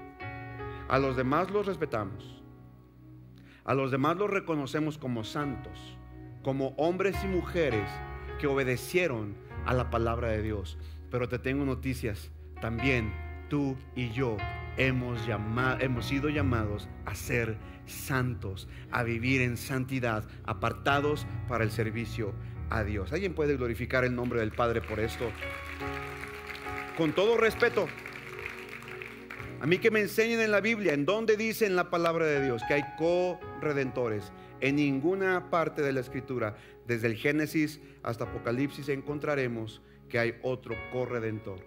A 0.87 0.99
los 0.99 1.15
demás 1.15 1.51
los 1.51 1.65
respetamos. 1.65 2.43
A 3.63 3.73
los 3.73 3.89
demás 3.89 4.17
los 4.17 4.29
reconocemos 4.29 4.99
como 4.99 5.23
santos, 5.23 5.97
como 6.43 6.69
hombres 6.77 7.15
y 7.23 7.27
mujeres 7.27 7.89
que 8.39 8.45
obedecieron 8.45 9.35
a 9.65 9.73
la 9.73 9.89
palabra 9.89 10.29
de 10.29 10.43
Dios. 10.43 10.77
Pero 11.09 11.27
te 11.27 11.39
tengo 11.39 11.65
noticias, 11.65 12.31
también 12.61 13.11
tú 13.49 13.75
y 13.95 14.11
yo 14.11 14.37
hemos, 14.77 15.25
llamado, 15.25 15.79
hemos 15.81 16.05
sido 16.05 16.29
llamados 16.29 16.87
a 17.05 17.15
ser 17.15 17.57
santos, 17.85 18.67
a 18.91 19.03
vivir 19.03 19.41
en 19.41 19.57
santidad, 19.57 20.23
apartados 20.43 21.27
para 21.47 21.63
el 21.63 21.71
servicio 21.71 22.33
a 22.69 22.83
Dios. 22.83 23.13
¿Alguien 23.13 23.33
puede 23.33 23.57
glorificar 23.57 24.03
el 24.05 24.15
nombre 24.15 24.39
del 24.39 24.51
Padre 24.51 24.81
por 24.81 24.99
esto? 24.99 25.29
Con 26.97 27.13
todo 27.13 27.37
respeto, 27.37 27.87
a 29.61 29.67
mí 29.67 29.77
que 29.79 29.91
me 29.91 30.01
enseñen 30.01 30.41
en 30.41 30.51
la 30.51 30.61
Biblia, 30.61 30.93
en 30.93 31.05
donde 31.05 31.37
dice 31.37 31.65
en 31.65 31.75
la 31.75 31.89
palabra 31.89 32.25
de 32.25 32.43
Dios 32.43 32.61
que 32.67 32.75
hay 32.75 32.83
co-redentores. 32.97 34.31
En 34.61 34.77
ninguna 34.77 35.49
parte 35.49 35.81
de 35.81 35.91
la 35.91 35.99
escritura, 35.99 36.55
desde 36.87 37.07
el 37.07 37.15
Génesis 37.15 37.79
hasta 38.03 38.25
Apocalipsis, 38.25 38.89
encontraremos 38.89 39.81
que 40.07 40.19
hay 40.19 40.35
otro 40.43 40.75
corredentor. 40.91 41.59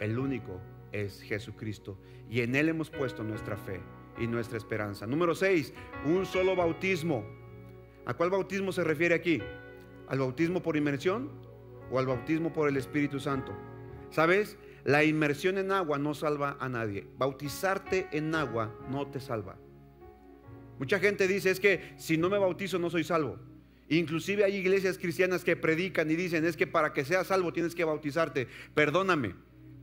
El 0.00 0.18
único 0.18 0.60
es 1.04 1.22
Jesucristo. 1.22 1.98
Y 2.30 2.40
en 2.40 2.54
Él 2.54 2.68
hemos 2.68 2.90
puesto 2.90 3.22
nuestra 3.22 3.56
fe 3.56 3.80
y 4.18 4.26
nuestra 4.26 4.58
esperanza. 4.58 5.06
Número 5.06 5.34
6, 5.34 5.72
un 6.06 6.26
solo 6.26 6.56
bautismo. 6.56 7.24
¿A 8.04 8.14
cuál 8.14 8.30
bautismo 8.30 8.72
se 8.72 8.84
refiere 8.84 9.14
aquí? 9.14 9.42
¿Al 10.08 10.18
bautismo 10.18 10.62
por 10.62 10.76
inmersión 10.76 11.30
o 11.90 11.98
al 11.98 12.06
bautismo 12.06 12.52
por 12.52 12.68
el 12.68 12.76
Espíritu 12.76 13.20
Santo? 13.20 13.52
¿Sabes? 14.10 14.56
La 14.84 15.04
inmersión 15.04 15.58
en 15.58 15.72
agua 15.72 15.98
no 15.98 16.14
salva 16.14 16.56
a 16.60 16.68
nadie. 16.68 17.06
Bautizarte 17.18 18.08
en 18.12 18.34
agua 18.34 18.74
no 18.88 19.08
te 19.08 19.20
salva. 19.20 19.58
Mucha 20.78 20.98
gente 20.98 21.26
dice 21.26 21.50
es 21.50 21.58
que 21.58 21.94
si 21.96 22.16
no 22.16 22.28
me 22.28 22.38
bautizo 22.38 22.78
no 22.78 22.90
soy 22.90 23.02
salvo. 23.02 23.38
Inclusive 23.88 24.44
hay 24.44 24.56
iglesias 24.56 24.98
cristianas 24.98 25.44
que 25.44 25.56
predican 25.56 26.10
y 26.10 26.16
dicen 26.16 26.44
es 26.44 26.56
que 26.56 26.66
para 26.66 26.92
que 26.92 27.04
seas 27.04 27.28
salvo 27.28 27.52
tienes 27.52 27.74
que 27.74 27.84
bautizarte. 27.84 28.48
Perdóname. 28.74 29.34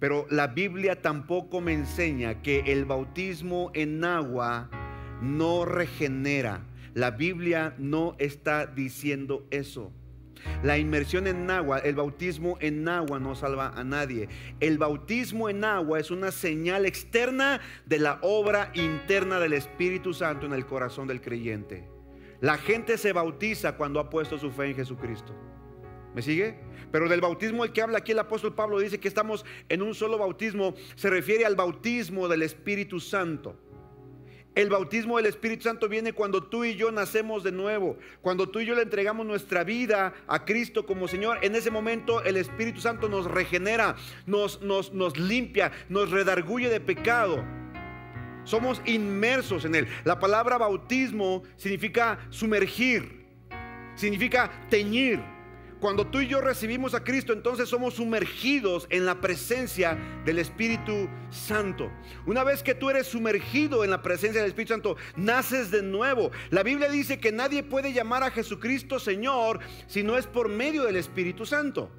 Pero 0.03 0.27
la 0.29 0.47
Biblia 0.47 1.01
tampoco 1.01 1.61
me 1.61 1.71
enseña 1.71 2.41
que 2.41 2.59
el 2.65 2.83
bautismo 2.83 3.71
en 3.73 4.03
agua 4.03 4.69
no 5.21 5.63
regenera. 5.63 6.59
La 6.93 7.11
Biblia 7.11 7.73
no 7.77 8.17
está 8.19 8.65
diciendo 8.65 9.47
eso. 9.49 9.93
La 10.61 10.77
inmersión 10.77 11.25
en 11.25 11.49
agua, 11.49 11.79
el 11.79 11.95
bautismo 11.95 12.57
en 12.59 12.85
agua 12.89 13.17
no 13.17 13.33
salva 13.33 13.69
a 13.69 13.85
nadie. 13.85 14.27
El 14.59 14.77
bautismo 14.77 15.47
en 15.47 15.63
agua 15.63 16.01
es 16.01 16.11
una 16.11 16.31
señal 16.31 16.85
externa 16.85 17.61
de 17.85 17.99
la 17.99 18.19
obra 18.23 18.73
interna 18.73 19.39
del 19.39 19.53
Espíritu 19.53 20.13
Santo 20.13 20.45
en 20.45 20.51
el 20.51 20.65
corazón 20.65 21.07
del 21.07 21.21
creyente. 21.21 21.87
La 22.41 22.57
gente 22.57 22.97
se 22.97 23.13
bautiza 23.13 23.77
cuando 23.77 24.01
ha 24.01 24.09
puesto 24.09 24.37
su 24.37 24.51
fe 24.51 24.65
en 24.65 24.75
Jesucristo. 24.75 25.33
¿Me 26.13 26.21
sigue? 26.21 26.59
Pero 26.93 27.09
del 27.09 27.21
bautismo 27.21 27.63
el 27.63 27.71
que 27.73 27.81
habla 27.81 27.97
aquí 27.97 28.11
el 28.11 28.19
apóstol 28.19 28.53
Pablo 28.53 28.77
dice 28.77 28.99
que 28.99 29.07
estamos 29.07 29.43
en 29.67 29.81
un 29.81 29.95
solo 29.95 30.19
bautismo, 30.19 30.75
se 30.95 31.09
refiere 31.09 31.43
al 31.43 31.55
bautismo 31.55 32.27
del 32.27 32.43
Espíritu 32.43 32.99
Santo. 32.99 33.57
El 34.53 34.69
bautismo 34.69 35.17
del 35.17 35.25
Espíritu 35.25 35.63
Santo 35.63 35.89
viene 35.89 36.13
cuando 36.13 36.43
tú 36.43 36.63
y 36.63 36.75
yo 36.75 36.91
nacemos 36.91 37.43
de 37.43 37.51
nuevo, 37.51 37.97
cuando 38.21 38.47
tú 38.47 38.59
y 38.59 38.67
yo 38.67 38.75
le 38.75 38.83
entregamos 38.83 39.25
nuestra 39.25 39.63
vida 39.63 40.13
a 40.27 40.45
Cristo 40.45 40.85
como 40.85 41.07
Señor. 41.07 41.39
En 41.41 41.55
ese 41.55 41.71
momento 41.71 42.23
el 42.23 42.37
Espíritu 42.37 42.79
Santo 42.79 43.09
nos 43.09 43.25
regenera, 43.25 43.95
nos, 44.27 44.61
nos, 44.61 44.93
nos 44.93 45.17
limpia, 45.17 45.71
nos 45.89 46.11
redarguye 46.11 46.69
de 46.69 46.79
pecado. 46.79 47.43
Somos 48.43 48.83
inmersos 48.85 49.65
en 49.65 49.73
Él. 49.73 49.87
La 50.03 50.19
palabra 50.19 50.59
bautismo 50.59 51.41
significa 51.55 52.19
sumergir, 52.29 53.25
significa 53.95 54.51
teñir. 54.69 55.33
Cuando 55.83 56.07
tú 56.07 56.21
y 56.21 56.27
yo 56.27 56.39
recibimos 56.39 56.93
a 56.93 57.03
Cristo, 57.03 57.33
entonces 57.33 57.67
somos 57.67 57.95
sumergidos 57.95 58.87
en 58.89 59.05
la 59.05 59.19
presencia 59.19 59.99
del 60.23 60.39
Espíritu 60.39 61.09
Santo. 61.29 61.91
Una 62.25 62.45
vez 62.45 62.63
que 62.63 62.73
tú 62.73 62.89
eres 62.89 63.07
sumergido 63.07 63.83
en 63.83 63.89
la 63.89 64.01
presencia 64.01 64.39
del 64.39 64.47
Espíritu 64.47 64.71
Santo, 64.71 64.95
naces 65.17 65.71
de 65.71 65.83
nuevo. 65.83 66.31
La 66.51 66.63
Biblia 66.63 66.87
dice 66.87 67.19
que 67.19 67.33
nadie 67.33 67.63
puede 67.63 67.91
llamar 67.91 68.23
a 68.23 68.31
Jesucristo 68.31 68.97
Señor 68.97 69.59
si 69.87 70.03
no 70.03 70.17
es 70.17 70.25
por 70.25 70.47
medio 70.47 70.83
del 70.83 70.95
Espíritu 70.95 71.45
Santo. 71.45 71.91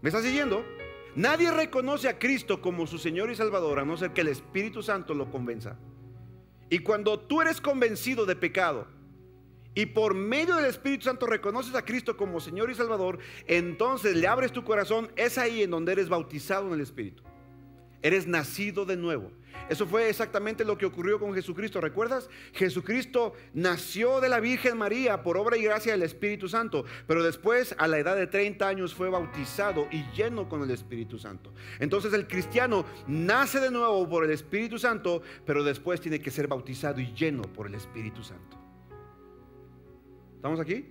¿Me 0.00 0.10
estás 0.10 0.22
siguiendo? 0.22 0.64
Nadie 1.16 1.50
reconoce 1.50 2.08
a 2.08 2.20
Cristo 2.20 2.62
como 2.62 2.86
su 2.86 2.98
Señor 2.98 3.32
y 3.32 3.34
Salvador 3.34 3.80
a 3.80 3.84
no 3.84 3.96
ser 3.96 4.12
que 4.12 4.20
el 4.20 4.28
Espíritu 4.28 4.80
Santo 4.80 5.12
lo 5.12 5.28
convenza. 5.28 5.76
Y 6.68 6.78
cuando 6.78 7.18
tú 7.18 7.42
eres 7.42 7.60
convencido 7.60 8.26
de 8.26 8.36
pecado, 8.36 8.86
y 9.74 9.86
por 9.86 10.14
medio 10.14 10.56
del 10.56 10.64
Espíritu 10.64 11.04
Santo 11.04 11.26
reconoces 11.26 11.74
a 11.74 11.84
Cristo 11.84 12.16
como 12.16 12.40
Señor 12.40 12.70
y 12.70 12.74
Salvador, 12.74 13.18
entonces 13.46 14.16
le 14.16 14.26
abres 14.26 14.52
tu 14.52 14.64
corazón, 14.64 15.10
es 15.16 15.38
ahí 15.38 15.62
en 15.62 15.70
donde 15.70 15.92
eres 15.92 16.08
bautizado 16.08 16.66
en 16.68 16.74
el 16.74 16.80
Espíritu. 16.80 17.22
Eres 18.02 18.26
nacido 18.26 18.86
de 18.86 18.96
nuevo. 18.96 19.30
Eso 19.68 19.86
fue 19.86 20.08
exactamente 20.08 20.64
lo 20.64 20.76
que 20.76 20.86
ocurrió 20.86 21.20
con 21.20 21.34
Jesucristo. 21.34 21.80
¿Recuerdas? 21.80 22.28
Jesucristo 22.54 23.34
nació 23.52 24.20
de 24.20 24.28
la 24.28 24.40
Virgen 24.40 24.76
María 24.76 25.22
por 25.22 25.36
obra 25.36 25.56
y 25.56 25.62
gracia 25.62 25.92
del 25.92 26.02
Espíritu 26.02 26.48
Santo, 26.48 26.84
pero 27.06 27.22
después 27.22 27.74
a 27.78 27.86
la 27.86 27.98
edad 27.98 28.16
de 28.16 28.26
30 28.26 28.66
años 28.66 28.94
fue 28.94 29.10
bautizado 29.10 29.86
y 29.92 30.02
lleno 30.12 30.48
con 30.48 30.62
el 30.62 30.70
Espíritu 30.70 31.18
Santo. 31.18 31.52
Entonces 31.78 32.12
el 32.14 32.26
cristiano 32.26 32.84
nace 33.06 33.60
de 33.60 33.70
nuevo 33.70 34.08
por 34.08 34.24
el 34.24 34.30
Espíritu 34.30 34.78
Santo, 34.78 35.22
pero 35.46 35.62
después 35.62 36.00
tiene 36.00 36.20
que 36.20 36.30
ser 36.30 36.48
bautizado 36.48 37.00
y 37.00 37.12
lleno 37.12 37.42
por 37.42 37.66
el 37.68 37.74
Espíritu 37.74 38.24
Santo. 38.24 38.69
¿Estamos 40.40 40.58
aquí? 40.58 40.86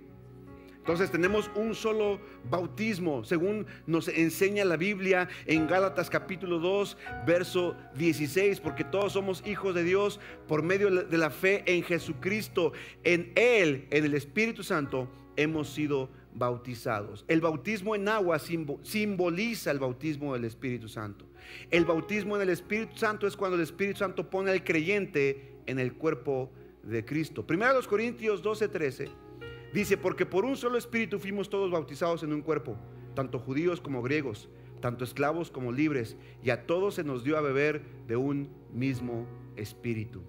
Entonces 0.78 1.10
tenemos 1.10 1.50
un 1.56 1.74
solo 1.74 2.20
bautismo, 2.48 3.24
según 3.24 3.66
nos 3.84 4.06
enseña 4.06 4.64
la 4.64 4.76
Biblia 4.76 5.28
en 5.44 5.66
Gálatas 5.66 6.08
capítulo 6.08 6.60
2, 6.60 6.96
verso 7.26 7.74
16, 7.96 8.60
porque 8.60 8.84
todos 8.84 9.14
somos 9.14 9.44
hijos 9.44 9.74
de 9.74 9.82
Dios 9.82 10.20
por 10.46 10.62
medio 10.62 11.02
de 11.02 11.18
la 11.18 11.30
fe 11.30 11.64
en 11.66 11.82
Jesucristo. 11.82 12.74
En 13.02 13.32
Él, 13.34 13.88
en 13.90 14.04
el 14.04 14.14
Espíritu 14.14 14.62
Santo, 14.62 15.10
hemos 15.34 15.70
sido 15.70 16.10
bautizados. 16.32 17.24
El 17.26 17.40
bautismo 17.40 17.96
en 17.96 18.06
agua 18.06 18.38
simboliza 18.38 19.72
el 19.72 19.80
bautismo 19.80 20.34
del 20.34 20.44
Espíritu 20.44 20.88
Santo. 20.88 21.26
El 21.72 21.86
bautismo 21.86 22.36
en 22.36 22.42
el 22.42 22.50
Espíritu 22.50 22.96
Santo 22.98 23.26
es 23.26 23.36
cuando 23.36 23.56
el 23.56 23.64
Espíritu 23.64 23.98
Santo 23.98 24.30
pone 24.30 24.52
al 24.52 24.62
creyente 24.62 25.56
en 25.66 25.80
el 25.80 25.94
cuerpo 25.94 26.52
de 26.84 27.04
Cristo. 27.04 27.44
Primero 27.44 27.74
los 27.74 27.88
Corintios 27.88 28.42
12, 28.42 28.68
13 28.68 29.29
Dice, 29.72 29.96
porque 29.96 30.26
por 30.26 30.44
un 30.44 30.56
solo 30.56 30.78
espíritu 30.78 31.18
fuimos 31.18 31.48
todos 31.48 31.70
bautizados 31.70 32.22
en 32.22 32.32
un 32.32 32.42
cuerpo, 32.42 32.76
tanto 33.14 33.38
judíos 33.38 33.80
como 33.80 34.02
griegos, 34.02 34.48
tanto 34.80 35.04
esclavos 35.04 35.50
como 35.50 35.72
libres, 35.72 36.16
y 36.42 36.50
a 36.50 36.66
todos 36.66 36.94
se 36.94 37.04
nos 37.04 37.22
dio 37.22 37.36
a 37.36 37.40
beber 37.40 37.82
de 38.08 38.16
un 38.16 38.50
mismo 38.72 39.26
espíritu. 39.56 40.22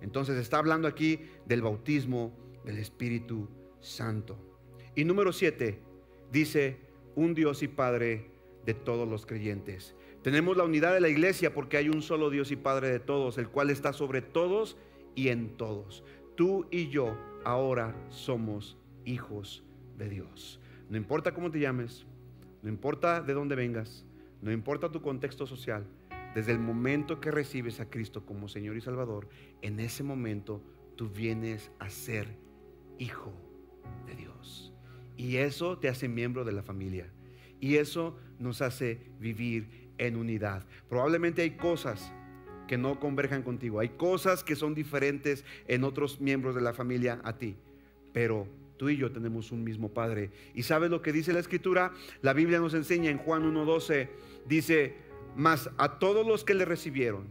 Entonces 0.00 0.36
está 0.38 0.58
hablando 0.58 0.88
aquí 0.88 1.20
del 1.46 1.62
bautismo 1.62 2.36
del 2.64 2.78
Espíritu 2.78 3.48
Santo. 3.80 4.38
Y 4.94 5.04
número 5.04 5.32
siete, 5.32 5.80
dice, 6.32 6.78
un 7.14 7.34
Dios 7.34 7.62
y 7.62 7.68
Padre 7.68 8.30
de 8.64 8.74
todos 8.74 9.08
los 9.08 9.26
creyentes. 9.26 9.94
Tenemos 10.22 10.56
la 10.56 10.64
unidad 10.64 10.92
de 10.92 11.00
la 11.00 11.08
iglesia 11.08 11.54
porque 11.54 11.76
hay 11.76 11.88
un 11.88 12.02
solo 12.02 12.30
Dios 12.30 12.50
y 12.50 12.56
Padre 12.56 12.90
de 12.90 13.00
todos, 13.00 13.38
el 13.38 13.48
cual 13.48 13.70
está 13.70 13.92
sobre 13.92 14.20
todos 14.20 14.76
y 15.14 15.28
en 15.28 15.56
todos. 15.56 16.04
Tú 16.36 16.66
y 16.70 16.88
yo 16.88 17.16
ahora 17.44 17.94
somos 18.10 18.76
hijos 19.10 19.62
de 19.98 20.08
Dios. 20.08 20.60
No 20.88 20.96
importa 20.96 21.32
cómo 21.34 21.50
te 21.50 21.60
llames, 21.60 22.06
no 22.62 22.68
importa 22.68 23.20
de 23.20 23.34
dónde 23.34 23.56
vengas, 23.56 24.04
no 24.40 24.52
importa 24.52 24.90
tu 24.90 25.02
contexto 25.02 25.46
social, 25.46 25.84
desde 26.34 26.52
el 26.52 26.58
momento 26.58 27.20
que 27.20 27.30
recibes 27.30 27.80
a 27.80 27.90
Cristo 27.90 28.24
como 28.24 28.48
Señor 28.48 28.76
y 28.76 28.80
Salvador, 28.80 29.28
en 29.62 29.80
ese 29.80 30.04
momento 30.04 30.62
tú 30.96 31.08
vienes 31.08 31.70
a 31.78 31.90
ser 31.90 32.28
hijo 32.98 33.32
de 34.06 34.14
Dios. 34.14 34.72
Y 35.16 35.36
eso 35.36 35.78
te 35.78 35.88
hace 35.88 36.08
miembro 36.08 36.44
de 36.44 36.52
la 36.52 36.62
familia. 36.62 37.10
Y 37.60 37.76
eso 37.76 38.16
nos 38.38 38.62
hace 38.62 39.00
vivir 39.18 39.90
en 39.98 40.16
unidad. 40.16 40.64
Probablemente 40.88 41.42
hay 41.42 41.56
cosas 41.56 42.12
que 42.68 42.78
no 42.78 43.00
converjan 43.00 43.42
contigo. 43.42 43.80
Hay 43.80 43.90
cosas 43.90 44.44
que 44.44 44.56
son 44.56 44.74
diferentes 44.74 45.44
en 45.66 45.84
otros 45.84 46.20
miembros 46.20 46.54
de 46.54 46.60
la 46.60 46.72
familia 46.72 47.20
a 47.24 47.36
ti. 47.36 47.56
Pero 48.12 48.46
Tú 48.80 48.88
y 48.88 48.96
yo 48.96 49.12
tenemos 49.12 49.52
un 49.52 49.62
mismo 49.62 49.92
Padre. 49.92 50.30
¿Y 50.54 50.62
sabes 50.62 50.90
lo 50.90 51.02
que 51.02 51.12
dice 51.12 51.34
la 51.34 51.40
Escritura? 51.40 51.92
La 52.22 52.32
Biblia 52.32 52.60
nos 52.60 52.72
enseña 52.72 53.10
en 53.10 53.18
Juan 53.18 53.42
1.12, 53.42 54.08
dice, 54.46 54.94
mas 55.36 55.68
a 55.76 55.98
todos 55.98 56.26
los 56.26 56.44
que 56.44 56.54
le 56.54 56.64
recibieron, 56.64 57.28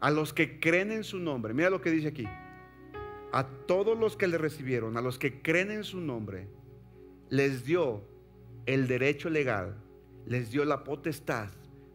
a 0.00 0.10
los 0.10 0.32
que 0.32 0.58
creen 0.58 0.90
en 0.90 1.04
su 1.04 1.20
nombre, 1.20 1.54
mira 1.54 1.70
lo 1.70 1.80
que 1.80 1.92
dice 1.92 2.08
aquí, 2.08 2.26
a 3.32 3.46
todos 3.68 3.96
los 3.96 4.16
que 4.16 4.26
le 4.26 4.36
recibieron, 4.36 4.96
a 4.96 5.00
los 5.00 5.16
que 5.16 5.42
creen 5.42 5.70
en 5.70 5.84
su 5.84 6.00
nombre, 6.00 6.48
les 7.30 7.64
dio 7.64 8.02
el 8.66 8.88
derecho 8.88 9.30
legal, 9.30 9.76
les 10.26 10.50
dio 10.50 10.64
la 10.64 10.82
potestad 10.82 11.50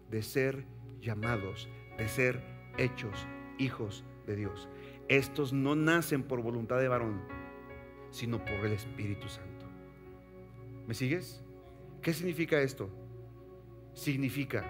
de 0.09 0.23
ser 0.23 0.63
llamados, 1.01 1.67
de 1.97 2.07
ser 2.07 2.41
hechos 2.77 3.27
hijos 3.57 4.05
de 4.25 4.37
Dios. 4.37 4.69
Estos 5.09 5.51
no 5.51 5.75
nacen 5.75 6.23
por 6.23 6.41
voluntad 6.41 6.79
de 6.79 6.87
varón, 6.87 7.19
sino 8.11 8.43
por 8.43 8.65
el 8.65 8.73
Espíritu 8.73 9.27
Santo. 9.27 9.65
¿Me 10.87 10.93
sigues? 10.93 11.43
¿Qué 12.01 12.13
significa 12.13 12.61
esto? 12.61 12.89
Significa 13.93 14.63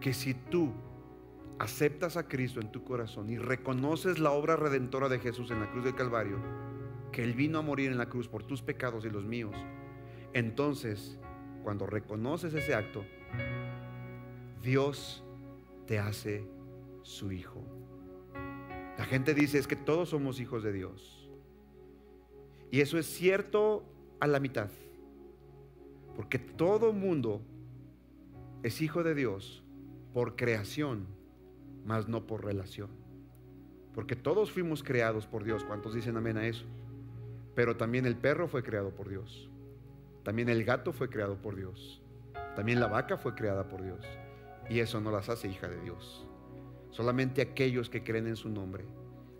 que 0.00 0.12
si 0.12 0.34
tú 0.34 0.72
aceptas 1.58 2.16
a 2.16 2.28
Cristo 2.28 2.60
en 2.60 2.70
tu 2.70 2.84
corazón 2.84 3.30
y 3.30 3.38
reconoces 3.38 4.18
la 4.18 4.30
obra 4.30 4.56
redentora 4.56 5.08
de 5.08 5.18
Jesús 5.18 5.50
en 5.50 5.60
la 5.60 5.70
cruz 5.70 5.84
del 5.84 5.94
Calvario, 5.94 6.38
que 7.12 7.22
Él 7.22 7.34
vino 7.34 7.58
a 7.58 7.62
morir 7.62 7.90
en 7.90 7.98
la 7.98 8.08
cruz 8.08 8.28
por 8.28 8.42
tus 8.44 8.62
pecados 8.62 9.04
y 9.04 9.10
los 9.10 9.24
míos, 9.24 9.54
entonces, 10.32 11.18
cuando 11.62 11.86
reconoces 11.86 12.52
ese 12.54 12.74
acto, 12.74 13.04
Dios 14.62 15.24
te 15.86 15.98
hace 15.98 16.44
su 17.02 17.30
hijo. 17.30 17.62
La 18.98 19.04
gente 19.04 19.34
dice 19.34 19.58
es 19.58 19.66
que 19.66 19.76
todos 19.76 20.08
somos 20.08 20.40
hijos 20.40 20.62
de 20.62 20.72
Dios. 20.72 21.23
Y 22.74 22.80
eso 22.80 22.98
es 22.98 23.06
cierto 23.06 23.84
a 24.18 24.26
la 24.26 24.40
mitad. 24.40 24.68
Porque 26.16 26.40
todo 26.40 26.92
mundo 26.92 27.40
es 28.64 28.82
hijo 28.82 29.04
de 29.04 29.14
Dios 29.14 29.62
por 30.12 30.34
creación, 30.34 31.06
mas 31.84 32.08
no 32.08 32.26
por 32.26 32.44
relación. 32.44 32.90
Porque 33.94 34.16
todos 34.16 34.50
fuimos 34.50 34.82
creados 34.82 35.24
por 35.24 35.44
Dios. 35.44 35.62
¿Cuántos 35.62 35.94
dicen 35.94 36.16
amén 36.16 36.36
a 36.36 36.48
eso? 36.48 36.64
Pero 37.54 37.76
también 37.76 38.06
el 38.06 38.16
perro 38.16 38.48
fue 38.48 38.64
creado 38.64 38.90
por 38.90 39.08
Dios. 39.08 39.48
También 40.24 40.48
el 40.48 40.64
gato 40.64 40.92
fue 40.92 41.08
creado 41.08 41.36
por 41.40 41.54
Dios. 41.54 42.02
También 42.56 42.80
la 42.80 42.88
vaca 42.88 43.16
fue 43.16 43.36
creada 43.36 43.68
por 43.68 43.84
Dios. 43.84 44.04
Y 44.68 44.80
eso 44.80 45.00
no 45.00 45.12
las 45.12 45.28
hace 45.28 45.46
hija 45.46 45.68
de 45.68 45.80
Dios. 45.80 46.26
Solamente 46.90 47.40
aquellos 47.40 47.88
que 47.88 48.02
creen 48.02 48.26
en 48.26 48.34
su 48.34 48.48
nombre, 48.48 48.84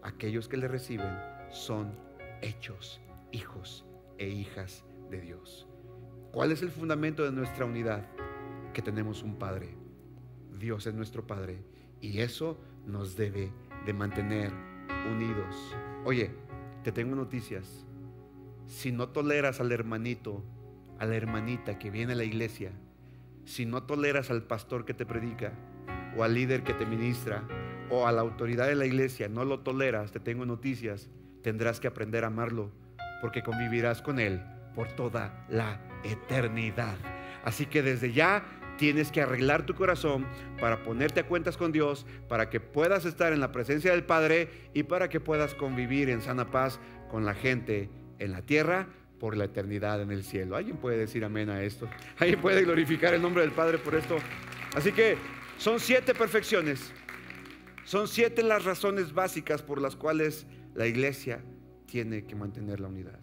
aquellos 0.04 0.46
que 0.46 0.56
le 0.56 0.68
reciben, 0.68 1.18
son 1.50 1.92
hechos 2.40 3.00
hijos 3.34 3.84
e 4.18 4.28
hijas 4.28 4.84
de 5.10 5.20
Dios. 5.20 5.66
¿Cuál 6.32 6.52
es 6.52 6.62
el 6.62 6.70
fundamento 6.70 7.24
de 7.24 7.32
nuestra 7.32 7.64
unidad? 7.64 8.06
Que 8.72 8.80
tenemos 8.80 9.22
un 9.22 9.36
Padre. 9.38 9.76
Dios 10.58 10.86
es 10.86 10.94
nuestro 10.94 11.26
Padre. 11.26 11.58
Y 12.00 12.20
eso 12.20 12.58
nos 12.86 13.16
debe 13.16 13.52
de 13.84 13.92
mantener 13.92 14.52
unidos. 15.10 15.76
Oye, 16.04 16.30
te 16.84 16.92
tengo 16.92 17.16
noticias. 17.16 17.84
Si 18.66 18.92
no 18.92 19.08
toleras 19.08 19.60
al 19.60 19.72
hermanito, 19.72 20.42
a 20.98 21.06
la 21.06 21.16
hermanita 21.16 21.78
que 21.78 21.90
viene 21.90 22.12
a 22.12 22.16
la 22.16 22.24
iglesia, 22.24 22.70
si 23.44 23.66
no 23.66 23.82
toleras 23.82 24.30
al 24.30 24.44
pastor 24.44 24.84
que 24.84 24.94
te 24.94 25.06
predica, 25.06 25.52
o 26.16 26.22
al 26.22 26.34
líder 26.34 26.62
que 26.62 26.72
te 26.72 26.86
ministra, 26.86 27.42
o 27.90 28.06
a 28.06 28.12
la 28.12 28.20
autoridad 28.20 28.68
de 28.68 28.76
la 28.76 28.86
iglesia, 28.86 29.28
no 29.28 29.44
lo 29.44 29.60
toleras, 29.60 30.12
te 30.12 30.20
tengo 30.20 30.46
noticias, 30.46 31.08
tendrás 31.42 31.80
que 31.80 31.88
aprender 31.88 32.24
a 32.24 32.28
amarlo 32.28 32.83
porque 33.20 33.42
convivirás 33.42 34.02
con 34.02 34.18
Él 34.18 34.42
por 34.74 34.88
toda 34.92 35.44
la 35.48 35.80
eternidad. 36.04 36.96
Así 37.44 37.66
que 37.66 37.82
desde 37.82 38.12
ya 38.12 38.44
tienes 38.76 39.12
que 39.12 39.22
arreglar 39.22 39.66
tu 39.66 39.74
corazón 39.74 40.26
para 40.60 40.82
ponerte 40.82 41.20
a 41.20 41.26
cuentas 41.26 41.56
con 41.56 41.72
Dios, 41.72 42.06
para 42.28 42.50
que 42.50 42.60
puedas 42.60 43.04
estar 43.04 43.32
en 43.32 43.40
la 43.40 43.52
presencia 43.52 43.92
del 43.92 44.04
Padre 44.04 44.48
y 44.74 44.82
para 44.82 45.08
que 45.08 45.20
puedas 45.20 45.54
convivir 45.54 46.10
en 46.10 46.22
sana 46.22 46.50
paz 46.50 46.80
con 47.10 47.24
la 47.24 47.34
gente 47.34 47.90
en 48.18 48.32
la 48.32 48.42
tierra 48.42 48.88
por 49.18 49.36
la 49.36 49.44
eternidad 49.44 50.02
en 50.02 50.10
el 50.10 50.24
cielo. 50.24 50.56
¿Alguien 50.56 50.76
puede 50.76 50.98
decir 50.98 51.24
amén 51.24 51.50
a 51.50 51.62
esto? 51.62 51.88
¿Alguien 52.18 52.40
puede 52.40 52.62
glorificar 52.62 53.14
el 53.14 53.22
nombre 53.22 53.42
del 53.42 53.52
Padre 53.52 53.78
por 53.78 53.94
esto? 53.94 54.16
Así 54.74 54.92
que 54.92 55.16
son 55.58 55.78
siete 55.78 56.14
perfecciones. 56.14 56.92
Son 57.84 58.08
siete 58.08 58.42
las 58.42 58.64
razones 58.64 59.12
básicas 59.12 59.62
por 59.62 59.80
las 59.80 59.94
cuales 59.94 60.46
la 60.74 60.86
iglesia 60.86 61.40
tiene 61.86 62.24
que 62.24 62.34
mantener 62.34 62.80
la 62.80 62.88
unidad. 62.88 63.20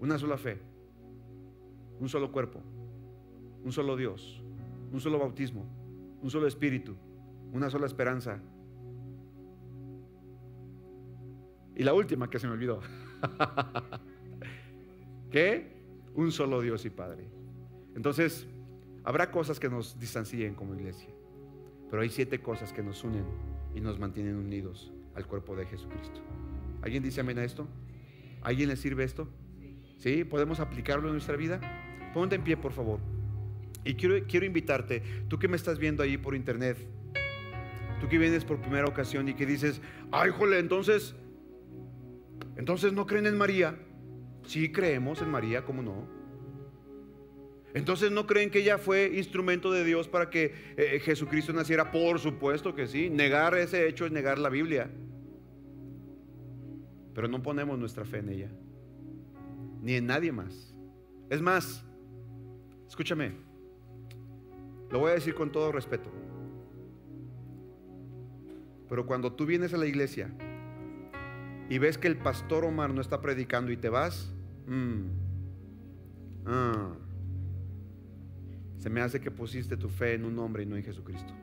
Una 0.00 0.18
sola 0.18 0.38
fe, 0.38 0.58
un 1.98 2.08
solo 2.08 2.32
cuerpo, 2.32 2.60
un 3.64 3.72
solo 3.72 3.96
Dios, 3.96 4.42
un 4.92 5.00
solo 5.00 5.18
bautismo, 5.18 5.64
un 6.22 6.30
solo 6.30 6.46
espíritu, 6.46 6.96
una 7.52 7.70
sola 7.70 7.86
esperanza. 7.86 8.40
Y 11.76 11.82
la 11.82 11.94
última 11.94 12.28
que 12.28 12.38
se 12.38 12.46
me 12.46 12.54
olvidó. 12.54 12.80
¿Qué? 15.30 15.80
Un 16.14 16.32
solo 16.32 16.60
Dios 16.60 16.84
y 16.84 16.90
Padre. 16.90 17.28
Entonces, 17.94 18.46
habrá 19.04 19.30
cosas 19.30 19.60
que 19.60 19.68
nos 19.68 19.98
distancien 19.98 20.54
como 20.54 20.74
iglesia, 20.74 21.10
pero 21.90 22.02
hay 22.02 22.08
siete 22.08 22.40
cosas 22.40 22.72
que 22.72 22.82
nos 22.82 23.04
unen 23.04 23.24
y 23.74 23.80
nos 23.80 23.98
mantienen 23.98 24.36
unidos 24.36 24.92
al 25.14 25.26
cuerpo 25.26 25.56
de 25.56 25.66
Jesucristo. 25.66 26.20
¿Alguien 26.82 27.02
dice 27.02 27.20
amén 27.20 27.38
a 27.38 27.44
esto? 27.44 27.68
¿Alguien 28.42 28.68
le 28.68 28.76
sirve 28.76 29.04
esto? 29.04 29.28
¿Sí? 29.98 30.24
¿Podemos 30.24 30.60
aplicarlo 30.60 31.08
en 31.08 31.14
nuestra 31.14 31.36
vida? 31.36 31.60
Ponte 32.14 32.36
en 32.36 32.44
pie, 32.44 32.56
por 32.56 32.72
favor. 32.72 33.00
Y 33.84 33.94
quiero, 33.94 34.26
quiero 34.26 34.46
invitarte, 34.46 35.02
tú 35.28 35.38
que 35.38 35.48
me 35.48 35.56
estás 35.56 35.78
viendo 35.78 36.02
ahí 36.02 36.18
por 36.18 36.34
internet, 36.34 36.76
tú 38.00 38.08
que 38.08 38.18
vienes 38.18 38.44
por 38.44 38.60
primera 38.60 38.86
ocasión 38.86 39.28
y 39.28 39.34
que 39.34 39.46
dices, 39.46 39.80
ay, 40.10 40.30
jole, 40.30 40.58
entonces, 40.58 41.14
entonces 42.56 42.92
no 42.92 43.06
creen 43.06 43.26
en 43.26 43.38
María. 43.38 43.78
Sí 44.44 44.72
creemos 44.72 45.22
en 45.22 45.30
María, 45.30 45.64
¿cómo 45.64 45.82
no? 45.82 46.19
Entonces 47.74 48.10
no 48.10 48.26
creen 48.26 48.50
que 48.50 48.60
ella 48.60 48.78
fue 48.78 49.12
instrumento 49.14 49.70
de 49.70 49.84
Dios 49.84 50.08
para 50.08 50.28
que 50.28 50.54
eh, 50.76 51.00
Jesucristo 51.00 51.52
naciera. 51.52 51.90
Por 51.92 52.18
supuesto 52.18 52.74
que 52.74 52.86
sí. 52.86 53.10
Negar 53.10 53.54
ese 53.54 53.88
hecho 53.88 54.06
es 54.06 54.12
negar 54.12 54.38
la 54.38 54.48
Biblia. 54.48 54.90
Pero 57.14 57.28
no 57.28 57.42
ponemos 57.42 57.78
nuestra 57.78 58.04
fe 58.04 58.18
en 58.18 58.28
ella. 58.28 58.50
Ni 59.82 59.94
en 59.94 60.06
nadie 60.06 60.32
más. 60.32 60.74
Es 61.28 61.40
más, 61.40 61.84
escúchame. 62.88 63.32
Lo 64.90 64.98
voy 64.98 65.12
a 65.12 65.14
decir 65.14 65.34
con 65.34 65.52
todo 65.52 65.70
respeto. 65.70 66.10
Pero 68.88 69.06
cuando 69.06 69.32
tú 69.32 69.46
vienes 69.46 69.72
a 69.72 69.76
la 69.76 69.86
iglesia 69.86 70.32
y 71.68 71.78
ves 71.78 71.96
que 71.96 72.08
el 72.08 72.16
pastor 72.16 72.64
Omar 72.64 72.92
no 72.92 73.00
está 73.00 73.20
predicando 73.20 73.70
y 73.70 73.76
te 73.76 73.88
vas, 73.88 74.34
mm, 74.66 75.02
ah, 76.46 76.96
se 78.80 78.88
me 78.88 79.02
hace 79.02 79.20
que 79.20 79.30
pusiste 79.30 79.76
tu 79.76 79.90
fe 79.90 80.14
en 80.14 80.24
un 80.24 80.38
hombre 80.38 80.62
y 80.62 80.66
no 80.66 80.74
en 80.74 80.82
Jesucristo. 80.82 81.34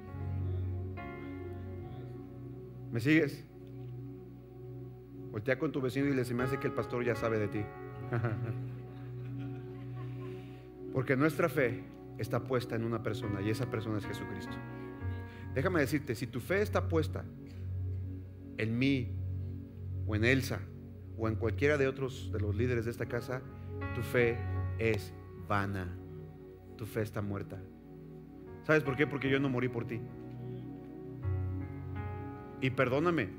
¿Me 2.92 3.00
sigues? 3.00 3.46
Voltea 5.32 5.60
con 5.60 5.72
tu 5.72 5.80
vecino 5.80 6.08
y 6.08 6.16
le 6.16 6.26
se 6.26 6.34
me 6.34 6.44
hace 6.44 6.58
que 6.58 6.66
el 6.66 6.74
pastor 6.74 7.06
ya 7.06 7.16
sabe 7.16 7.38
de 7.38 7.48
ti. 7.48 7.62
Porque 10.94 11.16
nuestra 11.16 11.48
fe 11.48 11.84
está 12.18 12.44
puesta 12.44 12.76
en 12.76 12.84
una 12.84 13.04
persona 13.04 13.40
y 13.40 13.52
esa 13.52 13.70
persona 13.70 14.00
es 14.00 14.06
Jesucristo. 14.08 14.54
Déjame 15.54 15.82
decirte, 15.82 16.16
si 16.16 16.26
tu 16.26 16.40
fe 16.40 16.64
está 16.64 16.90
puesta 16.90 17.24
en 18.58 18.80
mí 18.80 19.16
o 20.08 20.16
en 20.16 20.26
Elsa 20.26 20.60
o 21.20 21.28
en 21.28 21.36
cualquiera 21.36 21.78
de 21.78 21.88
otros 21.88 22.32
de 22.32 22.40
los 22.40 22.56
líderes 22.56 22.86
de 22.86 22.92
esta 22.92 23.06
casa, 23.06 23.44
tu 23.94 24.02
fe 24.02 24.40
es 24.80 25.14
vana. 25.48 25.96
Tu 26.78 26.86
fe 26.86 27.02
está 27.02 27.22
muerta. 27.22 27.62
¿Sabes 28.64 28.84
por 28.84 28.96
qué? 28.96 29.08
Porque 29.08 29.30
yo 29.30 29.40
no 29.40 29.50
morí 29.50 29.68
por 29.68 29.86
ti. 29.86 30.00
Y 32.62 32.70
perdóname. 32.70 33.30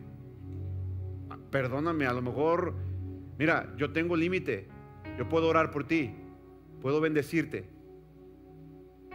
Perdóname, 1.50 2.06
a 2.06 2.12
lo 2.12 2.20
mejor, 2.20 2.74
mira, 3.38 3.74
yo 3.76 3.92
tengo 3.92 4.16
límite. 4.16 4.68
Yo 5.16 5.28
puedo 5.28 5.48
orar 5.48 5.70
por 5.70 5.84
ti. 5.84 6.14
Puedo 6.82 7.00
bendecirte 7.00 7.78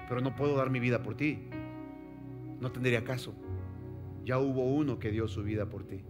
pero 0.07 0.21
no 0.21 0.35
puedo 0.35 0.55
dar 0.55 0.69
mi 0.69 0.79
vida 0.79 1.01
por 1.01 1.15
ti. 1.15 1.47
No 2.59 2.71
tendría 2.71 3.03
caso. 3.03 3.33
Ya 4.23 4.37
hubo 4.37 4.63
uno 4.65 4.99
que 4.99 5.11
dio 5.11 5.27
su 5.27 5.43
vida 5.43 5.69
por 5.69 5.85
ti. 5.85 6.03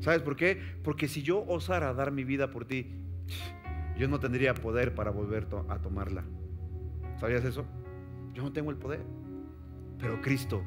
¿Sabes 0.00 0.22
por 0.22 0.36
qué? 0.36 0.60
Porque 0.82 1.06
si 1.06 1.22
yo 1.22 1.44
osara 1.46 1.94
dar 1.94 2.12
mi 2.12 2.24
vida 2.24 2.50
por 2.50 2.64
ti, 2.64 2.92
yo 3.96 4.08
no 4.08 4.18
tendría 4.18 4.54
poder 4.54 4.94
para 4.94 5.10
volver 5.10 5.46
a 5.68 5.80
tomarla. 5.80 6.24
¿Sabías 7.22 7.44
eso? 7.44 7.64
Yo 8.34 8.42
no 8.42 8.52
tengo 8.52 8.72
el 8.72 8.76
poder. 8.76 9.06
Pero 10.00 10.20
Cristo 10.20 10.64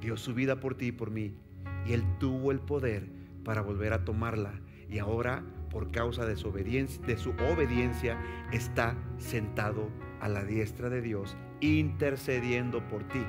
dio 0.00 0.16
su 0.16 0.32
vida 0.32 0.58
por 0.58 0.74
ti 0.74 0.86
y 0.86 0.92
por 0.92 1.10
mí. 1.10 1.36
Y 1.84 1.92
Él 1.92 2.02
tuvo 2.18 2.50
el 2.50 2.60
poder 2.60 3.10
para 3.44 3.60
volver 3.60 3.92
a 3.92 4.02
tomarla. 4.02 4.58
Y 4.88 5.00
ahora, 5.00 5.44
por 5.68 5.90
causa 5.90 6.24
de 6.24 6.36
su 6.36 6.48
obediencia, 6.48 7.04
de 7.04 7.18
su 7.18 7.32
obediencia 7.52 8.18
está 8.54 8.96
sentado 9.18 9.90
a 10.22 10.30
la 10.30 10.44
diestra 10.44 10.88
de 10.88 11.02
Dios 11.02 11.36
intercediendo 11.60 12.88
por 12.88 13.06
ti, 13.08 13.22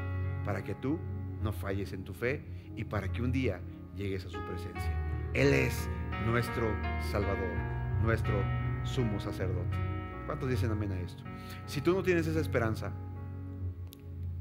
para 0.45 0.63
que 0.63 0.73
tú 0.73 0.99
no 1.41 1.51
falles 1.51 1.91
en 1.91 2.05
tu 2.05 2.13
fe 2.13 2.45
y 2.77 2.85
para 2.85 3.11
que 3.11 3.21
un 3.23 3.33
día 3.33 3.59
llegues 3.97 4.25
a 4.25 4.29
su 4.29 4.39
presencia. 4.47 4.93
Él 5.33 5.53
es 5.53 5.89
nuestro 6.25 6.73
Salvador, 7.11 7.57
nuestro 8.01 8.41
sumo 8.85 9.19
sacerdote. 9.19 9.86
¿Cuántos 10.27 10.49
dicen 10.49 10.69
amén 10.69 10.91
a 10.91 10.99
esto? 10.99 11.23
Si 11.65 11.79
tú 11.79 11.93
no 11.93 12.03
tienes 12.03 12.27
esa 12.27 12.41
esperanza, 12.41 12.91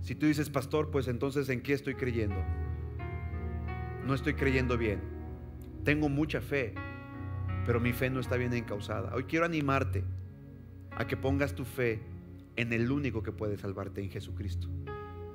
si 0.03 0.17
tú 0.17 0.27
dices, 0.27 0.51
pastor, 0.51 0.91
pues 0.91 1.07
entonces 1.07 1.49
¿en 1.49 1.63
qué 1.63 1.73
estoy 1.73 1.95
creyendo? 1.95 2.37
No 4.05 4.13
estoy 4.13 4.35
creyendo 4.35 4.77
bien. 4.77 5.01
Tengo 5.85 6.09
mucha 6.09 6.41
fe, 6.41 6.75
pero 7.65 7.81
mi 7.81 7.93
fe 7.93 8.11
no 8.11 8.19
está 8.19 8.37
bien 8.37 8.53
encausada. 8.53 9.15
Hoy 9.15 9.25
quiero 9.25 9.47
animarte 9.47 10.03
a 10.91 11.07
que 11.07 11.17
pongas 11.17 11.55
tu 11.55 11.65
fe 11.65 12.03
en 12.57 12.73
el 12.73 12.91
único 12.91 13.23
que 13.23 13.31
puede 13.31 13.57
salvarte, 13.57 14.03
en 14.03 14.11
Jesucristo. 14.11 14.69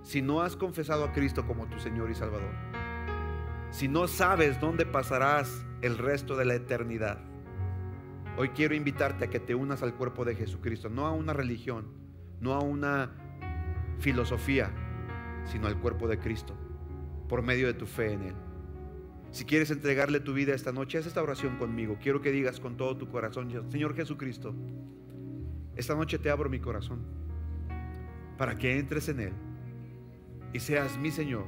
Si 0.04 0.22
no 0.22 0.42
has 0.42 0.58
confesado 0.58 1.06
a 1.06 1.14
Cristo 1.14 1.48
como 1.48 1.68
tu 1.68 1.80
Señor 1.80 2.12
y 2.12 2.16
Salvador, 2.16 2.52
si 3.70 3.88
no 3.88 4.10
sabes 4.10 4.60
dónde 4.60 4.86
pasarás 4.86 5.66
el 5.82 5.98
resto 5.98 6.36
de 6.36 6.44
la 6.44 6.56
eternidad, 6.56 7.31
hoy 8.42 8.50
quiero 8.50 8.74
invitarte 8.74 9.26
a 9.26 9.30
que 9.30 9.40
te 9.40 9.54
unas 9.54 9.84
al 9.84 9.94
cuerpo 9.94 10.26
de 10.26 10.34
Jesucristo, 10.34 10.90
no 10.90 11.06
a 11.06 11.12
una 11.12 11.32
religión, 11.32 11.86
no 12.40 12.54
a 12.54 12.60
una 12.60 13.12
filosofía, 14.00 14.72
sino 15.46 15.68
al 15.68 15.80
cuerpo 15.80 16.08
de 16.08 16.18
Cristo, 16.18 16.56
por 17.30 17.44
medio 17.44 17.68
de 17.68 17.76
tu 17.76 17.86
fe 17.86 18.14
en 18.14 18.24
Él. 18.24 18.34
Si 19.30 19.46
quieres 19.46 19.70
entregarle 19.70 20.20
tu 20.22 20.34
vida 20.34 20.56
esta 20.56 20.72
noche, 20.72 20.98
haz 20.98 21.06
esta 21.06 21.22
oración 21.22 21.58
conmigo. 21.58 22.00
Quiero 22.02 22.20
que 22.20 22.32
digas 22.32 22.60
con 22.60 22.78
todo 22.78 22.98
tu 22.98 23.10
corazón, 23.10 23.52
Señor 23.70 23.96
Jesucristo, 23.96 24.56
esta 25.76 25.94
noche 25.94 26.18
te 26.18 26.32
abro 26.32 26.50
mi 26.50 26.60
corazón 26.60 27.04
para 28.40 28.58
que 28.58 28.80
entres 28.80 29.08
en 29.10 29.20
Él 29.20 29.34
y 30.52 30.60
seas 30.62 30.98
mi 30.98 31.12
Señor 31.12 31.46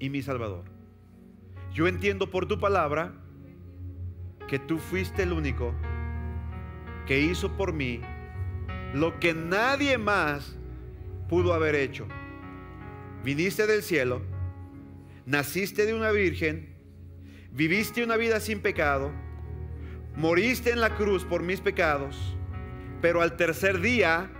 y 0.00 0.10
mi 0.10 0.22
Salvador. 0.22 0.64
Yo 1.72 1.86
entiendo 1.86 2.32
por 2.32 2.48
tu 2.48 2.58
palabra 2.58 3.27
que 4.48 4.58
tú 4.58 4.78
fuiste 4.78 5.22
el 5.22 5.32
único 5.32 5.72
que 7.06 7.20
hizo 7.20 7.56
por 7.56 7.72
mí 7.72 8.00
lo 8.92 9.20
que 9.20 9.34
nadie 9.34 9.98
más 9.98 10.56
pudo 11.28 11.54
haber 11.54 11.74
hecho. 11.76 12.08
Viniste 13.22 13.66
del 13.66 13.82
cielo, 13.82 14.22
naciste 15.26 15.86
de 15.86 15.94
una 15.94 16.10
virgen, 16.10 16.74
viviste 17.52 18.02
una 18.02 18.16
vida 18.16 18.40
sin 18.40 18.60
pecado, 18.60 19.12
moriste 20.16 20.70
en 20.70 20.80
la 20.80 20.96
cruz 20.96 21.24
por 21.24 21.42
mis 21.42 21.60
pecados 21.60 22.34
pero 23.00 23.22
al 23.22 23.36
tercer 23.36 23.80
día, 23.80 24.30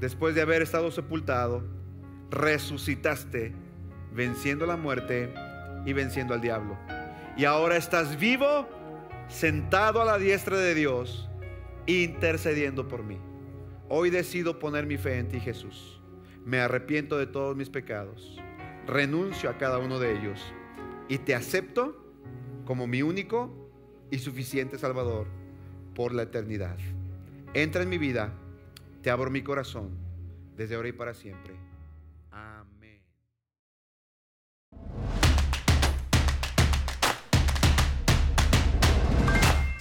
después 0.00 0.34
de 0.34 0.42
haber 0.42 0.62
estado 0.62 0.90
sepultado, 0.90 1.64
resucitaste, 2.30 3.52
venciendo 4.12 4.66
la 4.66 4.76
muerte 4.76 5.32
y 5.84 5.92
venciendo 5.92 6.34
al 6.34 6.40
diablo. 6.40 6.78
Y 7.36 7.44
ahora 7.44 7.76
estás 7.76 8.18
vivo, 8.18 8.68
sentado 9.28 10.00
a 10.00 10.04
la 10.04 10.18
diestra 10.18 10.56
de 10.58 10.74
Dios, 10.74 11.28
intercediendo 11.86 12.88
por 12.88 13.02
mí. 13.02 13.18
Hoy 13.88 14.10
decido 14.10 14.58
poner 14.58 14.86
mi 14.86 14.96
fe 14.96 15.18
en 15.18 15.28
ti, 15.28 15.40
Jesús. 15.40 16.00
Me 16.44 16.60
arrepiento 16.60 17.18
de 17.18 17.26
todos 17.26 17.56
mis 17.56 17.70
pecados. 17.70 18.38
Renuncio 18.86 19.50
a 19.50 19.58
cada 19.58 19.78
uno 19.78 19.98
de 19.98 20.18
ellos. 20.18 20.40
Y 21.08 21.18
te 21.18 21.34
acepto 21.34 21.96
como 22.64 22.86
mi 22.86 23.02
único 23.02 23.70
y 24.10 24.18
suficiente 24.18 24.78
Salvador 24.78 25.26
por 25.94 26.14
la 26.14 26.22
eternidad. 26.22 26.76
Entra 27.54 27.82
en 27.82 27.88
mi 27.88 27.98
vida, 27.98 28.34
te 29.02 29.10
abro 29.10 29.30
mi 29.30 29.42
corazón 29.42 29.90
desde 30.56 30.74
ahora 30.74 30.88
y 30.88 30.92
para 30.92 31.14
siempre. 31.14 31.54